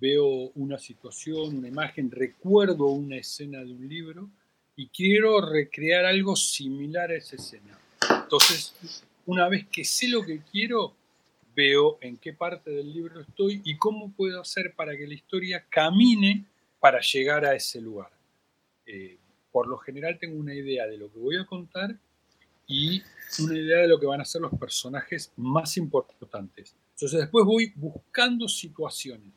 Veo 0.00 0.50
una 0.54 0.78
situación, 0.78 1.58
una 1.58 1.68
imagen, 1.68 2.10
recuerdo 2.10 2.86
una 2.86 3.16
escena 3.16 3.58
de 3.58 3.72
un 3.72 3.88
libro 3.88 4.30
y 4.78 4.86
quiero 4.90 5.40
recrear 5.40 6.04
algo 6.04 6.36
similar 6.36 7.10
a 7.10 7.16
esa 7.16 7.34
escena. 7.34 7.76
Entonces, 8.22 9.02
una 9.26 9.48
vez 9.48 9.66
que 9.66 9.84
sé 9.84 10.06
lo 10.06 10.24
que 10.24 10.40
quiero, 10.52 10.94
veo 11.56 11.98
en 12.00 12.16
qué 12.16 12.32
parte 12.32 12.70
del 12.70 12.92
libro 12.92 13.20
estoy 13.20 13.60
y 13.64 13.76
cómo 13.76 14.12
puedo 14.12 14.40
hacer 14.40 14.74
para 14.76 14.96
que 14.96 15.08
la 15.08 15.14
historia 15.14 15.66
camine 15.68 16.44
para 16.78 17.00
llegar 17.00 17.44
a 17.44 17.56
ese 17.56 17.80
lugar. 17.80 18.12
Eh, 18.86 19.18
por 19.50 19.66
lo 19.66 19.78
general 19.78 20.16
tengo 20.16 20.38
una 20.38 20.54
idea 20.54 20.86
de 20.86 20.96
lo 20.96 21.12
que 21.12 21.18
voy 21.18 21.36
a 21.38 21.44
contar 21.44 21.98
y 22.68 23.02
una 23.40 23.58
idea 23.58 23.78
de 23.78 23.88
lo 23.88 23.98
que 23.98 24.06
van 24.06 24.20
a 24.20 24.24
ser 24.24 24.42
los 24.42 24.54
personajes 24.56 25.32
más 25.34 25.76
importantes. 25.76 26.76
Entonces 26.92 27.18
después 27.18 27.44
voy 27.44 27.72
buscando 27.74 28.46
situaciones. 28.46 29.32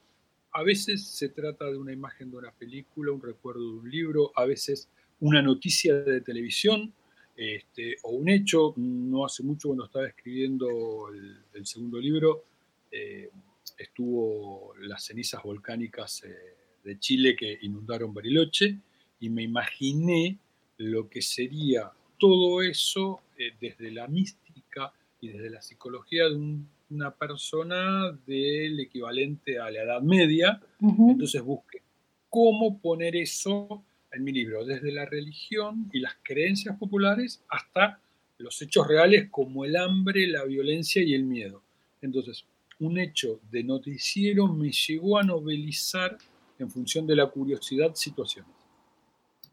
A 0.52 0.62
veces 0.62 1.04
se 1.04 1.30
trata 1.30 1.66
de 1.66 1.78
una 1.78 1.94
imagen 1.94 2.30
de 2.30 2.38
una 2.38 2.52
película, 2.52 3.12
un 3.12 3.24
recuerdo 3.24 3.62
de 3.62 3.80
un 3.80 3.90
libro, 3.90 4.32
a 4.36 4.46
veces 4.46 4.88
una 5.22 5.42
noticia 5.42 5.96
de 5.96 6.22
televisión, 6.22 6.94
este, 7.36 7.96
o 8.04 8.12
un 8.12 8.30
hecho, 8.30 8.74
no 8.78 9.26
hace 9.26 9.44
mucho 9.44 9.70
cuando 9.70 9.86
estaba 9.86 10.08
escribiendo 10.08 11.10
el, 11.54 11.66
segundo 11.66 12.00
libro, 12.00 12.44
eh, 12.92 13.30
estuvo 13.78 14.74
las 14.82 15.06
cenizas 15.06 15.42
volcánicas 15.44 16.24
eh, 16.24 16.36
de 16.84 17.00
Chile 17.00 17.36
que 17.36 17.58
inundaron 17.62 18.14
Bariloche 18.14 18.78
y 19.20 19.30
me 19.30 19.44
imaginé 19.44 20.38
lo 20.78 21.08
que 21.08 21.22
sería 21.22 21.92
todo 22.18 22.62
eso 22.62 23.22
eh, 23.38 23.54
desde 23.60 23.92
la 23.92 24.08
mística 24.08 24.92
y 25.20 25.30
desde 25.30 25.52
la 25.52 25.62
psicología 25.62 26.26
de 26.30 26.58
una 26.90 27.12
persona 27.12 28.12
del 28.26 28.80
equivalente 28.80 29.60
a 29.60 29.70
la 29.70 29.84
Edad 29.84 30.02
Media. 30.02 30.60
Entonces 30.80 31.42
busqué 31.44 31.82
cómo 32.30 32.80
poner 32.80 33.16
eso 33.16 33.84
en 34.12 34.24
mi 34.24 34.32
libro, 34.32 34.66
desde 34.66 34.92
la 34.92 35.06
religión 35.06 35.90
y 35.94 36.00
las 36.00 36.14
creencias 36.24 36.78
populares 36.78 37.44
hasta 37.50 38.00
los 38.38 38.62
hechos 38.62 38.88
reales 38.88 39.30
como 39.30 39.66
el 39.66 39.76
hambre, 39.76 40.28
la 40.28 40.44
violencia 40.44 41.02
y 41.02 41.14
el 41.14 41.24
miedo. 41.24 41.62
Entonces, 42.02 42.46
un 42.80 42.98
hecho 42.98 43.40
de 43.52 43.64
noticiero 43.64 44.48
me 44.48 44.72
llegó 44.72 45.18
a 45.18 45.24
novelizar 45.24 46.18
en 46.58 46.70
función 46.70 47.06
de 47.08 47.16
la 47.16 47.28
curiosidad 47.28 47.94
situaciones. 47.94 48.52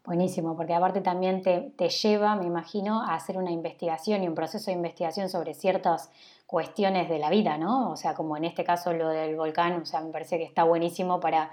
Buenísimo, 0.05 0.55
porque 0.55 0.73
aparte 0.73 1.01
también 1.01 1.43
te, 1.43 1.89
lleva, 1.89 2.35
me 2.35 2.45
imagino, 2.45 3.01
a 3.01 3.13
hacer 3.13 3.37
una 3.37 3.51
investigación 3.51 4.23
y 4.23 4.27
un 4.27 4.33
proceso 4.33 4.71
de 4.71 4.77
investigación 4.77 5.29
sobre 5.29 5.53
ciertas 5.53 6.09
cuestiones 6.47 7.09
de 7.09 7.19
la 7.19 7.29
vida, 7.29 7.57
¿no? 7.57 7.91
O 7.91 7.95
sea, 7.95 8.15
como 8.15 8.35
en 8.35 8.45
este 8.45 8.63
caso 8.63 8.91
lo 8.93 9.09
del 9.09 9.35
volcán, 9.35 9.79
o 9.79 9.85
sea, 9.85 10.01
me 10.01 10.11
parece 10.11 10.39
que 10.39 10.45
está 10.45 10.63
buenísimo 10.63 11.19
para 11.19 11.51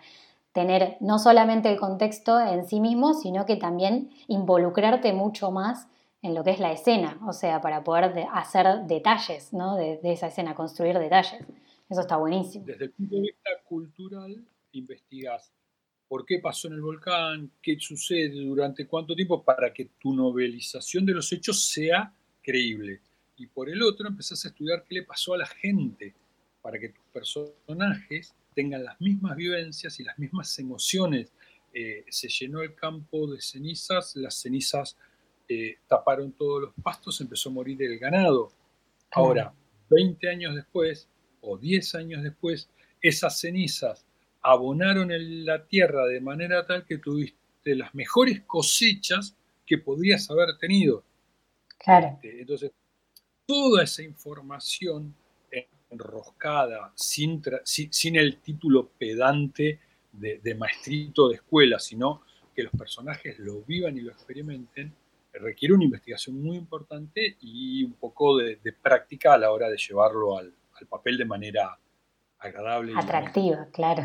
tener 0.57 0.97
no 1.01 1.19
solamente 1.19 1.71
el 1.71 1.79
contexto 1.79 2.41
en 2.41 2.67
sí 2.67 2.81
mismo, 2.81 3.13
sino 3.13 3.45
que 3.45 3.57
también 3.57 4.11
involucrarte 4.27 5.13
mucho 5.13 5.51
más 5.51 5.87
en 6.23 6.35
lo 6.35 6.43
que 6.43 6.53
es 6.53 6.61
la 6.61 6.73
escena, 6.73 7.21
o 7.29 7.35
sea, 7.35 7.61
para 7.61 7.85
poder 7.85 8.27
hacer 8.33 8.67
detalles 8.87 9.53
¿no? 9.53 9.77
de, 9.77 10.01
esa 10.03 10.29
escena, 10.29 10.55
construir 10.55 10.99
detalles. 10.99 11.45
Eso 11.91 12.01
está 12.01 12.17
buenísimo. 12.17 12.65
Desde 12.65 12.87
el 12.87 12.91
punto 12.93 13.17
de 13.17 13.21
vista 13.21 13.51
cultural, 13.65 14.45
investigas 14.73 15.53
por 16.09 16.25
qué 16.25 16.39
pasó 16.39 16.69
en 16.69 16.75
el 16.75 16.81
volcán, 16.81 17.51
qué 17.61 17.77
sucede, 17.79 18.41
durante 18.43 18.87
cuánto 18.87 19.15
tiempo, 19.15 19.43
para 19.43 19.75
que 19.75 19.91
tu 20.01 20.15
novelización 20.15 21.05
de 21.05 21.13
los 21.13 21.31
hechos 21.35 21.69
sea 21.69 22.11
creíble. 22.43 23.03
Y 23.37 23.47
por 23.47 23.69
el 23.69 23.83
otro, 23.83 24.09
empezás 24.09 24.43
a 24.47 24.49
estudiar 24.49 24.85
qué 24.89 24.95
le 24.95 25.03
pasó 25.03 25.35
a 25.35 25.39
la 25.39 25.47
gente, 25.47 26.15
para 26.63 26.79
que 26.79 26.89
tus 26.89 27.05
personajes 27.13 28.35
tengan 28.57 28.85
las 28.85 28.99
mismas 29.03 29.37
vivencias 29.37 30.01
y 30.01 30.05
las 30.05 30.19
mismas 30.19 30.59
emociones. 30.59 31.31
Eh, 31.75 32.07
se 32.09 32.27
llenó 32.29 32.63
el 32.63 32.75
campo 32.75 33.27
de 33.31 33.39
cenizas, 33.43 34.17
las 34.17 34.35
cenizas 34.41 34.97
eh, 35.47 35.77
taparon 35.87 36.33
todos 36.33 36.63
los 36.63 36.73
pastos, 36.83 37.21
empezó 37.21 37.51
a 37.51 37.53
morir 37.53 37.81
el 37.83 37.99
ganado. 37.99 38.51
Ahora, 39.13 39.53
20 39.91 40.29
años 40.31 40.55
después 40.55 41.07
o 41.43 41.59
10 41.59 41.95
años 41.97 42.23
después, 42.23 42.71
esas 43.03 43.39
cenizas 43.39 44.07
abonaron 44.41 45.13
en 45.13 45.45
la 45.45 45.67
tierra 45.67 46.07
de 46.07 46.21
manera 46.23 46.65
tal 46.67 46.87
que 46.87 46.97
tuviste 46.97 47.75
las 47.75 47.95
mejores 47.95 48.41
cosechas 48.43 49.37
que 49.67 49.77
podrías 49.77 50.31
haber 50.31 50.57
tenido. 50.57 51.05
Claro. 51.77 52.19
Este, 52.23 52.41
entonces, 52.41 52.73
toda 53.45 53.85
esa 53.85 54.03
información 54.03 55.15
enroscada, 55.91 56.93
sin, 56.95 57.43
sin 57.65 58.17
el 58.17 58.41
título 58.41 58.89
pedante 58.99 59.81
de, 60.13 60.55
maestrito 60.55 61.29
de 61.29 61.37
escuela, 61.37 61.79
sino 61.79 62.23
que 62.55 62.63
los 62.63 62.73
personajes 62.73 63.39
lo 63.39 63.63
vivan 63.63 63.97
y 63.97 64.01
lo 64.01 64.13
experimenten, 64.13 64.95
requiere 65.33 65.75
una 65.75 65.85
investigación 65.85 66.43
muy 66.43 66.57
importante 66.57 67.37
y 67.41 67.85
un 67.85 67.93
poco 67.95 68.39
de, 68.39 68.59
práctica 68.83 69.35
a 69.35 69.39
la 69.39 69.51
hora 69.51 69.69
de 69.69 69.77
llevarlo 69.77 70.39
al, 70.39 70.55
papel 70.89 71.17
de 71.17 71.25
manera 71.25 71.79
agradable. 72.39 72.93
Atractiva, 72.97 73.67
claro. 73.73 74.05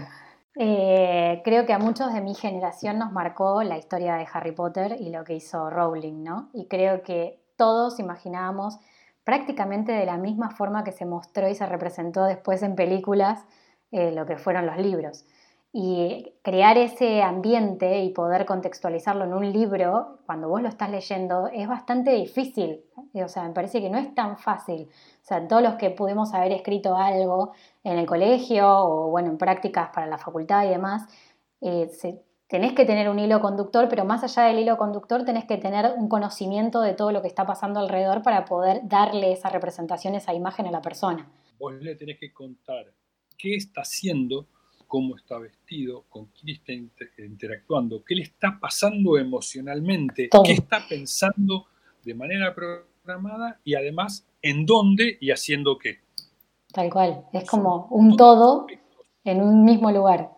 Eh, 0.55 1.41
creo 1.43 1.65
que 1.65 1.73
a 1.73 1.79
muchos 1.79 2.13
de 2.13 2.21
mi 2.21 2.33
generación 2.33 2.97
nos 2.97 3.11
marcó 3.11 3.63
la 3.63 3.77
historia 3.77 4.15
de 4.15 4.27
Harry 4.31 4.53
Potter 4.53 4.97
y 4.99 5.09
lo 5.09 5.23
que 5.23 5.35
hizo 5.35 5.69
Rowling, 5.69 6.23
¿no? 6.23 6.49
Y 6.53 6.67
creo 6.67 7.03
que 7.03 7.41
todos 7.57 7.99
imaginábamos 7.99 8.79
prácticamente 9.23 9.91
de 9.91 10.05
la 10.05 10.17
misma 10.17 10.49
forma 10.49 10.83
que 10.83 10.91
se 10.91 11.05
mostró 11.05 11.47
y 11.47 11.55
se 11.55 11.65
representó 11.65 12.25
después 12.25 12.63
en 12.63 12.75
películas 12.75 13.45
eh, 13.91 14.11
lo 14.11 14.25
que 14.25 14.37
fueron 14.37 14.65
los 14.65 14.77
libros. 14.77 15.25
Y 15.73 16.33
crear 16.41 16.77
ese 16.77 17.21
ambiente 17.21 18.03
y 18.03 18.09
poder 18.09 18.45
contextualizarlo 18.45 19.23
en 19.23 19.33
un 19.33 19.53
libro, 19.53 20.19
cuando 20.25 20.49
vos 20.49 20.61
lo 20.61 20.67
estás 20.67 20.89
leyendo, 20.89 21.47
es 21.47 21.67
bastante 21.67 22.11
difícil. 22.11 22.83
O 23.13 23.27
sea, 23.29 23.43
me 23.43 23.53
parece 23.53 23.79
que 23.79 23.89
no 23.89 23.97
es 23.97 24.13
tan 24.13 24.37
fácil. 24.37 24.89
O 25.21 25.25
sea, 25.25 25.47
todos 25.47 25.61
los 25.61 25.75
que 25.75 25.89
pudimos 25.89 26.33
haber 26.33 26.51
escrito 26.51 26.97
algo 26.97 27.53
en 27.83 27.97
el 27.97 28.05
colegio 28.05 28.67
o, 28.67 29.09
bueno, 29.11 29.29
en 29.29 29.37
prácticas 29.37 29.91
para 29.93 30.07
la 30.07 30.17
facultad 30.17 30.65
y 30.65 30.69
demás, 30.69 31.07
eh, 31.61 31.87
se, 31.89 32.21
tenés 32.51 32.73
que 32.73 32.83
tener 32.83 33.07
un 33.07 33.17
hilo 33.17 33.39
conductor, 33.39 33.87
pero 33.87 34.03
más 34.03 34.25
allá 34.25 34.49
del 34.49 34.59
hilo 34.59 34.75
conductor 34.75 35.23
tenés 35.23 35.45
que 35.45 35.55
tener 35.55 35.93
un 35.95 36.09
conocimiento 36.09 36.81
de 36.81 36.93
todo 36.93 37.13
lo 37.13 37.21
que 37.21 37.29
está 37.29 37.45
pasando 37.45 37.79
alrededor 37.79 38.23
para 38.23 38.43
poder 38.43 38.81
darle 38.83 39.31
esa 39.31 39.47
representación, 39.47 40.15
esa 40.15 40.33
imagen 40.33 40.67
a 40.67 40.71
la 40.71 40.81
persona. 40.81 41.31
Vos 41.57 41.73
le 41.75 41.95
tenés 41.95 42.19
que 42.19 42.33
contar 42.33 42.93
qué 43.37 43.55
está 43.55 43.81
haciendo, 43.81 44.47
cómo 44.85 45.15
está 45.15 45.39
vestido, 45.39 46.03
con 46.09 46.25
quién 46.25 46.57
está 46.57 46.73
interactuando, 47.23 48.03
qué 48.03 48.15
le 48.15 48.23
está 48.23 48.59
pasando 48.59 49.17
emocionalmente, 49.17 50.27
qué 50.43 50.51
está 50.51 50.85
pensando 50.89 51.67
de 52.03 52.13
manera 52.15 52.53
programada 52.53 53.61
y 53.63 53.75
además 53.75 54.27
en 54.41 54.65
dónde 54.65 55.17
y 55.21 55.31
haciendo 55.31 55.77
qué. 55.77 55.99
Tal 56.73 56.91
cual, 56.91 57.23
es 57.31 57.49
como 57.49 57.87
un 57.91 58.17
todo 58.17 58.67
en 59.23 59.41
un 59.41 59.63
mismo 59.63 59.89
lugar 59.89 60.31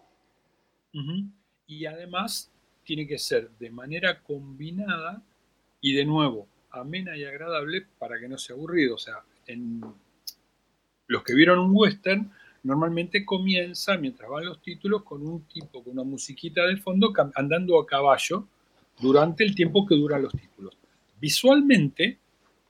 y 1.79 1.85
además 1.85 2.51
tiene 2.83 3.07
que 3.07 3.17
ser 3.17 3.49
de 3.59 3.69
manera 3.69 4.21
combinada 4.21 5.21
y 5.81 5.93
de 5.93 6.05
nuevo 6.05 6.47
amena 6.71 7.15
y 7.15 7.23
agradable 7.23 7.85
para 7.99 8.19
que 8.19 8.27
no 8.27 8.37
sea 8.37 8.55
aburrido. 8.55 8.95
O 8.95 8.97
sea, 8.97 9.15
en 9.47 9.81
los 11.07 11.23
que 11.23 11.33
vieron 11.33 11.59
un 11.59 11.71
western, 11.73 12.31
normalmente 12.63 13.25
comienza, 13.25 13.97
mientras 13.97 14.29
van 14.29 14.45
los 14.45 14.61
títulos, 14.61 15.03
con 15.03 15.25
un 15.25 15.43
tipo 15.43 15.83
con 15.83 15.93
una 15.93 16.03
musiquita 16.03 16.65
de 16.65 16.77
fondo 16.77 17.13
andando 17.35 17.79
a 17.79 17.85
caballo 17.85 18.47
durante 18.99 19.43
el 19.43 19.55
tiempo 19.55 19.85
que 19.85 19.95
duran 19.95 20.21
los 20.21 20.33
títulos. 20.33 20.77
Visualmente 21.19 22.17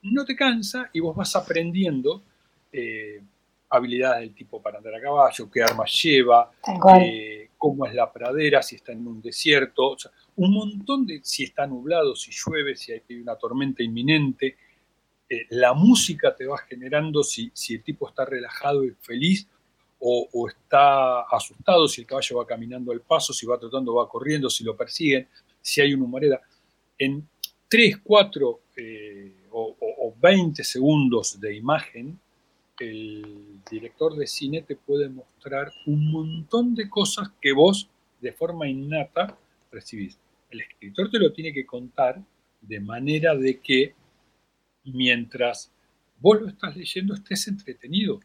no 0.04 0.26
te 0.26 0.36
cansa 0.36 0.90
y 0.94 1.00
vos 1.00 1.16
vas 1.16 1.36
aprendiendo 1.36 2.24
eh, 2.72 3.22
habilidades 3.70 4.22
del 4.22 4.36
tipo 4.36 4.62
para 4.62 4.78
andar 4.78 4.96
a 4.96 5.02
caballo, 5.02 5.50
qué 5.50 5.64
armas 5.64 5.92
lleva, 6.02 6.52
cómo 7.64 7.86
es 7.86 7.94
la 7.94 8.12
pradera, 8.12 8.62
si 8.62 8.76
está 8.76 8.92
en 8.92 9.08
un 9.08 9.22
desierto, 9.22 9.96
un 10.36 10.52
montón 10.52 11.06
de, 11.06 11.22
si 11.24 11.46
está 11.46 11.66
nublado, 11.66 12.14
si 12.14 12.30
llueve, 12.30 12.76
si 12.76 12.92
hay 12.92 13.02
una 13.22 13.38
tormenta 13.38 13.82
inminente. 13.82 14.58
Eh, 15.30 15.46
la 15.52 15.74
música 15.74 16.36
te 16.36 16.46
va 16.46 16.58
generando 16.58 17.24
si, 17.24 17.54
el 17.70 17.82
tipo 17.82 18.10
está 18.10 18.26
relajado 18.26 18.84
y 18.84 18.92
feliz 19.00 19.48
o, 19.98 20.28
está 20.50 21.22
asustado, 21.22 21.88
si 21.88 22.02
el 22.02 22.08
caballo 22.08 22.40
va 22.40 22.46
caminando 22.46 22.92
al 22.92 23.00
paso, 23.00 23.32
si 23.32 23.46
va 23.46 23.58
trotando, 23.58 23.96
va 23.96 24.10
corriendo, 24.10 24.50
si 24.50 24.66
lo 24.66 24.76
persiguen, 24.76 25.30
si 25.62 25.80
hay 25.80 25.94
una 25.94 26.04
humareda. 26.04 26.42
En 26.98 27.26
3, 27.70 28.00
4 28.04 28.60
eh, 28.76 29.36
o, 29.52 29.78
o 29.80 30.14
20 30.20 30.62
segundos 30.66 31.40
de 31.40 31.56
imagen, 31.56 32.20
el 32.84 33.60
director 33.70 34.16
de 34.16 34.28
cine 34.28 34.62
te 34.62 34.76
puede 34.76 35.10
mostrar 35.10 35.72
un 35.86 36.12
montón 36.12 36.76
de 36.76 36.90
cosas 36.90 37.32
que 37.42 37.52
vos 37.52 37.90
de 38.22 38.32
forma 38.32 38.68
innata 38.68 39.38
recibís. 39.72 40.18
El 40.50 40.62
escritor 40.62 41.10
te 41.10 41.20
lo 41.20 41.34
tiene 41.34 41.54
que 41.54 41.66
contar 41.66 42.22
de 42.62 42.80
manera 42.80 43.36
de 43.36 43.60
que 43.60 43.96
mientras 44.86 45.72
vos 46.20 46.42
lo 46.42 46.48
estás 46.48 46.76
leyendo 46.76 47.14
estés 47.14 47.48
entretenido. 47.48 48.20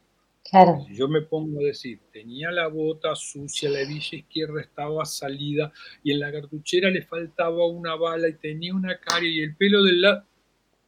Claro. 0.50 0.84
Si 0.86 0.94
yo 0.94 1.08
me 1.08 1.22
pongo 1.22 1.60
a 1.60 1.64
decir, 1.64 2.00
tenía 2.12 2.50
la 2.50 2.68
bota 2.68 3.14
sucia, 3.14 3.68
la 3.68 3.80
hebilla 3.80 4.18
izquierda 4.18 4.60
estaba 4.60 5.04
salida 5.04 5.72
y 6.02 6.12
en 6.12 6.20
la 6.20 6.32
cartuchera 6.32 6.90
le 6.90 7.02
faltaba 7.02 7.66
una 7.66 7.96
bala 7.96 8.28
y 8.28 8.34
tenía 8.34 8.74
una 8.74 8.98
cara 8.98 9.26
y 9.26 9.40
el 9.40 9.56
pelo 9.56 9.82
del 9.82 10.00
lado. 10.00 10.24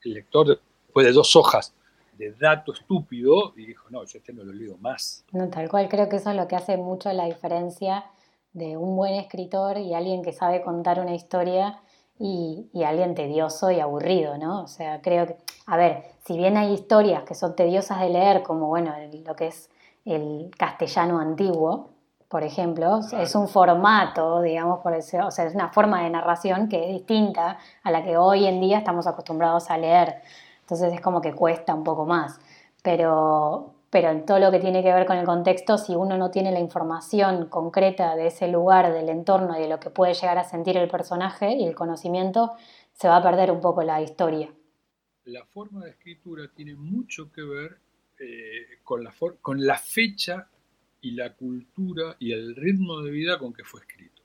El 0.03 0.15
lector, 0.15 0.61
después 0.87 1.07
de 1.07 1.13
dos 1.13 1.37
hojas 1.37 1.75
de 2.21 2.33
dato 2.33 2.73
estúpido, 2.73 3.55
y 3.57 3.67
dijo, 3.67 3.89
no, 3.91 4.05
yo 4.05 4.19
este 4.19 4.33
no 4.33 4.45
lo 4.45 4.53
leo 4.53 4.77
más. 4.79 5.25
No, 5.33 5.49
tal 5.49 5.69
cual, 5.69 5.89
creo 5.89 6.09
que 6.09 6.17
eso 6.17 6.31
es 6.31 6.37
lo 6.37 6.47
que 6.47 6.57
hace 6.57 6.77
mucho 6.77 7.13
la 7.13 7.25
diferencia 7.25 8.05
de 8.53 8.77
un 8.77 8.95
buen 8.97 9.15
escritor 9.15 9.79
y 9.79 9.95
alguien 9.95 10.23
que 10.23 10.33
sabe 10.33 10.63
contar 10.63 11.01
una 11.01 11.15
historia 11.15 11.81
y, 12.19 12.69
y, 12.75 12.85
alguien 12.85 13.15
tedioso 13.15 13.71
y 13.71 13.81
aburrido, 13.81 14.37
¿no? 14.37 14.63
O 14.63 14.67
sea, 14.67 15.01
creo 15.01 15.27
que, 15.27 15.37
a 15.67 15.77
ver, 15.79 16.05
si 16.27 16.37
bien 16.37 16.59
hay 16.59 16.75
historias 16.75 17.23
que 17.25 17.35
son 17.35 17.57
tediosas 17.57 18.01
de 18.01 18.11
leer, 18.11 18.43
como, 18.43 18.67
bueno, 18.67 18.93
lo 19.25 19.35
que 19.35 19.47
es 19.47 19.71
el 20.05 20.51
castellano 20.59 21.19
antiguo, 21.19 21.91
por 22.29 22.45
ejemplo, 22.45 23.01
es 23.19 23.35
un 23.35 23.49
formato, 23.49 24.41
digamos, 24.41 24.79
por 24.81 24.95
eso, 24.95 25.27
o 25.27 25.31
sea, 25.33 25.47
es 25.47 25.55
una 25.55 25.71
forma 25.71 26.05
de 26.05 26.11
narración 26.11 26.69
que 26.69 26.85
es 26.85 26.93
distinta 26.93 27.59
a 27.83 27.91
la 27.91 28.05
que 28.05 28.17
hoy 28.17 28.47
en 28.47 28.61
día 28.61 28.79
estamos 28.79 29.09
acostumbrados 29.09 29.69
a 29.69 29.77
leer. 29.77 30.23
Entonces 30.71 30.95
es 30.95 31.01
como 31.01 31.21
que 31.21 31.35
cuesta 31.35 31.75
un 31.75 31.83
poco 31.83 32.07
más. 32.07 32.39
Pero, 32.85 33.75
pero 33.91 34.11
en 34.11 34.25
todo 34.25 34.39
lo 34.39 34.53
que 34.53 34.61
tiene 34.61 34.85
que 34.85 34.93
ver 34.93 35.05
con 35.05 35.17
el 35.17 35.27
contexto, 35.27 35.79
si 35.79 35.97
uno 35.97 36.17
no 36.17 36.31
tiene 36.31 36.53
la 36.53 36.61
información 36.61 37.49
concreta 37.49 38.15
de 38.15 38.29
ese 38.29 38.47
lugar, 38.47 38.93
del 38.93 39.09
entorno 39.09 39.59
y 39.59 39.63
de 39.63 39.69
lo 39.69 39.81
que 39.81 39.91
puede 39.91 40.15
llegar 40.15 40.39
a 40.39 40.45
sentir 40.45 40.77
el 40.77 40.89
personaje 40.89 41.57
y 41.57 41.65
el 41.65 41.75
conocimiento, 41.75 42.53
se 42.93 43.09
va 43.09 43.17
a 43.17 43.23
perder 43.23 43.51
un 43.51 43.61
poco 43.61 43.83
la 43.83 44.01
historia. 44.01 44.49
La 45.25 45.45
forma 45.45 45.85
de 45.85 45.91
escritura 45.91 46.45
tiene 46.55 46.77
mucho 46.77 47.33
que 47.33 47.43
ver 47.43 47.79
eh, 48.21 48.79
con, 48.85 49.03
la 49.03 49.13
con 49.43 49.67
la 49.67 49.77
fecha 49.77 50.49
y 51.01 51.11
la 51.13 51.35
cultura 51.35 52.15
y 52.21 52.31
el 52.31 52.55
ritmo 52.55 53.01
de 53.01 53.11
vida 53.11 53.41
con 53.41 53.53
que 53.53 53.65
fue 53.65 53.81
escrito. 53.81 54.23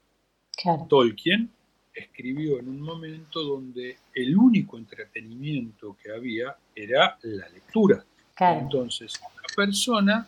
Tolkien 0.88 1.52
escribió 1.96 2.60
en 2.60 2.68
un 2.70 2.82
momento 2.82 3.42
donde 3.42 3.98
el 4.14 4.38
único 4.38 4.78
entretenimiento 4.78 5.96
que 6.02 6.12
había 6.12 6.56
era 6.76 7.18
la 7.24 7.48
lectura. 7.50 8.04
Entonces, 8.40 9.20
la 9.22 9.56
persona 9.56 10.28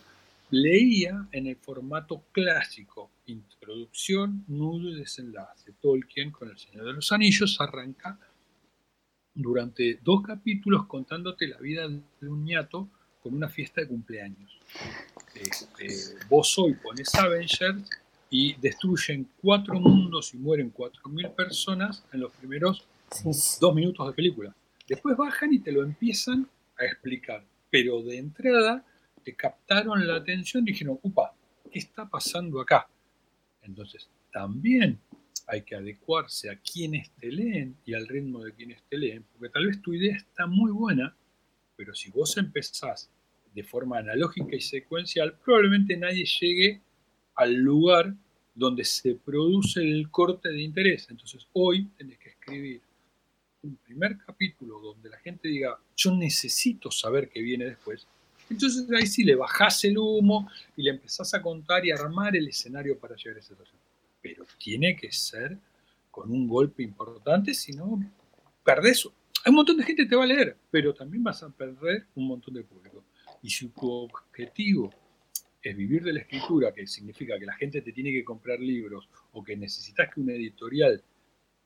leía 0.50 1.26
en 1.30 1.46
el 1.46 1.56
formato 1.56 2.24
clásico, 2.32 3.10
introducción, 3.26 4.44
nudo 4.48 4.88
y 4.90 4.96
desenlace. 4.96 5.74
Tolkien 5.80 6.30
con 6.30 6.48
El 6.48 6.58
Señor 6.58 6.86
de 6.86 6.92
los 6.94 7.12
Anillos 7.12 7.60
arranca 7.60 8.18
durante 9.34 10.00
dos 10.02 10.22
capítulos 10.22 10.86
contándote 10.86 11.46
la 11.46 11.58
vida 11.58 11.86
de 11.86 12.28
un 12.28 12.44
ñato 12.44 12.88
con 13.22 13.34
una 13.34 13.48
fiesta 13.48 13.82
de 13.82 13.88
cumpleaños. 13.88 14.58
Este, 15.34 16.16
vos 16.28 16.58
hoy 16.58 16.74
pones 16.74 17.14
Avengers 17.14 17.88
y 18.30 18.54
destruyen 18.54 19.28
cuatro 19.40 19.80
mundos 19.80 20.34
y 20.34 20.38
mueren 20.38 20.70
cuatro 20.70 21.08
mil 21.08 21.28
personas 21.30 22.04
en 22.12 22.20
los 22.20 22.32
primeros 22.32 22.86
dos 23.60 23.74
minutos 23.74 24.06
de 24.06 24.12
película. 24.12 24.54
Después 24.86 25.16
bajan 25.16 25.52
y 25.52 25.60
te 25.60 25.72
lo 25.72 25.82
empiezan 25.82 26.48
a 26.78 26.84
explicar 26.84 27.44
pero 27.70 28.02
de 28.02 28.18
entrada 28.18 28.84
te 29.24 29.34
captaron 29.34 30.06
la 30.06 30.16
atención 30.16 30.62
y 30.66 30.72
dijeron, 30.72 30.98
upa, 31.02 31.34
¿qué 31.70 31.78
está 31.78 32.08
pasando 32.08 32.60
acá? 32.60 32.88
Entonces, 33.62 34.08
también 34.32 34.98
hay 35.46 35.62
que 35.62 35.74
adecuarse 35.74 36.50
a 36.50 36.56
quienes 36.56 37.10
te 37.12 37.30
leen 37.30 37.76
y 37.84 37.94
al 37.94 38.06
ritmo 38.06 38.42
de 38.42 38.52
quienes 38.52 38.82
te 38.84 38.96
leen, 38.96 39.24
porque 39.32 39.52
tal 39.52 39.66
vez 39.66 39.80
tu 39.82 39.92
idea 39.92 40.16
está 40.16 40.46
muy 40.46 40.70
buena, 40.70 41.14
pero 41.76 41.94
si 41.94 42.10
vos 42.10 42.36
empezás 42.36 43.10
de 43.54 43.62
forma 43.62 43.98
analógica 43.98 44.54
y 44.54 44.60
secuencial, 44.60 45.38
probablemente 45.44 45.96
nadie 45.96 46.24
llegue 46.24 46.80
al 47.38 47.54
lugar 47.54 48.14
donde 48.54 48.84
se 48.84 49.14
produce 49.14 49.80
el 49.80 50.10
corte 50.10 50.48
de 50.48 50.60
interés. 50.60 51.06
Entonces 51.08 51.46
hoy 51.52 51.86
tenés 51.96 52.18
que 52.18 52.30
escribir 52.30 52.80
un 53.62 53.76
primer 53.76 54.18
capítulo 54.18 54.80
donde 54.80 55.08
la 55.08 55.18
gente 55.18 55.48
diga, 55.48 55.78
yo 55.96 56.14
necesito 56.14 56.90
saber 56.90 57.28
qué 57.28 57.40
viene 57.40 57.64
después, 57.66 58.06
entonces 58.50 58.86
ahí 58.90 59.06
sí 59.06 59.24
le 59.24 59.34
bajás 59.34 59.84
el 59.84 59.98
humo 59.98 60.50
y 60.76 60.82
le 60.82 60.90
empezás 60.90 61.34
a 61.34 61.42
contar 61.42 61.84
y 61.84 61.90
armar 61.90 62.34
el 62.34 62.48
escenario 62.48 62.98
para 62.98 63.14
llegar 63.14 63.36
a 63.36 63.40
esa 63.40 63.50
situación. 63.50 63.78
Pero 64.22 64.44
tiene 64.58 64.96
que 64.96 65.12
ser 65.12 65.58
con 66.10 66.30
un 66.30 66.48
golpe 66.48 66.82
importante, 66.82 67.54
si 67.54 67.72
no, 67.72 68.00
perdés. 68.64 69.06
Un 69.46 69.54
montón 69.54 69.76
de 69.76 69.84
gente 69.84 70.06
te 70.06 70.16
va 70.16 70.24
a 70.24 70.26
leer, 70.26 70.56
pero 70.70 70.94
también 70.94 71.22
vas 71.22 71.42
a 71.42 71.50
perder 71.50 72.06
un 72.14 72.26
montón 72.26 72.54
de 72.54 72.64
público. 72.64 73.04
Y 73.42 73.50
si 73.50 73.68
tu 73.68 73.90
objetivo 73.90 74.92
es 75.70 75.76
vivir 75.76 76.02
de 76.02 76.12
la 76.12 76.20
escritura, 76.20 76.72
que 76.72 76.86
significa 76.86 77.38
que 77.38 77.46
la 77.46 77.54
gente 77.54 77.82
te 77.82 77.92
tiene 77.92 78.10
que 78.10 78.24
comprar 78.24 78.58
libros 78.58 79.08
o 79.32 79.42
que 79.42 79.56
necesitas 79.56 80.12
que 80.12 80.20
una 80.20 80.32
editorial 80.32 81.02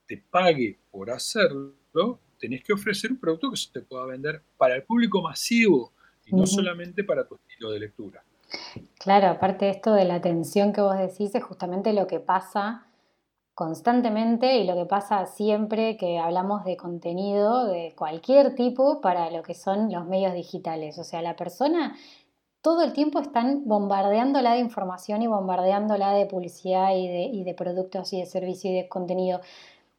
te 0.07 0.19
pague 0.31 0.79
por 0.91 1.11
hacerlo, 1.11 2.19
tenés 2.39 2.65
que 2.65 2.73
ofrecer 2.73 3.13
un 3.13 3.19
producto 3.19 3.51
que 3.51 3.57
se 3.57 3.71
te 3.73 3.81
pueda 3.83 4.07
vender 4.07 4.43
para 4.57 4.75
el 4.75 4.83
público 4.83 5.23
masivo 5.23 5.93
y 6.27 6.35
no 6.35 6.47
solamente 6.47 7.05
para 7.05 7.27
tu 7.27 7.37
estilo 7.37 7.71
de 7.71 7.81
lectura. 7.81 8.25
Claro, 8.99 9.29
aparte 9.29 9.67
de 9.67 9.71
esto 9.71 9.95
de 9.95 10.05
la 10.05 10.17
atención 10.17 10.73
que 10.73 10.81
vos 10.81 10.99
decís, 10.99 11.35
es 11.35 11.43
justamente 11.43 11.93
lo 11.93 12.07
que 12.07 12.21
pasa 12.21 12.87
constantemente 13.55 14.59
y 14.59 14.67
lo 14.67 14.75
que 14.75 14.87
pasa 14.87 15.27
siempre 15.27 15.97
que 15.97 16.19
hablamos 16.19 16.65
de 16.65 16.77
contenido 16.77 17.67
de 17.67 17.95
cualquier 17.97 18.55
tipo 18.55 19.01
para 19.01 19.31
lo 19.31 19.43
que 19.43 19.55
son 19.55 19.93
los 19.93 20.07
medios 20.07 20.33
digitales. 20.35 20.99
O 20.99 21.05
sea, 21.05 21.23
la 21.23 21.37
persona 21.37 21.97
todo 22.63 22.85
el 22.85 22.93
tiempo 22.93 23.19
están 23.19 23.63
bombardeándola 23.67 24.53
de 24.53 24.61
información 24.61 25.21
y 25.21 25.27
bombardeándola 25.27 26.13
de 26.13 26.27
publicidad 26.27 26.95
y 26.95 27.43
de, 27.43 27.55
productos 27.55 28.13
y 28.13 28.21
de 28.21 28.27
servicio 28.27 28.71
y 28.71 28.75
de 28.75 28.89
contenido. 28.89 29.41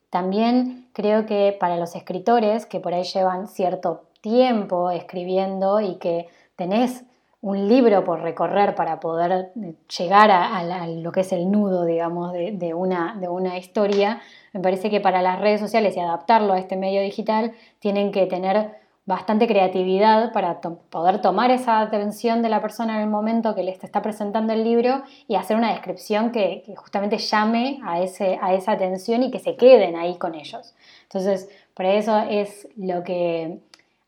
También 0.10 0.88
creo 0.93 1.26
que 1.26 1.56
para 1.60 1.76
los 1.76 1.95
escritores 1.95 2.65
que 2.65 2.80
por 2.80 2.93
ahí 2.93 3.04
llevan 3.04 3.47
cierto 3.47 4.06
tiempo 4.21 4.91
escribiendo 4.91 5.82
y 5.82 5.95
que 5.95 6.30
tenés 6.56 7.04
un 7.41 7.67
libro 7.67 8.06
por 8.06 8.21
recorrer 8.21 8.73
para 8.76 9.02
poder 9.02 9.52
llegar 9.97 10.32
a, 10.32 10.88
lo 10.88 11.12
que 11.12 11.21
es 11.21 11.34
el 11.34 11.52
nudo, 11.52 11.84
digamos, 11.84 12.32
de, 12.32 12.73
una, 12.73 13.17
de 13.19 13.28
una 13.28 13.58
historia, 13.58 14.21
me 14.54 14.62
parece 14.62 14.89
que 14.89 15.02
para 15.02 15.21
las 15.21 15.41
redes 15.41 15.60
sociales 15.60 15.97
y 15.97 15.99
adaptarlo 15.99 16.54
a 16.54 16.60
este 16.60 16.78
medio 16.78 17.02
digital 17.02 17.52
tienen 17.80 18.13
que 18.13 18.28
tener 18.28 18.83
bastante 19.06 19.48
creatividad 19.48 20.32
para 20.32 20.62
poder 20.62 21.22
tomar 21.22 21.52
esa 21.52 21.82
atención 21.82 22.42
de 22.42 22.50
la 22.50 22.62
persona 22.62 22.96
en 22.96 23.02
el 23.04 23.10
momento 23.10 23.54
que 23.54 23.63
le 23.63 23.72
está 23.72 24.02
presentando 24.02 24.54
el 24.54 24.63
libro 24.63 25.04
y 25.28 25.36
hacer 25.36 25.58
una 25.58 25.72
descripción 25.72 26.32
que, 26.32 26.63
justamente 26.78 27.18
llame 27.18 27.82
a, 27.84 28.02
ese, 28.02 28.39
a 28.42 28.54
esa 28.54 28.72
atención 28.72 29.24
y 29.24 29.32
que 29.32 29.39
se 29.39 29.58
queden 29.58 29.98
ahí 29.98 30.18
con 30.18 30.36
ellos. 30.36 30.74
Entonces, 31.04 31.50
por 31.74 31.86
eso 31.86 32.18
es 32.30 32.68
lo 32.78 33.04
que 33.04 33.60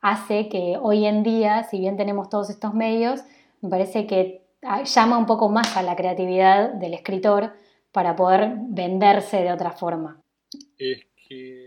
hace 0.02 0.48
que 0.48 0.78
hoy 0.82 1.06
en 1.06 1.24
día, 1.24 1.64
si 1.64 1.80
bien 1.80 1.98
tenemos 1.98 2.30
todos 2.30 2.50
estos 2.50 2.74
medios, 2.74 3.22
me 3.62 3.70
parece 3.70 4.08
que 4.08 4.44
ah, 4.62 4.84
llama 4.84 5.18
un 5.18 5.26
poco 5.26 5.50
más 5.50 5.76
a 5.76 5.84
la 5.84 5.96
creatividad 5.96 6.74
del 6.74 6.94
escritor 6.94 7.54
para 7.92 8.16
poder 8.16 8.54
venderse 8.60 9.42
de 9.42 9.52
otra 9.52 9.72
forma. 9.72 10.22
Es 10.78 11.06
que 11.28 11.65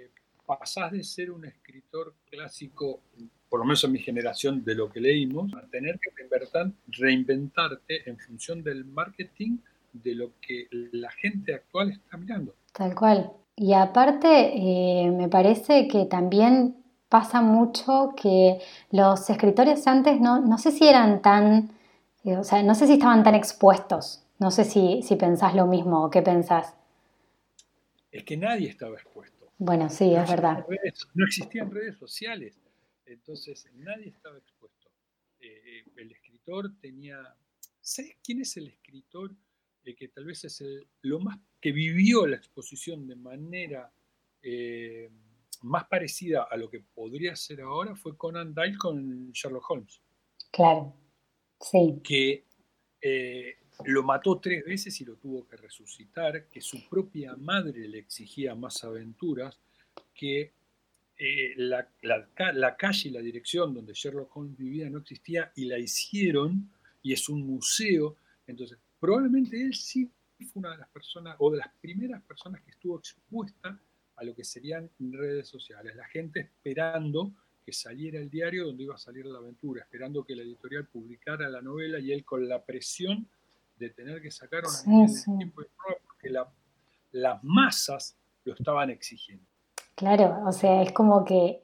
pasás 0.49 0.91
de 0.93 1.05
ser 1.05 1.31
un 1.31 1.45
escritor 1.45 2.14
clásico, 2.31 3.01
por 3.51 3.61
lo 3.61 3.66
menos 3.66 3.85
en 3.85 3.93
mi 3.93 3.99
generación, 3.99 4.64
de 4.64 4.75
lo 4.75 4.91
que 4.91 4.99
leímos, 4.99 5.53
a 5.53 5.66
tener 5.66 6.01
que 6.01 6.11
reinventarte 6.87 8.09
en 8.09 8.18
función 8.18 8.62
del 8.62 8.87
marketing 8.87 9.59
de 9.93 10.14
lo 10.14 10.33
que 10.41 10.66
la 10.70 11.11
gente 11.11 11.55
actual 11.55 11.91
está 11.91 12.16
mirando. 12.16 12.55
Tal 12.72 12.95
cual. 12.95 13.31
Y 13.57 13.75
aparte, 13.75 14.29
eh, 14.29 15.11
me 15.11 15.29
parece 15.29 15.87
que 15.87 16.07
también 16.07 16.77
pasa 17.11 17.43
mucho 17.43 18.14
que 18.16 18.59
los 18.91 19.29
escritores 19.29 19.87
antes 19.87 20.18
no, 20.18 20.41
no 20.41 20.57
sé 20.57 20.72
si 20.72 20.89
eran 20.89 21.20
tan, 21.20 21.72
eh, 22.25 22.39
o 22.39 22.45
sea, 22.45 22.62
no 22.62 22.75
sé 22.75 22.87
si 22.87 22.95
estaban 22.95 23.22
tan 23.22 23.35
expuestos. 23.35 24.25
No 24.39 24.51
sé 24.51 24.64
si, 24.64 25.03
si 25.03 25.16
pensás 25.16 25.55
lo 25.55 25.66
mismo 25.66 26.05
o 26.05 26.11
qué 26.11 26.22
pensás. 26.22 26.75
Es 28.12 28.22
que 28.25 28.37
nadie 28.37 28.68
estaba 28.68 28.95
expuesto. 28.95 29.38
Bueno, 29.59 29.91
sí, 29.91 30.15
es 30.15 30.29
verdad. 30.29 30.65
no 31.15 31.27
existían 31.27 31.71
redes 31.71 31.97
sociales, 31.99 32.61
entonces 33.05 33.69
nadie 33.75 34.09
estaba 34.09 34.39
expuesto. 34.39 34.89
Eh, 35.41 35.85
el 35.97 36.13
escritor 36.13 36.73
tenía 36.81 37.37
¿sabes 37.89 38.17
quién 38.23 38.43
es 38.43 38.57
el 38.59 38.69
escritor 38.69 39.35
eh, 39.85 39.95
que 39.95 40.09
tal 40.09 40.27
vez 40.27 40.45
es 40.45 40.61
el, 40.61 40.87
lo 41.03 41.21
más 41.21 41.39
que 41.61 41.73
vivió 41.73 42.27
la 42.27 42.37
exposición 42.37 43.07
de 43.07 43.17
manera 43.17 43.91
eh, 44.43 45.11
más 45.63 45.87
parecida 45.89 46.47
a 46.51 46.57
lo 46.57 46.69
que 46.69 46.81
podría 46.81 47.35
ser 47.35 47.63
ahora? 47.63 47.97
Fue 47.97 48.17
Conan 48.17 48.53
Doyle 48.53 48.77
con 48.77 49.33
Sherlock 49.33 49.71
Holmes. 49.71 50.03
Claro, 50.51 50.95
sí. 51.59 52.01
Que 52.05 52.45
eh, 53.01 53.57
lo 53.85 54.03
mató 54.03 54.39
tres 54.39 54.64
veces 54.64 55.01
y 55.01 55.05
lo 55.05 55.16
tuvo 55.16 55.47
que 55.47 55.57
resucitar, 55.57 56.49
que 56.49 56.61
su 56.61 56.89
propia 56.89 57.37
madre 57.37 57.87
le 57.89 57.99
exigía 57.99 58.55
más 58.55 58.83
aventuras, 58.85 59.59
que 60.14 60.53
eh, 61.16 61.55
la, 61.57 61.89
calle 62.76 63.09
y 63.09 63.12
la 63.12 63.20
dirección 63.20 63.74
donde 63.74 63.93
Sherlock 63.93 64.37
Holmes 64.37 64.57
vivía 64.57 64.89
no 64.91 64.99
existía 64.99 65.53
y 65.57 65.64
la 65.64 65.79
hicieron 65.79 66.70
y 67.03 67.12
es 67.12 67.29
un 67.29 67.47
museo. 67.47 68.16
Entonces, 68.47 68.79
probablemente 69.01 69.61
él 69.61 69.74
sí 69.74 70.11
fue 70.39 70.61
una 70.61 70.72
de 70.72 70.79
las 70.79 70.89
personas 70.89 71.37
o 71.39 71.51
de 71.51 71.59
las 71.59 71.68
primeras 71.81 72.22
personas 72.22 72.62
que 72.62 72.70
estuvo 72.70 72.99
expuesta 72.99 73.81
a 74.16 74.24
lo 74.24 74.35
que 74.35 74.45
serían 74.45 74.91
redes 74.99 75.49
sociales. 75.49 75.95
La 75.95 76.07
gente 76.07 76.41
esperando 76.41 77.33
que 77.64 77.72
saliera 77.72 78.18
el 78.18 78.31
diario 78.31 78.66
donde 78.66 78.85
iba 78.85 78.95
a 78.95 78.99
salir 78.99 79.26
la 79.26 79.39
aventura, 79.39 79.83
esperando 79.83 80.24
que 80.24 80.35
la 80.35 80.43
editorial 80.43 80.87
publicara 80.87 81.49
la 81.49 81.61
novela 81.61 81.99
y 81.99 82.12
él 82.12 82.24
con 82.24 82.49
la 82.49 82.64
presión 82.64 83.29
de 83.79 83.91
tener 83.91 84.20
que 84.20 84.31
sacar 84.31 84.62
una 84.64 85.07
tiempo 85.39 85.62
de 85.62 85.68
prueba 85.76 86.01
porque 86.07 86.31
las 87.12 87.43
masas 87.43 88.16
lo 88.45 88.55
estaban 88.55 88.91
exigiendo. 88.91 89.45
Claro, 89.95 90.43
o 90.47 90.53
sea, 90.53 90.83
es 90.83 90.93
como 90.93 91.24
que 91.24 91.62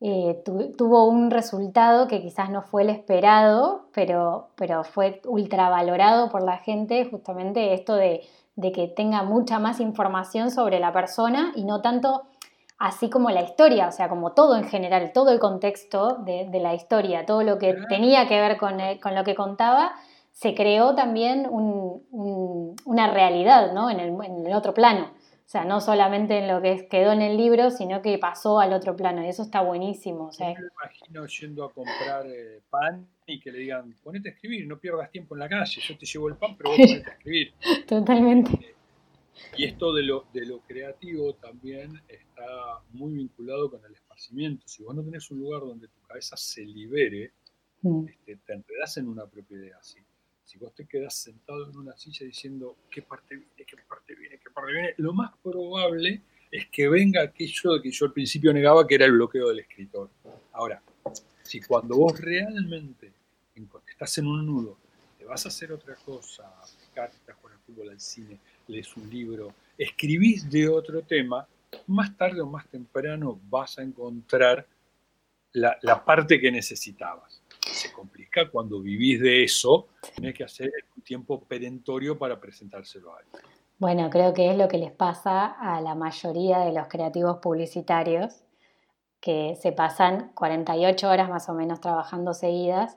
eh, 0.00 0.42
tuvo 0.44 1.06
un 1.06 1.30
resultado 1.30 2.08
que 2.08 2.20
quizás 2.20 2.50
no 2.50 2.62
fue 2.62 2.82
el 2.82 2.90
esperado, 2.90 3.88
pero, 3.94 4.50
pero 4.54 4.84
fue 4.84 5.22
ultravalorado 5.24 6.28
por 6.28 6.42
la 6.42 6.58
gente, 6.58 7.06
justamente 7.10 7.72
esto 7.72 7.94
de, 7.94 8.20
que 8.60 8.92
tenga 8.94 9.22
mucha 9.22 9.58
más 9.58 9.80
información 9.80 10.50
sobre 10.50 10.78
la 10.78 10.92
persona 10.92 11.52
y 11.56 11.64
no 11.64 11.80
tanto 11.80 12.24
así 12.78 13.08
como 13.08 13.30
la 13.30 13.42
historia, 13.42 13.88
o 13.88 13.92
sea, 13.92 14.08
como 14.08 14.32
todo 14.32 14.56
en 14.56 14.64
general, 14.64 15.12
todo 15.14 15.30
el 15.30 15.38
contexto 15.38 16.18
de, 16.18 16.48
la 16.60 16.74
historia, 16.74 17.24
todo 17.24 17.42
lo 17.42 17.58
que 17.58 17.74
tenía 17.88 18.28
que 18.28 18.40
ver 18.40 18.58
con, 18.58 18.76
con, 19.00 19.14
lo 19.14 19.24
que 19.24 19.34
contaba, 19.34 19.94
se 20.34 20.54
creó 20.54 20.94
también 20.94 21.48
una 21.50 23.10
realidad 23.10 23.72
¿no? 23.72 23.90
en 23.90 24.00
el 24.00 24.52
otro 24.52 24.74
plano. 24.74 25.14
O 25.44 25.48
sea, 25.48 25.64
no 25.64 25.80
solamente 25.80 26.38
en 26.38 26.48
lo 26.48 26.62
que 26.62 26.88
quedó 26.88 27.12
en 27.12 27.20
el 27.20 27.36
libro, 27.36 27.70
sino 27.70 28.00
que 28.00 28.18
pasó 28.18 28.60
al 28.60 28.72
otro 28.72 28.96
plano. 28.96 29.24
Y 29.24 29.28
eso 29.28 29.42
está 29.42 29.60
buenísimo. 29.60 30.28
O 30.28 30.32
sea, 30.32 30.48
me 30.48 30.54
imagino 30.54 31.26
yendo 31.26 31.64
a 31.64 31.72
comprar 31.72 32.26
eh, 32.26 32.62
pan 32.70 33.06
y 33.26 33.38
que 33.38 33.52
le 33.52 33.58
digan, 33.58 33.94
ponete 34.02 34.30
a 34.30 34.32
escribir, 34.32 34.66
no 34.66 34.78
pierdas 34.78 35.10
tiempo 35.10 35.34
en 35.34 35.40
la 35.40 35.48
calle, 35.48 35.80
yo 35.80 35.98
te 35.98 36.06
llevo 36.06 36.28
el 36.28 36.36
pan, 36.36 36.56
pero 36.56 36.70
vos 36.70 36.78
ponete 36.82 37.10
a 37.10 37.12
escribir. 37.12 37.52
Totalmente. 37.86 38.52
Eh, 38.52 38.74
y 39.58 39.64
esto 39.64 39.92
de 39.92 40.02
lo, 40.02 40.24
de 40.32 40.46
lo 40.46 40.60
creativo 40.60 41.34
también 41.34 42.00
está 42.08 42.80
muy 42.92 43.12
vinculado 43.12 43.70
con 43.70 43.84
el 43.84 43.92
esparcimiento. 43.92 44.66
Si 44.66 44.82
vos 44.82 44.94
no 44.94 45.04
tenés 45.04 45.30
un 45.30 45.40
lugar 45.40 45.60
donde 45.60 45.88
tu 45.88 46.00
cabeza 46.08 46.36
se 46.38 46.62
libere, 46.62 47.32
mm. 47.82 48.06
este, 48.08 48.36
te 48.36 48.52
enredas 48.54 48.96
en 48.96 49.08
una 49.08 49.26
propia 49.26 49.58
idea 49.58 49.76
así. 49.78 49.98
Si 50.44 50.58
vos 50.58 50.74
te 50.74 50.86
quedas 50.86 51.14
sentado 51.14 51.70
en 51.70 51.76
una 51.76 51.96
silla 51.96 52.26
diciendo 52.26 52.76
qué 52.90 53.02
parte 53.02 53.36
viene, 53.36 53.64
qué 53.66 53.76
parte 53.88 54.14
viene, 54.14 54.38
qué 54.38 54.50
parte 54.50 54.72
viene, 54.72 54.94
lo 54.98 55.12
más 55.12 55.32
probable 55.42 56.22
es 56.50 56.68
que 56.68 56.88
venga 56.88 57.22
aquello 57.22 57.80
que 57.82 57.90
yo 57.90 58.06
al 58.06 58.12
principio 58.12 58.52
negaba, 58.52 58.86
que 58.86 58.94
era 58.94 59.06
el 59.06 59.12
bloqueo 59.12 59.48
del 59.48 59.60
escritor. 59.60 60.10
Ahora, 60.52 60.82
si 61.42 61.60
cuando 61.60 61.96
vos 61.96 62.20
realmente 62.20 63.12
estás 63.88 64.18
en 64.18 64.26
un 64.26 64.46
nudo, 64.46 64.78
te 65.18 65.24
vas 65.24 65.44
a 65.46 65.48
hacer 65.48 65.72
otra 65.72 65.94
cosa, 65.96 66.46
a 66.46 66.62
pescar, 66.62 67.10
a 67.28 67.32
jugar 67.34 67.58
fútbol, 67.66 67.90
al 67.90 68.00
cine, 68.00 68.38
lees 68.68 68.96
un 68.96 69.08
libro, 69.10 69.54
escribís 69.78 70.48
de 70.50 70.68
otro 70.68 71.02
tema, 71.02 71.46
más 71.86 72.16
tarde 72.16 72.40
o 72.40 72.46
más 72.46 72.68
temprano 72.68 73.40
vas 73.48 73.78
a 73.78 73.82
encontrar 73.82 74.66
la, 75.52 75.76
la 75.82 76.04
parte 76.04 76.40
que 76.40 76.52
necesitabas. 76.52 77.40
Se 77.72 77.92
cuando 78.50 78.80
vivís 78.80 79.20
de 79.20 79.44
eso, 79.44 79.88
tienes 80.14 80.34
que 80.34 80.44
hacer 80.44 80.70
un 80.96 81.02
tiempo 81.02 81.42
perentorio 81.44 82.18
para 82.18 82.40
presentárselo 82.40 83.12
a 83.12 83.18
alguien. 83.18 83.42
Bueno, 83.78 84.08
creo 84.10 84.32
que 84.32 84.50
es 84.50 84.56
lo 84.56 84.68
que 84.68 84.78
les 84.78 84.92
pasa 84.92 85.46
a 85.46 85.80
la 85.80 85.94
mayoría 85.94 86.60
de 86.60 86.72
los 86.72 86.88
creativos 86.88 87.38
publicitarios, 87.38 88.42
que 89.20 89.56
se 89.60 89.72
pasan 89.72 90.32
48 90.34 91.08
horas 91.08 91.28
más 91.28 91.48
o 91.48 91.54
menos 91.54 91.80
trabajando 91.80 92.34
seguidas 92.34 92.96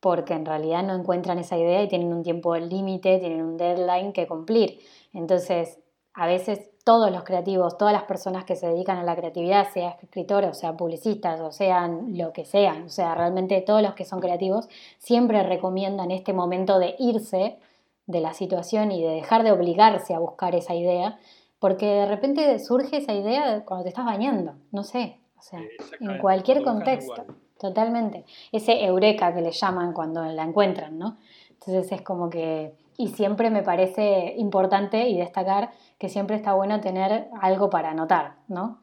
porque 0.00 0.32
en 0.32 0.46
realidad 0.46 0.82
no 0.82 0.94
encuentran 0.94 1.38
esa 1.38 1.58
idea 1.58 1.82
y 1.82 1.88
tienen 1.88 2.12
un 2.12 2.22
tiempo 2.22 2.56
límite, 2.56 3.18
tienen 3.18 3.42
un 3.42 3.56
deadline 3.56 4.12
que 4.12 4.26
cumplir. 4.26 4.80
Entonces, 5.12 5.78
a 6.14 6.26
veces 6.26 6.70
todos 6.90 7.12
los 7.12 7.22
creativos, 7.22 7.78
todas 7.78 7.92
las 7.92 8.02
personas 8.02 8.42
que 8.42 8.56
se 8.56 8.66
dedican 8.66 8.98
a 8.98 9.04
la 9.04 9.14
creatividad, 9.14 9.68
sea 9.72 9.96
escritores, 10.02 10.50
o 10.50 10.54
sea 10.54 10.76
publicistas, 10.76 11.40
o 11.40 11.52
sean 11.52 12.18
lo 12.18 12.32
que 12.32 12.44
sean, 12.44 12.86
o 12.86 12.88
sea, 12.88 13.14
realmente 13.14 13.60
todos 13.60 13.80
los 13.80 13.94
que 13.94 14.04
son 14.04 14.18
creativos, 14.18 14.68
siempre 14.98 15.44
recomiendan 15.44 16.10
este 16.10 16.32
momento 16.32 16.80
de 16.80 16.96
irse 16.98 17.60
de 18.08 18.20
la 18.20 18.34
situación 18.34 18.90
y 18.90 19.04
de 19.04 19.10
dejar 19.10 19.44
de 19.44 19.52
obligarse 19.52 20.14
a 20.14 20.18
buscar 20.18 20.56
esa 20.56 20.74
idea, 20.74 21.16
porque 21.60 21.86
de 21.86 22.06
repente 22.06 22.58
surge 22.58 22.96
esa 22.96 23.12
idea 23.12 23.64
cuando 23.64 23.84
te 23.84 23.90
estás 23.90 24.04
bañando, 24.04 24.54
no 24.72 24.82
sé, 24.82 25.20
o 25.38 25.42
sea, 25.42 25.60
en 26.00 26.18
cualquier 26.18 26.64
contexto, 26.64 27.24
totalmente. 27.56 28.24
Ese 28.50 28.84
eureka 28.84 29.32
que 29.32 29.42
le 29.42 29.52
llaman 29.52 29.92
cuando 29.92 30.24
la 30.24 30.42
encuentran, 30.42 30.98
¿no? 30.98 31.18
Entonces 31.50 31.92
es 31.92 32.02
como 32.02 32.28
que, 32.30 32.74
y 32.96 33.08
siempre 33.10 33.48
me 33.48 33.62
parece 33.62 34.34
importante 34.38 35.08
y 35.08 35.18
destacar 35.18 35.70
que 36.00 36.08
siempre 36.08 36.34
está 36.34 36.54
bueno 36.54 36.80
tener 36.80 37.28
algo 37.42 37.68
para 37.68 37.90
anotar, 37.90 38.36
¿no? 38.48 38.80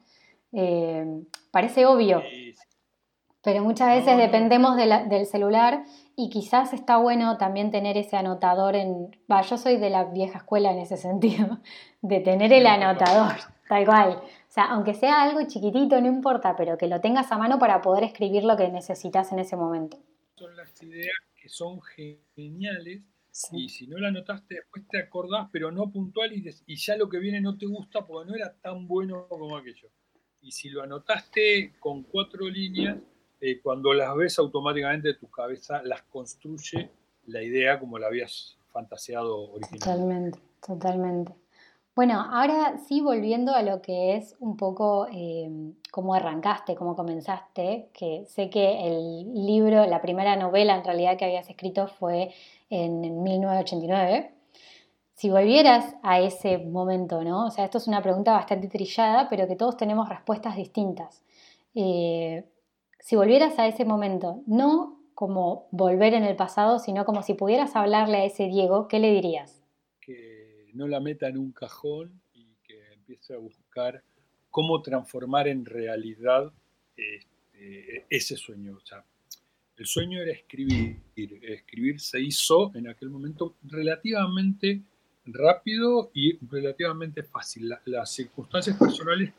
Eh, 0.53 1.23
parece 1.51 1.87
obvio, 1.87 2.21
pero 3.41 3.63
muchas 3.63 3.89
veces 3.89 4.17
dependemos 4.17 4.77
del 4.77 5.25
celular 5.25 5.83
y 6.15 6.29
quizás 6.29 6.73
está 6.73 6.97
bueno 6.97 7.37
también 7.37 7.71
tener 7.71 7.97
ese 7.97 8.17
anotador 8.17 8.75
en... 8.75 9.09
Va, 9.29 9.41
yo 9.41 9.57
soy 9.57 9.77
de 9.77 9.89
la 9.89 10.03
vieja 10.03 10.37
escuela 10.37 10.71
en 10.71 10.77
ese 10.77 10.95
sentido, 11.07 11.59
de 12.01 12.19
tener 12.19 12.53
el 12.53 12.67
anotador, 12.67 13.33
tal 13.67 13.85
cual. 13.85 14.21
O 14.21 14.51
sea, 14.51 14.65
aunque 14.65 14.93
sea 14.93 15.23
algo 15.23 15.41
chiquitito, 15.47 15.99
no 15.99 16.07
importa, 16.07 16.55
pero 16.55 16.77
que 16.77 16.87
lo 16.87 17.01
tengas 17.01 17.31
a 17.31 17.39
mano 17.39 17.57
para 17.57 17.81
poder 17.81 18.03
escribir 18.03 18.43
lo 18.43 18.55
que 18.55 18.69
necesitas 18.69 19.31
en 19.31 19.39
ese 19.39 19.55
momento. 19.55 19.97
Son 20.35 20.55
las 20.55 20.83
ideas 20.83 21.17
que 21.35 21.49
son 21.49 21.81
geniales 22.35 23.01
y 23.51 23.69
si 23.69 23.87
no 23.87 23.97
la 23.97 24.07
anotaste, 24.09 24.55
después 24.55 24.87
te 24.89 24.99
acordás, 24.99 25.47
pero 25.51 25.71
no 25.71 25.91
puntual 25.91 26.33
y, 26.33 26.49
y, 26.65 26.75
ya 26.75 26.95
lo 26.95 27.07
que 27.09 27.19
viene 27.19 27.41
no 27.41 27.57
te 27.57 27.65
gusta 27.65 28.05
porque 28.05 28.29
no 28.29 28.35
era 28.35 28.53
tan 28.61 28.87
bueno 28.87 29.27
como 29.27 29.57
aquello. 29.57 29.89
Y 30.41 30.51
si 30.51 30.69
lo 30.69 30.81
anotaste 30.81 31.73
con 31.79 32.03
cuatro 32.03 32.47
líneas, 32.47 32.97
eh, 33.39 33.59
cuando 33.61 33.93
las 33.93 34.15
ves 34.15 34.39
automáticamente 34.39 35.13
tu 35.13 35.29
cabeza 35.29 35.81
las 35.83 36.03
construye 36.03 36.89
la 37.25 37.43
idea 37.43 37.79
como 37.79 37.99
la 37.99 38.07
habías 38.07 38.57
fantaseado 38.71 39.51
originalmente. 39.51 39.79
Totalmente, 39.79 40.39
totalmente. 40.65 41.46
Bueno, 41.97 42.21
ahora 42.31 42.77
sí 42.77 43.01
volviendo 43.01 43.55
a 43.55 43.63
lo 43.63 43.81
que 43.81 44.15
es 44.15 44.35
un 44.39 44.55
poco 44.55 45.07
eh, 45.11 45.49
cómo 45.89 46.13
arrancaste, 46.13 46.75
cómo 46.75 46.95
comenzaste, 46.95 47.89
que 47.91 48.23
sé 48.27 48.51
que 48.51 48.85
el 48.85 49.33
libro, 49.33 49.83
la 49.87 49.99
primera 49.99 50.35
novela 50.35 50.75
en 50.75 50.83
realidad 50.83 51.17
que 51.17 51.25
habías 51.25 51.49
escrito 51.49 51.87
fue 51.87 52.35
en 52.69 53.23
1989. 53.23 54.31
Si 55.15 55.31
volvieras 55.31 55.95
a 56.03 56.19
ese 56.19 56.59
momento, 56.59 57.23
¿no? 57.23 57.47
O 57.47 57.49
sea, 57.49 57.65
esto 57.65 57.79
es 57.79 57.87
una 57.87 58.03
pregunta 58.03 58.31
bastante 58.33 58.67
trillada, 58.67 59.27
pero 59.27 59.47
que 59.47 59.55
todos 59.55 59.75
tenemos 59.75 60.07
respuestas 60.07 60.55
distintas. 60.55 61.23
Eh, 61.73 62.45
si 62.99 63.15
volvieras 63.15 63.57
a 63.57 63.65
ese 63.65 63.85
momento, 63.85 64.43
no 64.45 64.99
como 65.15 65.65
volver 65.71 66.13
en 66.13 66.25
el 66.25 66.35
pasado, 66.35 66.77
sino 66.77 67.05
como 67.05 67.23
si 67.23 67.33
pudieras 67.33 67.75
hablarle 67.75 68.17
a 68.17 68.25
ese 68.25 68.45
Diego, 68.45 68.87
¿qué 68.87 68.99
le 68.99 69.09
dirías? 69.09 69.56
No 70.77 70.87
la 70.87 70.99
meta 70.99 71.27
en 71.27 71.37
un 71.37 71.51
cajón 71.51 72.21
y 72.33 72.45
que 72.63 72.93
empiece 72.93 73.33
a 73.33 73.37
buscar 73.37 74.03
cómo 74.49 74.81
transformar 74.81 75.47
en 75.47 75.65
realidad 75.65 76.51
este, 76.95 78.05
ese 78.09 78.35
sueño. 78.37 78.77
O 78.77 78.85
sea, 78.85 79.03
el 79.77 79.85
sueño 79.85 80.21
era 80.21 80.31
escribir. 80.31 80.97
Escribir 81.15 81.99
se 81.99 82.19
hizo 82.19 82.71
en 82.75 82.87
aquel 82.87 83.09
momento 83.09 83.55
relativamente 83.63 84.81
rápido 85.25 86.09
y 86.13 86.37
relativamente 86.47 87.21
fácil. 87.23 87.71
las 87.85 88.11
circunstancias 88.11 88.77
personales 88.77 89.33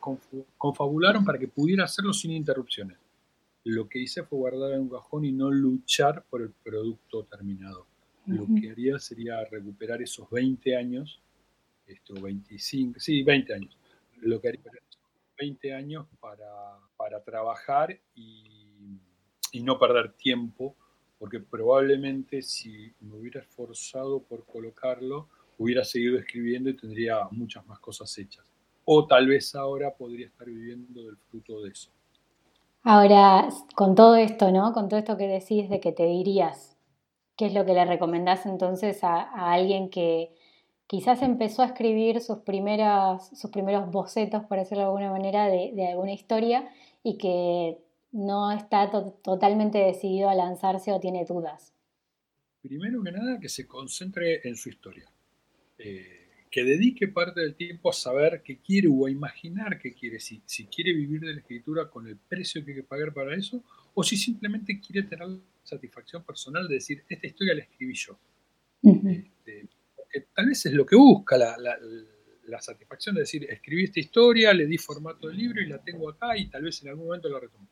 confabularon 0.56 1.24
para 1.24 1.38
que 1.38 1.48
pudiera 1.48 1.84
hacerlo 1.84 2.12
sin 2.12 2.30
interrupciones. 2.30 2.98
Lo 3.64 3.88
que 3.88 3.98
hice 3.98 4.22
fue 4.22 4.38
guardar 4.38 4.72
en 4.72 4.82
un 4.82 4.88
cajón 4.88 5.24
y 5.24 5.32
no 5.32 5.50
luchar 5.50 6.24
por 6.30 6.42
el 6.42 6.50
producto 6.50 7.24
terminado. 7.24 7.86
Lo 8.26 8.46
que 8.60 8.70
haría 8.70 8.98
sería 8.98 9.42
recuperar 9.46 10.02
esos 10.02 10.30
20 10.30 10.76
años 10.76 11.20
esto, 11.88 12.14
25, 12.14 12.98
sí, 12.98 13.22
20 13.22 13.54
años. 13.54 13.76
Lo 14.20 14.40
que 14.40 14.48
haría 14.48 14.60
20 15.38 15.74
años 15.74 16.06
para, 16.20 16.78
para 16.96 17.22
trabajar 17.22 17.96
y, 18.14 18.98
y, 19.52 19.60
no 19.60 19.78
perder 19.78 20.12
tiempo 20.14 20.74
porque 21.18 21.40
probablemente 21.40 22.42
si 22.42 22.92
me 23.00 23.16
hubiera 23.16 23.40
esforzado 23.40 24.20
por 24.20 24.44
colocarlo, 24.44 25.28
hubiera 25.58 25.84
seguido 25.84 26.18
escribiendo 26.18 26.70
y 26.70 26.76
tendría 26.76 27.28
muchas 27.30 27.66
más 27.66 27.78
cosas 27.80 28.16
hechas. 28.18 28.44
O 28.84 29.06
tal 29.06 29.26
vez 29.26 29.54
ahora 29.54 29.94
podría 29.94 30.26
estar 30.26 30.46
viviendo 30.46 31.02
del 31.02 31.16
fruto 31.16 31.62
de 31.62 31.70
eso. 31.70 31.90
Ahora, 32.82 33.48
con 33.74 33.94
todo 33.94 34.16
esto, 34.16 34.50
¿no? 34.50 34.72
Con 34.72 34.88
todo 34.88 34.98
esto 34.98 35.16
que 35.16 35.26
decís 35.26 35.68
de 35.68 35.80
que 35.80 35.92
te 35.92 36.06
dirías, 36.06 36.78
¿qué 37.36 37.46
es 37.46 37.54
lo 37.54 37.66
que 37.66 37.74
le 37.74 37.84
recomendás 37.84 38.46
entonces 38.46 39.02
a, 39.02 39.20
alguien 39.52 39.90
que 39.90 40.34
quizás 40.88 41.22
empezó 41.22 41.62
a 41.62 41.66
escribir 41.66 42.20
sus, 42.20 42.38
primeras, 42.38 43.30
sus 43.38 43.50
primeros 43.50 43.92
bocetos, 43.92 44.44
por 44.46 44.58
decirlo 44.58 44.82
de 44.82 44.86
alguna 44.86 45.10
manera, 45.10 45.46
de, 45.46 45.86
alguna 45.86 46.12
historia 46.12 46.68
y 47.04 47.18
que 47.18 47.78
no 48.10 48.50
está 48.50 48.90
totalmente 49.22 49.78
decidido 49.78 50.30
a 50.30 50.34
lanzarse 50.34 50.90
o 50.90 50.98
tiene 50.98 51.24
dudas? 51.26 51.74
Primero 52.62 53.02
que 53.04 53.12
nada, 53.12 53.38
que 53.38 53.48
se 53.48 53.68
concentre 53.68 54.40
en 54.48 54.56
su 54.56 54.70
historia. 54.70 55.08
Eh, 55.78 56.46
que 56.50 56.64
dedique 56.64 57.06
parte 57.08 57.42
del 57.42 57.54
tiempo 57.54 57.90
a 57.90 57.92
saber 57.92 58.42
qué 58.42 58.58
quiere 58.58 58.88
o 58.88 59.04
a 59.04 59.10
imaginar 59.10 59.78
qué 59.78 59.92
quiere, 59.92 60.18
si, 60.18 60.40
si 60.46 60.64
quiere 60.66 60.94
vivir 60.94 61.20
de 61.20 61.34
la 61.34 61.40
escritura 61.40 61.90
con 61.90 62.08
el 62.08 62.16
precio 62.16 62.64
que 62.64 62.70
hay 62.70 62.76
que 62.78 62.82
pagar 62.82 63.12
para 63.12 63.36
eso, 63.36 63.62
o 63.92 64.02
si 64.02 64.16
simplemente 64.16 64.80
quiere 64.80 65.06
tener 65.06 65.28
satisfacción 65.62 66.24
personal 66.24 66.66
de 66.66 66.74
decir, 66.74 67.04
esta 67.06 67.26
historia 67.26 67.54
la 67.54 67.62
escribí 67.62 67.94
yo. 67.94 68.18
Este, 68.82 69.68
tal 70.34 70.46
vez 70.46 70.66
es 70.66 70.72
lo 70.72 70.86
que 70.86 70.96
busca 70.96 71.36
la, 71.36 71.56
la, 71.58 72.60
satisfacción 72.60 73.14
de 73.14 73.22
decir, 73.22 73.44
escribí 73.48 73.84
esta 73.84 74.00
historia, 74.00 74.52
le 74.52 74.66
di 74.66 74.78
formato 74.78 75.28
de 75.28 75.34
libro 75.34 75.60
y 75.60 75.66
la 75.66 75.82
tengo 75.82 76.08
acá 76.08 76.36
y 76.36 76.48
tal 76.48 76.62
vez 76.62 76.82
en 76.82 76.88
algún 76.88 77.06
momento 77.06 77.28
la 77.28 77.40
retomo. 77.40 77.68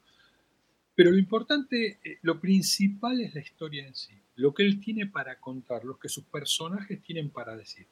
Pero 0.94 1.10
lo 1.10 1.18
importante, 1.18 1.98
eh, 2.02 2.18
lo 2.22 2.40
principal 2.40 3.20
es 3.20 3.34
la 3.34 3.40
historia 3.40 3.86
en 3.86 3.94
sí, 3.94 4.14
lo 4.36 4.54
que 4.54 4.64
él 4.64 4.80
tiene 4.80 5.06
para 5.06 5.38
contar, 5.38 5.84
lo 5.84 5.98
que 5.98 6.08
sus 6.08 6.24
personajes 6.24 7.02
tienen 7.02 7.30
para 7.30 7.56
decir. 7.56 7.86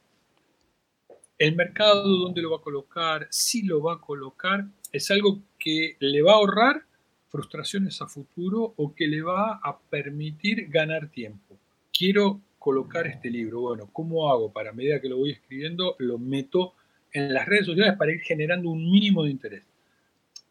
El 1.38 1.56
mercado, 1.56 2.06
dónde 2.06 2.42
lo 2.42 2.50
va 2.50 2.58
a 2.58 2.62
colocar, 2.62 3.26
si 3.30 3.62
lo 3.62 3.82
va 3.82 3.94
a 3.94 4.00
colocar, 4.00 4.66
es 4.92 5.10
algo 5.10 5.42
que 5.58 5.96
le 5.98 6.22
va 6.22 6.32
a 6.32 6.36
ahorrar 6.36 6.86
frustraciones 7.28 8.00
a 8.00 8.06
futuro 8.06 8.74
o 8.76 8.94
que 8.94 9.08
le 9.08 9.20
va 9.20 9.60
a 9.62 9.78
permitir 9.78 10.68
ganar 10.68 11.10
tiempo. 11.10 11.58
Quiero 11.92 12.40
colocar 12.64 13.06
este 13.06 13.28
libro. 13.28 13.60
Bueno, 13.60 13.90
¿cómo 13.92 14.30
hago? 14.30 14.50
Para 14.50 14.72
medida 14.72 14.98
que 14.98 15.10
lo 15.10 15.18
voy 15.18 15.32
escribiendo, 15.32 15.96
lo 15.98 16.16
meto 16.16 16.72
en 17.12 17.34
las 17.34 17.46
redes 17.46 17.66
sociales 17.66 17.94
para 17.98 18.10
ir 18.10 18.22
generando 18.22 18.70
un 18.70 18.90
mínimo 18.90 19.22
de 19.22 19.32
interés. 19.32 19.64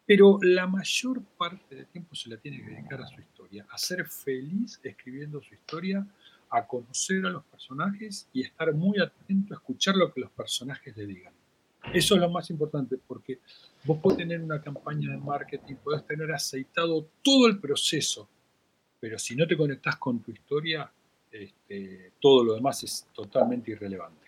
Pero 0.06 0.38
la 0.40 0.68
mayor 0.68 1.24
parte 1.36 1.74
del 1.74 1.86
tiempo 1.86 2.14
se 2.14 2.30
la 2.30 2.36
tiene 2.36 2.58
que 2.62 2.70
dedicar 2.70 3.02
a 3.02 3.08
su 3.08 3.20
historia, 3.20 3.66
a 3.68 3.76
ser 3.76 4.06
feliz 4.06 4.78
escribiendo 4.84 5.42
su 5.42 5.54
historia, 5.54 6.06
a 6.50 6.64
conocer 6.64 7.26
a 7.26 7.30
los 7.30 7.42
personajes 7.46 8.28
y 8.32 8.42
estar 8.42 8.72
muy 8.74 9.00
atento 9.00 9.52
a 9.52 9.56
escuchar 9.56 9.96
lo 9.96 10.12
que 10.12 10.20
los 10.20 10.30
personajes 10.30 10.96
le 10.96 11.06
digan. 11.06 11.32
Eso 11.92 12.14
es 12.14 12.20
lo 12.20 12.30
más 12.30 12.48
importante, 12.48 12.96
porque 13.08 13.40
vos 13.84 13.98
podés 13.98 14.18
tener 14.18 14.40
una 14.40 14.62
campaña 14.62 15.10
de 15.10 15.16
marketing, 15.16 15.74
podés 15.82 16.06
tener 16.06 16.30
aceitado 16.30 17.08
todo 17.24 17.48
el 17.48 17.58
proceso, 17.58 18.28
pero 19.00 19.18
si 19.18 19.34
no 19.34 19.48
te 19.48 19.56
conectás 19.56 19.96
con 19.96 20.22
tu 20.22 20.30
historia, 20.30 20.88
este, 21.34 22.12
todo 22.20 22.44
lo 22.44 22.54
demás 22.54 22.82
es 22.84 23.08
totalmente 23.12 23.72
irrelevante. 23.72 24.24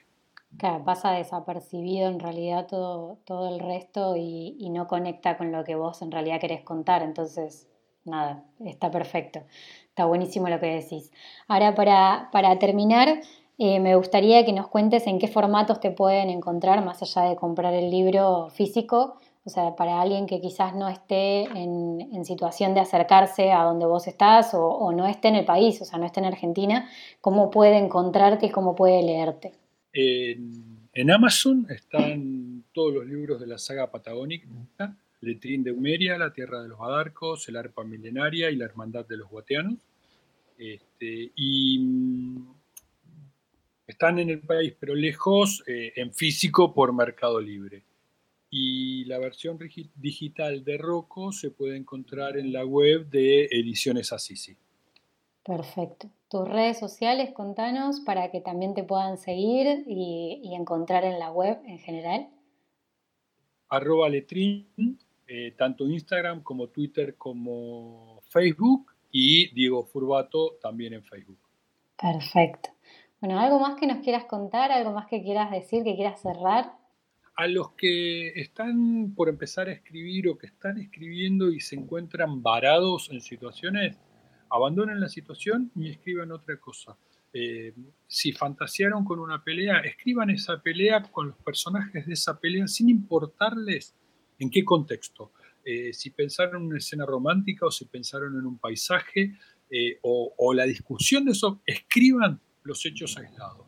Claro, 0.59 0.84
pasa 0.84 1.12
desapercibido 1.12 2.09
en 2.09 2.18
realidad 2.18 2.66
todo, 2.66 3.18
todo 3.24 3.54
el 3.54 3.61
resto 3.61 4.16
y, 4.16 4.68
no 4.70 4.86
conecta 4.86 5.36
con 5.36 5.52
lo 5.52 5.64
que 5.64 5.74
vos 5.74 6.02
en 6.02 6.11
realidad 6.11 6.40
querés 6.40 6.62
contar. 6.62 7.02
Entonces, 7.02 7.68
nada, 8.04 8.44
está 8.64 8.90
perfecto. 8.90 9.42
Está 9.88 10.07
buenísimo 10.07 10.48
lo 10.48 10.59
que 10.59 10.66
decís. 10.66 11.11
Ahora, 11.46 11.74
para, 11.74 12.28
para 12.32 12.59
terminar, 12.59 13.20
eh, 13.59 13.80
me 13.80 13.96
gustaría 13.96 14.44
que 14.44 14.52
nos 14.52 14.68
cuentes 14.68 15.07
en 15.07 15.18
qué 15.18 15.28
formatos 15.28 15.80
te 15.80 15.90
pueden 15.90 16.30
encontrar, 16.30 16.84
más 16.84 17.02
allá 17.02 17.28
de 17.28 17.36
comprar 17.36 17.74
el 17.74 17.90
libro 17.90 18.48
físico. 18.50 19.18
O 19.47 19.49
sea, 19.49 19.76
para 19.76 20.01
alguien 20.01 20.26
que 20.26 20.40
quizás 20.40 20.74
no 20.74 20.88
esté 20.88 21.44
en, 21.44 22.24
situación 22.24 22.74
de 22.74 22.80
acercarse 22.80 23.53
a 23.53 23.62
donde 23.62 23.86
vos 23.86 24.09
estás 24.09 24.51
o, 24.55 24.90
no 24.90 25.07
esté 25.07 25.28
en 25.28 25.36
el 25.36 25.44
país, 25.44 25.80
o 25.80 25.84
sea, 25.84 26.01
no 26.01 26.05
esté 26.05 26.18
en 26.18 26.26
Argentina, 26.26 26.90
¿cómo 27.20 27.49
puede 27.49 27.78
encontrarte 27.78 28.47
y 28.47 28.51
cómo 28.51 28.74
puede 28.74 29.05
leerte? 29.05 29.53
En, 29.92 31.11
Amazon 31.12 31.64
están 31.70 32.64
todos 32.74 32.92
los 32.92 33.07
libros 33.07 33.38
de 33.38 33.47
la 33.47 33.57
saga 33.59 33.88
patagónica 33.88 34.49
Letrín 35.20 35.62
de 35.62 35.70
Humeria, 35.70 36.18
La 36.18 36.32
Tierra 36.32 36.61
de 36.61 36.68
los 36.68 36.80
Adarcos, 36.80 37.49
El 37.49 37.57
Arpa 37.57 37.84
Milenaria 37.84 38.51
y 38.51 38.57
La 38.57 38.64
Hermandad 38.64 39.07
de 39.07 39.16
los 39.16 39.30
Guateanos. 39.30 39.78
Este, 40.59 41.30
y 41.36 41.78
mm, 41.78 42.49
están 43.86 44.18
en 44.18 44.30
el 44.30 44.40
país, 44.40 44.74
pero 44.80 44.97
lejos, 44.97 45.62
eh, 45.68 45.92
en 45.94 46.12
físico 46.12 46.74
por 46.74 46.92
Mercado 46.92 47.40
Libre. 47.40 47.84
Y 48.51 49.05
la 49.07 49.18
versión 49.18 49.59
digital 49.97 50.64
de 50.64 50.78
Rocco 50.78 51.32
se 51.32 51.51
puede 51.51 51.76
encontrar 51.76 52.36
en 52.36 52.53
la 52.53 52.64
web 52.64 53.09
de 53.09 53.47
Ediciones 53.47 54.12
Assisi. 54.12 54.57
Perfecto. 55.44 56.09
Tus 56.28 56.49
redes 56.49 56.78
sociales, 56.78 57.32
contanos 57.32 58.01
para 58.01 58.30
que 58.30 58.40
también 58.40 58.74
te 58.74 58.82
puedan 58.82 59.18
seguir 59.18 59.84
y, 59.86 60.40
y 60.42 60.55
encontrar 60.55 61.05
en 61.05 61.18
la 61.18 61.30
web 61.30 61.59
en 61.66 61.78
general. 61.78 62.28
Arroba 63.68 64.09
letrín 64.09 64.99
eh, 65.28 65.55
tanto 65.59 65.88
Instagram 65.88 66.42
como 66.44 66.68
Twitter 66.68 67.16
como 67.16 68.22
Facebook 68.28 68.92
y 69.11 69.53
Diego 69.53 69.84
Furbato 69.84 70.57
también 70.62 70.92
en 70.92 71.03
Facebook. 71.03 71.38
Perfecto. 72.01 72.70
Bueno, 73.20 73.40
¿algo 73.40 73.59
más 73.59 73.74
que 73.74 73.88
nos 73.88 74.05
quieras 74.05 74.26
contar? 74.26 74.70
¿Algo 74.70 74.92
más 74.92 75.09
que 75.09 75.22
quieras 75.22 75.51
decir, 75.51 75.82
que 75.82 75.97
quieras 75.97 76.20
cerrar? 76.20 76.74
A 77.37 77.47
los 77.47 77.72
que 77.72 78.28
están 78.41 79.14
por 79.14 79.28
empezar 79.28 79.68
a 79.68 79.72
escribir 79.72 80.28
o 80.28 80.39
que 80.39 80.47
están 80.47 80.78
escribiendo 80.78 81.51
y 81.51 81.61
se 81.61 81.76
encuentran 81.76 82.43
varados 82.43 83.11
en 83.11 83.20
situaciones, 83.20 83.99
abandonen 84.51 85.01
la 85.01 85.09
situación 85.09 85.70
y 85.74 85.91
escriban 85.91 86.32
otra 86.32 86.59
cosa. 86.59 86.97
Eh, 87.32 87.74
si 88.07 88.32
fantasearon 88.32 89.05
con 89.05 89.18
una 89.18 89.45
pelea, 89.45 89.80
escriban 89.80 90.30
esa 90.30 90.62
pelea 90.62 91.03
con 91.03 91.28
los 91.28 91.37
personajes 91.39 92.07
de 92.07 92.14
esa 92.14 92.41
pelea 92.41 92.66
sin 92.66 92.89
importarles 92.89 93.95
¿En 94.39 94.51
qué 94.51 94.64
contexto? 94.64 95.32
Eh, 95.64 95.93
si 95.93 96.11
pensaron 96.11 96.62
en 96.62 96.68
una 96.68 96.78
escena 96.78 97.07
romántica 97.07 97.66
o 97.66 97.70
si 97.70 97.87
pensaron 97.87 98.39
en 98.39 98.47
un 98.47 98.59
paisaje 98.59 99.39
eh, 99.70 99.99
o, 100.03 100.55
la 100.55 100.64
discusión 100.64 101.24
de 101.24 101.32
eso, 101.32 101.61
escriban 101.66 102.41
los 102.62 102.84
hechos 102.87 103.16
aislados. 103.16 103.66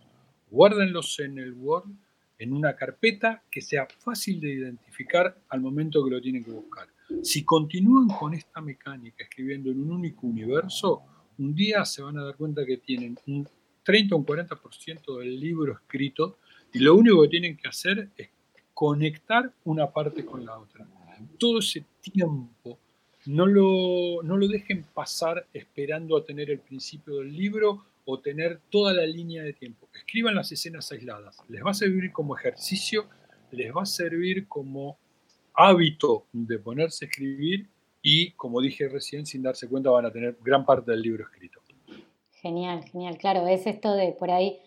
Guárdenlos 0.50 1.18
en 1.20 1.38
el 1.38 1.52
Word, 1.54 1.90
en 2.38 2.52
una 2.52 2.76
carpeta 2.76 3.42
que 3.50 3.60
sea 3.60 3.86
fácil 3.98 4.40
de 4.40 4.52
identificar 4.52 5.36
al 5.48 5.60
momento 5.60 6.04
que 6.04 6.10
lo 6.10 6.20
tienen 6.20 6.44
que 6.44 6.52
buscar. 6.52 6.88
Si 7.22 7.44
continúan 7.44 8.08
con 8.08 8.34
esta 8.34 8.60
mecánica 8.60 9.24
escribiendo 9.24 9.70
en 9.70 9.80
un 9.80 9.92
único 9.92 10.26
universo, 10.26 11.02
un 11.38 11.54
día 11.54 11.84
se 11.84 12.02
van 12.02 12.18
a 12.18 12.24
dar 12.24 12.36
cuenta 12.36 12.64
que 12.64 12.78
tienen 12.78 13.18
un 13.26 13.48
30 13.82 14.14
o 14.14 14.18
un 14.18 14.26
40% 14.26 15.18
del 15.18 15.40
libro 15.40 15.72
escrito 15.72 16.38
y 16.72 16.80
lo 16.80 16.94
único 16.94 17.22
que 17.22 17.28
tienen 17.28 17.56
que 17.56 17.68
hacer 17.68 18.10
es 18.16 18.28
conectar 18.74 19.50
una 19.64 19.90
parte 19.90 20.24
con 20.24 20.44
la 20.44 20.58
otra. 20.58 20.86
Todo 21.38 21.58
ese 21.58 21.84
tiempo 22.00 22.78
no 23.26 23.46
lo, 23.46 24.22
no 24.22 24.36
lo 24.36 24.46
dejen 24.46 24.84
pasar 24.94 25.46
esperando 25.52 26.16
a 26.16 26.24
tener 26.24 26.50
el 26.50 26.60
principio 26.60 27.16
del 27.16 27.34
libro 27.34 27.84
o 28.10 28.20
tener 28.20 28.62
toda 28.70 28.94
la 28.94 29.04
línea 29.04 29.42
de 29.42 29.52
tiempo. 29.52 29.86
Escriban 29.94 30.34
las 30.34 30.50
escenas 30.50 30.90
aisladas. 30.90 31.36
Les 31.46 31.62
va 31.62 31.72
a 31.72 31.74
servir 31.74 32.10
como 32.10 32.34
ejercicio, 32.34 33.06
les 33.50 33.70
va 33.70 33.82
a 33.82 33.86
servir 33.86 34.48
como 34.48 34.96
hábito 35.52 36.24
de 36.32 36.58
ponerse 36.58 37.04
a 37.04 37.08
escribir 37.08 37.68
y, 38.00 38.30
como 38.30 38.62
dije 38.62 38.88
recién, 38.88 39.26
sin 39.26 39.42
darse 39.42 39.68
cuenta 39.68 39.90
van 39.90 40.06
a 40.06 40.10
tener 40.10 40.38
gran 40.40 40.64
parte 40.64 40.90
del 40.90 41.02
libro 41.02 41.24
escrito. 41.24 41.60
Genial, 42.30 42.82
genial. 42.84 43.18
Claro, 43.18 43.46
es 43.46 43.66
esto 43.66 43.92
de 43.92 44.12
por 44.12 44.30
ahí 44.30 44.58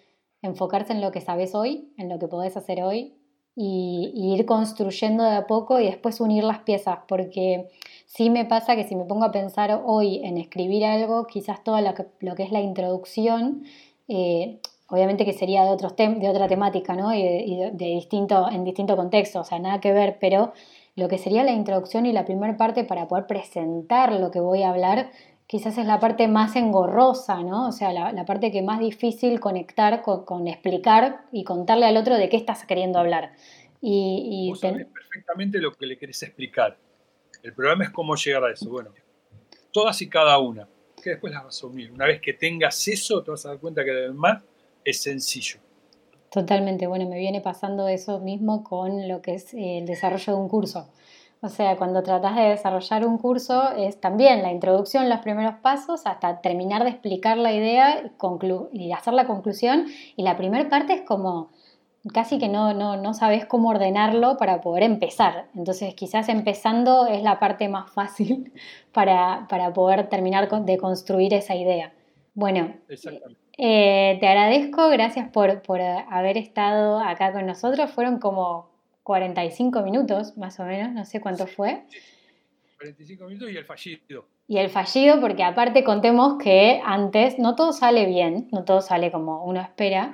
enfocarse 0.44 0.94
en 0.94 1.02
lo 1.02 1.12
que 1.12 1.22
sabes 1.22 1.56
hoy, 1.56 1.92
en 1.98 2.10
lo 2.10 2.20
que 2.20 2.28
podés 2.28 2.56
hacer 2.58 2.84
hoy 2.84 3.16
y, 3.56 4.36
ir 4.38 4.46
construyendo 4.46 5.24
de 5.24 5.38
a 5.38 5.48
poco 5.48 5.80
y 5.80 5.86
después 5.86 6.22
unir 6.22 6.44
las 6.44 6.60
piezas, 6.60 7.00
porque 7.08 7.70
sí 8.14 8.30
me 8.30 8.45
pasa 8.45 8.76
que 8.76 8.84
si 8.84 8.95
me 8.95 9.05
pongo 9.05 9.24
a 9.24 9.32
pensar 9.32 9.82
hoy 9.86 10.20
en 10.24 10.38
escribir 10.38 10.84
algo, 10.84 11.28
quizás 11.28 11.64
todo 11.64 11.80
lo 11.80 11.93
que, 11.93 12.05
lo 12.20 12.36
que 12.36 12.43
es 12.43 12.51
la 12.51 12.59
introducción, 12.59 13.64
eh, 14.09 14.59
obviamente 14.88 15.24
que 15.24 15.32
sería 15.32 15.64
de, 15.64 15.70
otros 15.70 15.95
de 15.95 16.30
otra 16.30 16.49
temática, 16.49 16.93
¿no? 16.95 17.14
Y, 17.14 17.24
de, 17.24 17.86
distinto, 17.86 18.49
en 18.51 18.66
distinto 18.66 18.97
contexto, 18.97 19.39
o 19.39 19.43
sea, 19.45 19.59
nada 19.59 19.80
que 19.80 19.93
ver, 19.93 20.18
pero 20.20 20.51
lo 20.95 21.07
que 21.07 21.18
sería 21.18 21.45
la 21.45 21.53
introducción 21.53 22.05
y 22.05 22.12
la 22.12 22.26
primera 22.26 22.57
parte 22.57 22.84
para 22.84 23.07
poder 23.07 23.28
presentar 23.28 24.12
lo 24.12 24.30
que 24.30 24.41
voy 24.41 24.64
a 24.64 24.72
hablar, 24.72 25.12
quizás 25.47 25.78
es 25.78 25.86
la 25.86 26.01
parte 26.01 26.28
más 26.28 26.57
engorrosa, 26.57 27.41
¿no? 27.43 27.70
O 27.70 27.72
sea, 27.72 27.93
la, 27.93 28.26
parte 28.26 28.51
que 28.51 28.62
más 28.62 28.82
difícil 28.82 29.39
conectar 29.39 30.01
con, 30.01 30.47
explicar 30.49 31.22
y 31.32 31.45
contarle 31.45 31.86
al 31.86 31.95
otro 31.95 32.18
de 32.18 32.28
qué 32.28 32.36
estás 32.36 32.66
queriendo 32.66 32.99
hablar. 32.99 33.32
Y, 33.80 34.51
perfectamente 34.62 35.59
lo 35.59 35.72
que 35.72 35.86
le 35.86 35.97
querés 35.97 36.22
explicar. 36.24 36.78
El 37.44 37.54
problema 37.54 37.84
es 37.84 37.89
cómo 37.89 38.16
llegar 38.16 38.44
a 38.44 38.52
eso. 38.52 38.70
Bueno, 38.70 38.92
todas 39.72 40.02
y 40.02 40.10
cada 40.10 40.38
una. 40.39 40.68
que 41.02 41.12
después 41.12 41.34
las 41.34 41.44
vas 41.44 41.64
a 41.64 41.68
unir. 41.68 41.92
Una 41.92 42.06
vez 42.06 42.22
que 42.22 42.34
tengas 42.34 42.88
eso, 42.88 43.24
te 43.24 43.32
vas 43.32 43.44
a 43.48 43.50
dar 43.50 43.60
cuenta 43.60 43.84
que 43.84 43.89
además 43.89 44.44
es 44.86 45.02
sencillo. 45.02 45.60
Totalmente, 46.30 46.86
bueno, 46.86 47.10
me 47.10 47.18
viene 47.18 47.42
pasando 47.42 47.88
eso 47.88 48.20
mismo 48.20 48.64
con 48.64 49.08
lo 49.08 49.22
que 49.22 49.34
es 49.34 49.54
el 49.54 49.86
desarrollo 49.86 50.34
de 50.34 50.39
un 50.39 50.48
curso. 50.48 50.88
O 51.44 51.50
sea, 51.50 51.76
cuando 51.76 52.04
tratas 52.04 52.36
de 52.36 52.44
desarrollar 52.44 53.04
un 53.04 53.18
curso 53.18 53.72
es 53.72 54.00
también 54.00 54.44
la 54.44 54.52
introducción, 54.52 55.10
los 55.10 55.20
primeros 55.22 55.56
pasos, 55.56 56.06
hasta 56.06 56.39
terminar 56.39 56.84
de 56.84 56.92
explicar 56.92 57.36
la 57.38 57.52
idea 57.52 58.12
y, 58.72 58.92
hacer 58.92 59.14
la 59.14 59.26
conclusión. 59.26 59.88
Y 60.16 60.22
la 60.22 60.38
primera 60.38 60.70
parte 60.70 60.94
es 60.94 61.02
como 61.02 61.50
casi 62.14 62.39
que 62.39 62.47
no, 62.47 62.74
no, 62.74 62.97
no 62.97 63.14
sabes 63.14 63.45
cómo 63.45 63.70
ordenarlo 63.70 64.38
para 64.38 64.62
poder 64.62 64.84
empezar. 64.84 65.47
Entonces 65.56 65.93
quizás 65.93 66.30
empezando 66.30 67.08
es 67.08 67.24
la 67.24 67.39
parte 67.39 67.70
más 67.70 67.91
fácil 67.91 68.52
para, 68.91 69.47
para 69.49 69.74
poder 69.74 70.10
terminar 70.10 70.49
de 70.49 70.78
construir 70.78 71.34
esa 71.34 71.56
idea. 71.56 71.93
Bueno, 72.34 72.74
eh, 73.58 74.18
te 74.20 74.28
agradezco, 74.28 74.89
gracias 74.89 75.30
por, 75.30 75.62
por 75.62 75.82
haber 75.82 76.38
estado 76.38 76.99
acá 76.99 77.34
con 77.34 77.45
nosotros. 77.45 77.91
Fueron 77.91 78.20
como 78.20 78.72
45 79.04 79.82
minutos, 79.82 80.38
más 80.38 80.60
o 80.60 80.64
menos, 80.64 80.93
no 80.93 81.06
sé 81.06 81.20
cuánto 81.20 81.45
fue. 81.45 81.84
45 82.78 83.26
minutos 83.26 83.52
y 83.52 83.58
el 83.58 83.66
fallido. 83.66 84.26
Y 84.47 84.58
el 84.58 84.70
fallido, 84.70 85.22
porque 85.22 85.43
aparte 85.43 85.84
contemos 85.84 86.38
que 86.41 86.82
antes 86.84 87.38
no 87.38 87.56
todo 87.56 87.74
sale 87.74 88.06
bien, 88.06 88.47
no 88.52 88.64
todo 88.64 88.82
sale 88.82 89.12
como 89.12 89.43
uno 89.43 89.62
espera. 89.62 90.14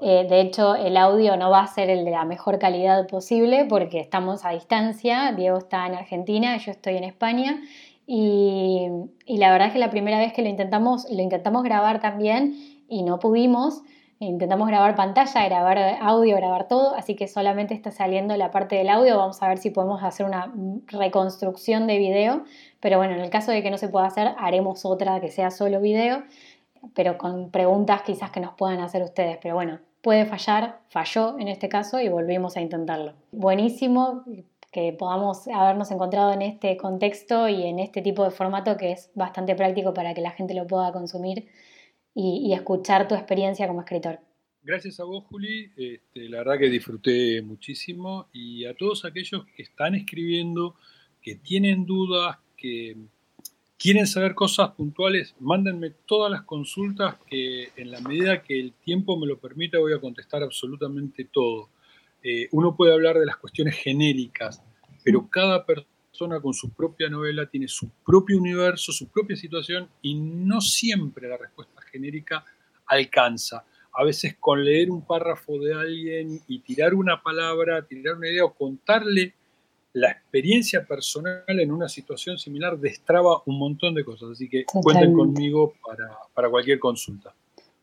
Eh, 0.00 0.26
de 0.28 0.40
hecho, 0.40 0.74
el 0.76 0.96
audio 0.96 1.36
no 1.36 1.50
va 1.50 1.60
a 1.60 1.66
ser 1.66 1.90
el 1.90 2.04
de 2.04 2.10
la 2.12 2.24
mejor 2.24 2.58
calidad 2.58 3.06
posible 3.08 3.66
porque 3.68 4.00
estamos 4.00 4.44
a 4.44 4.50
distancia. 4.50 5.32
Diego 5.32 5.58
está 5.58 5.86
en 5.86 5.94
Argentina, 5.94 6.56
yo 6.56 6.70
estoy 6.70 6.96
en 6.96 7.04
España. 7.04 7.60
Y, 8.06 8.88
y 9.26 9.38
la 9.38 9.50
verdad 9.52 9.68
es 9.68 9.72
que 9.74 9.78
la 9.78 9.90
primera 9.90 10.18
vez 10.18 10.32
que 10.32 10.42
lo 10.42 10.48
intentamos, 10.48 11.06
lo 11.10 11.22
intentamos 11.22 11.62
grabar 11.62 12.00
también 12.00 12.54
y 12.88 13.02
no 13.02 13.18
pudimos. 13.18 13.82
Intentamos 14.20 14.66
grabar 14.66 14.96
pantalla, 14.96 15.44
grabar 15.44 15.78
audio, 16.00 16.34
grabar 16.36 16.66
todo, 16.66 16.96
así 16.96 17.14
que 17.14 17.28
solamente 17.28 17.72
está 17.74 17.92
saliendo 17.92 18.36
la 18.36 18.50
parte 18.50 18.74
del 18.74 18.88
audio. 18.88 19.16
Vamos 19.16 19.40
a 19.42 19.48
ver 19.48 19.58
si 19.58 19.70
podemos 19.70 20.02
hacer 20.02 20.26
una 20.26 20.52
reconstrucción 20.88 21.86
de 21.86 21.98
video, 21.98 22.42
pero 22.80 22.98
bueno, 22.98 23.14
en 23.14 23.20
el 23.20 23.30
caso 23.30 23.52
de 23.52 23.62
que 23.62 23.70
no 23.70 23.78
se 23.78 23.88
pueda 23.88 24.06
hacer, 24.06 24.34
haremos 24.38 24.84
otra 24.84 25.20
que 25.20 25.30
sea 25.30 25.52
solo 25.52 25.80
video, 25.80 26.24
pero 26.94 27.16
con 27.16 27.52
preguntas 27.52 28.02
quizás 28.02 28.32
que 28.32 28.40
nos 28.40 28.54
puedan 28.54 28.80
hacer 28.80 29.02
ustedes. 29.02 29.38
Pero 29.40 29.54
bueno, 29.54 29.78
puede 30.08 30.24
fallar, 30.24 30.80
falló 30.88 31.38
en 31.38 31.48
este 31.48 31.68
caso 31.68 32.00
y 32.00 32.08
volvimos 32.08 32.56
a 32.56 32.62
intentarlo. 32.62 33.12
Buenísimo 33.30 34.24
que 34.72 34.94
podamos 34.98 35.46
habernos 35.48 35.90
encontrado 35.90 36.32
en 36.32 36.40
este 36.40 36.78
contexto 36.78 37.46
y 37.46 37.64
en 37.64 37.78
este 37.78 38.00
tipo 38.00 38.24
de 38.24 38.30
formato 38.30 38.78
que 38.78 38.92
es 38.92 39.10
bastante 39.14 39.54
práctico 39.54 39.92
para 39.92 40.14
que 40.14 40.22
la 40.22 40.30
gente 40.30 40.54
lo 40.54 40.66
pueda 40.66 40.92
consumir 40.92 41.48
y, 42.14 42.54
escuchar 42.54 43.06
tu 43.06 43.14
experiencia 43.16 43.68
como 43.68 43.80
escritor. 43.80 44.18
Gracias 44.62 44.98
a 44.98 45.04
vos, 45.04 45.24
Juli. 45.26 45.72
Este, 45.76 46.26
la 46.30 46.38
verdad 46.38 46.58
que 46.58 46.70
disfruté 46.70 47.42
muchísimo 47.42 48.30
y 48.32 48.64
a 48.64 48.74
todos 48.74 49.04
aquellos 49.04 49.44
que 49.54 49.62
están 49.62 49.94
escribiendo, 49.94 50.76
que 51.20 51.36
tienen 51.36 51.84
dudas, 51.84 52.38
que 52.56 52.96
quieren 53.78 54.06
saber 54.06 54.34
cosas 54.34 54.70
puntuales, 54.72 55.34
mándenme 55.38 55.90
todas 56.04 56.30
las 56.30 56.42
consultas 56.42 57.16
que 57.26 57.70
en 57.76 57.90
la 57.90 58.00
medida 58.00 58.42
que 58.42 58.58
el 58.58 58.72
tiempo 58.72 59.16
me 59.16 59.26
lo 59.26 59.38
permita 59.38 59.78
voy 59.78 59.94
a 59.94 60.00
contestar 60.00 60.42
absolutamente 60.42 61.28
todo. 61.32 61.70
Eh, 62.22 62.48
uno 62.50 62.74
puede 62.74 62.92
hablar 62.92 63.18
de 63.18 63.26
las 63.26 63.36
cuestiones 63.36 63.76
genéricas, 63.76 64.62
pero 65.04 65.28
cada 65.30 65.64
persona 65.64 66.40
con 66.40 66.52
su 66.52 66.70
propia 66.70 67.08
novela 67.08 67.46
tiene 67.46 67.68
su 67.68 67.88
propio 68.04 68.36
universo, 68.36 68.90
su 68.90 69.08
propia 69.08 69.36
situación 69.36 69.88
y 70.02 70.16
no 70.16 70.60
siempre 70.60 71.28
la 71.28 71.36
respuesta 71.36 71.80
genérica 71.82 72.44
alcanza. 72.86 73.64
A 73.92 74.04
veces 74.04 74.36
con 74.40 74.64
leer 74.64 74.90
un 74.90 75.06
párrafo 75.06 75.58
de 75.58 75.74
alguien 75.74 76.40
y 76.48 76.58
tirar 76.60 76.94
una 76.94 77.22
palabra, 77.22 77.86
tirar 77.86 78.16
una 78.16 78.28
idea 78.28 78.44
o 78.44 78.54
contarle 78.54 79.34
la 79.92 80.10
experiencia 80.10 80.84
personal 80.84 81.42
en 81.46 81.72
una 81.72 81.88
situación 81.88 82.38
similar 82.38 82.78
destraba 82.78 83.42
un 83.46 83.58
montón 83.58 83.94
de 83.94 84.04
cosas. 84.04 84.30
Así 84.32 84.48
que 84.48 84.64
cuenten 84.64 85.12
conmigo 85.12 85.74
para, 85.84 86.18
para 86.34 86.50
cualquier 86.50 86.78
consulta. 86.78 87.34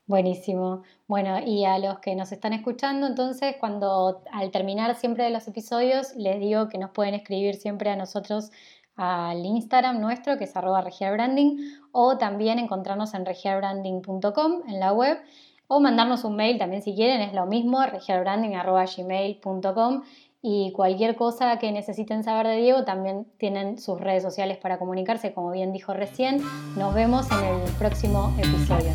Buenísimo. 0.07 0.83
Bueno, 1.07 1.39
y 1.43 1.65
a 1.65 1.79
los 1.79 1.97
que 1.99 2.15
nos 2.15 2.31
están 2.31 2.53
escuchando, 2.53 3.07
entonces, 3.07 3.55
cuando 3.59 4.21
al 4.31 4.51
terminar 4.51 4.93
siempre 4.95 5.23
de 5.23 5.31
los 5.31 5.47
episodios, 5.47 6.15
les 6.15 6.39
digo 6.39 6.69
que 6.69 6.77
nos 6.77 6.91
pueden 6.91 7.15
escribir 7.15 7.55
siempre 7.55 7.89
a 7.89 7.95
nosotros 7.95 8.51
al 8.95 9.43
Instagram 9.43 9.99
nuestro, 9.99 10.37
que 10.37 10.43
es 10.43 10.55
arroba 10.55 10.81
regiarbranding, 10.81 11.79
o 11.91 12.19
también 12.19 12.59
encontrarnos 12.59 13.15
en 13.15 13.25
regiarbranding.com 13.25 14.69
en 14.69 14.79
la 14.79 14.93
web, 14.93 15.17
o 15.67 15.79
mandarnos 15.79 16.23
un 16.23 16.35
mail 16.35 16.59
también 16.59 16.83
si 16.83 16.93
quieren, 16.93 17.21
es 17.21 17.33
lo 17.33 17.47
mismo, 17.47 17.83
regiarbranding.gmail.com 17.83 20.03
y 20.47 20.71
cualquier 20.73 21.15
cosa 21.15 21.57
que 21.57 21.71
necesiten 21.71 22.23
saber 22.23 22.45
de 22.45 22.57
Diego, 22.57 22.83
también 22.83 23.25
tienen 23.39 23.79
sus 23.79 23.99
redes 23.99 24.21
sociales 24.21 24.57
para 24.57 24.77
comunicarse, 24.77 25.33
como 25.33 25.49
bien 25.49 25.73
dijo 25.73 25.91
recién. 25.91 26.39
Nos 26.77 26.93
vemos 26.93 27.25
en 27.31 27.45
el 27.45 27.71
próximo 27.79 28.31
episodio. 28.37 28.93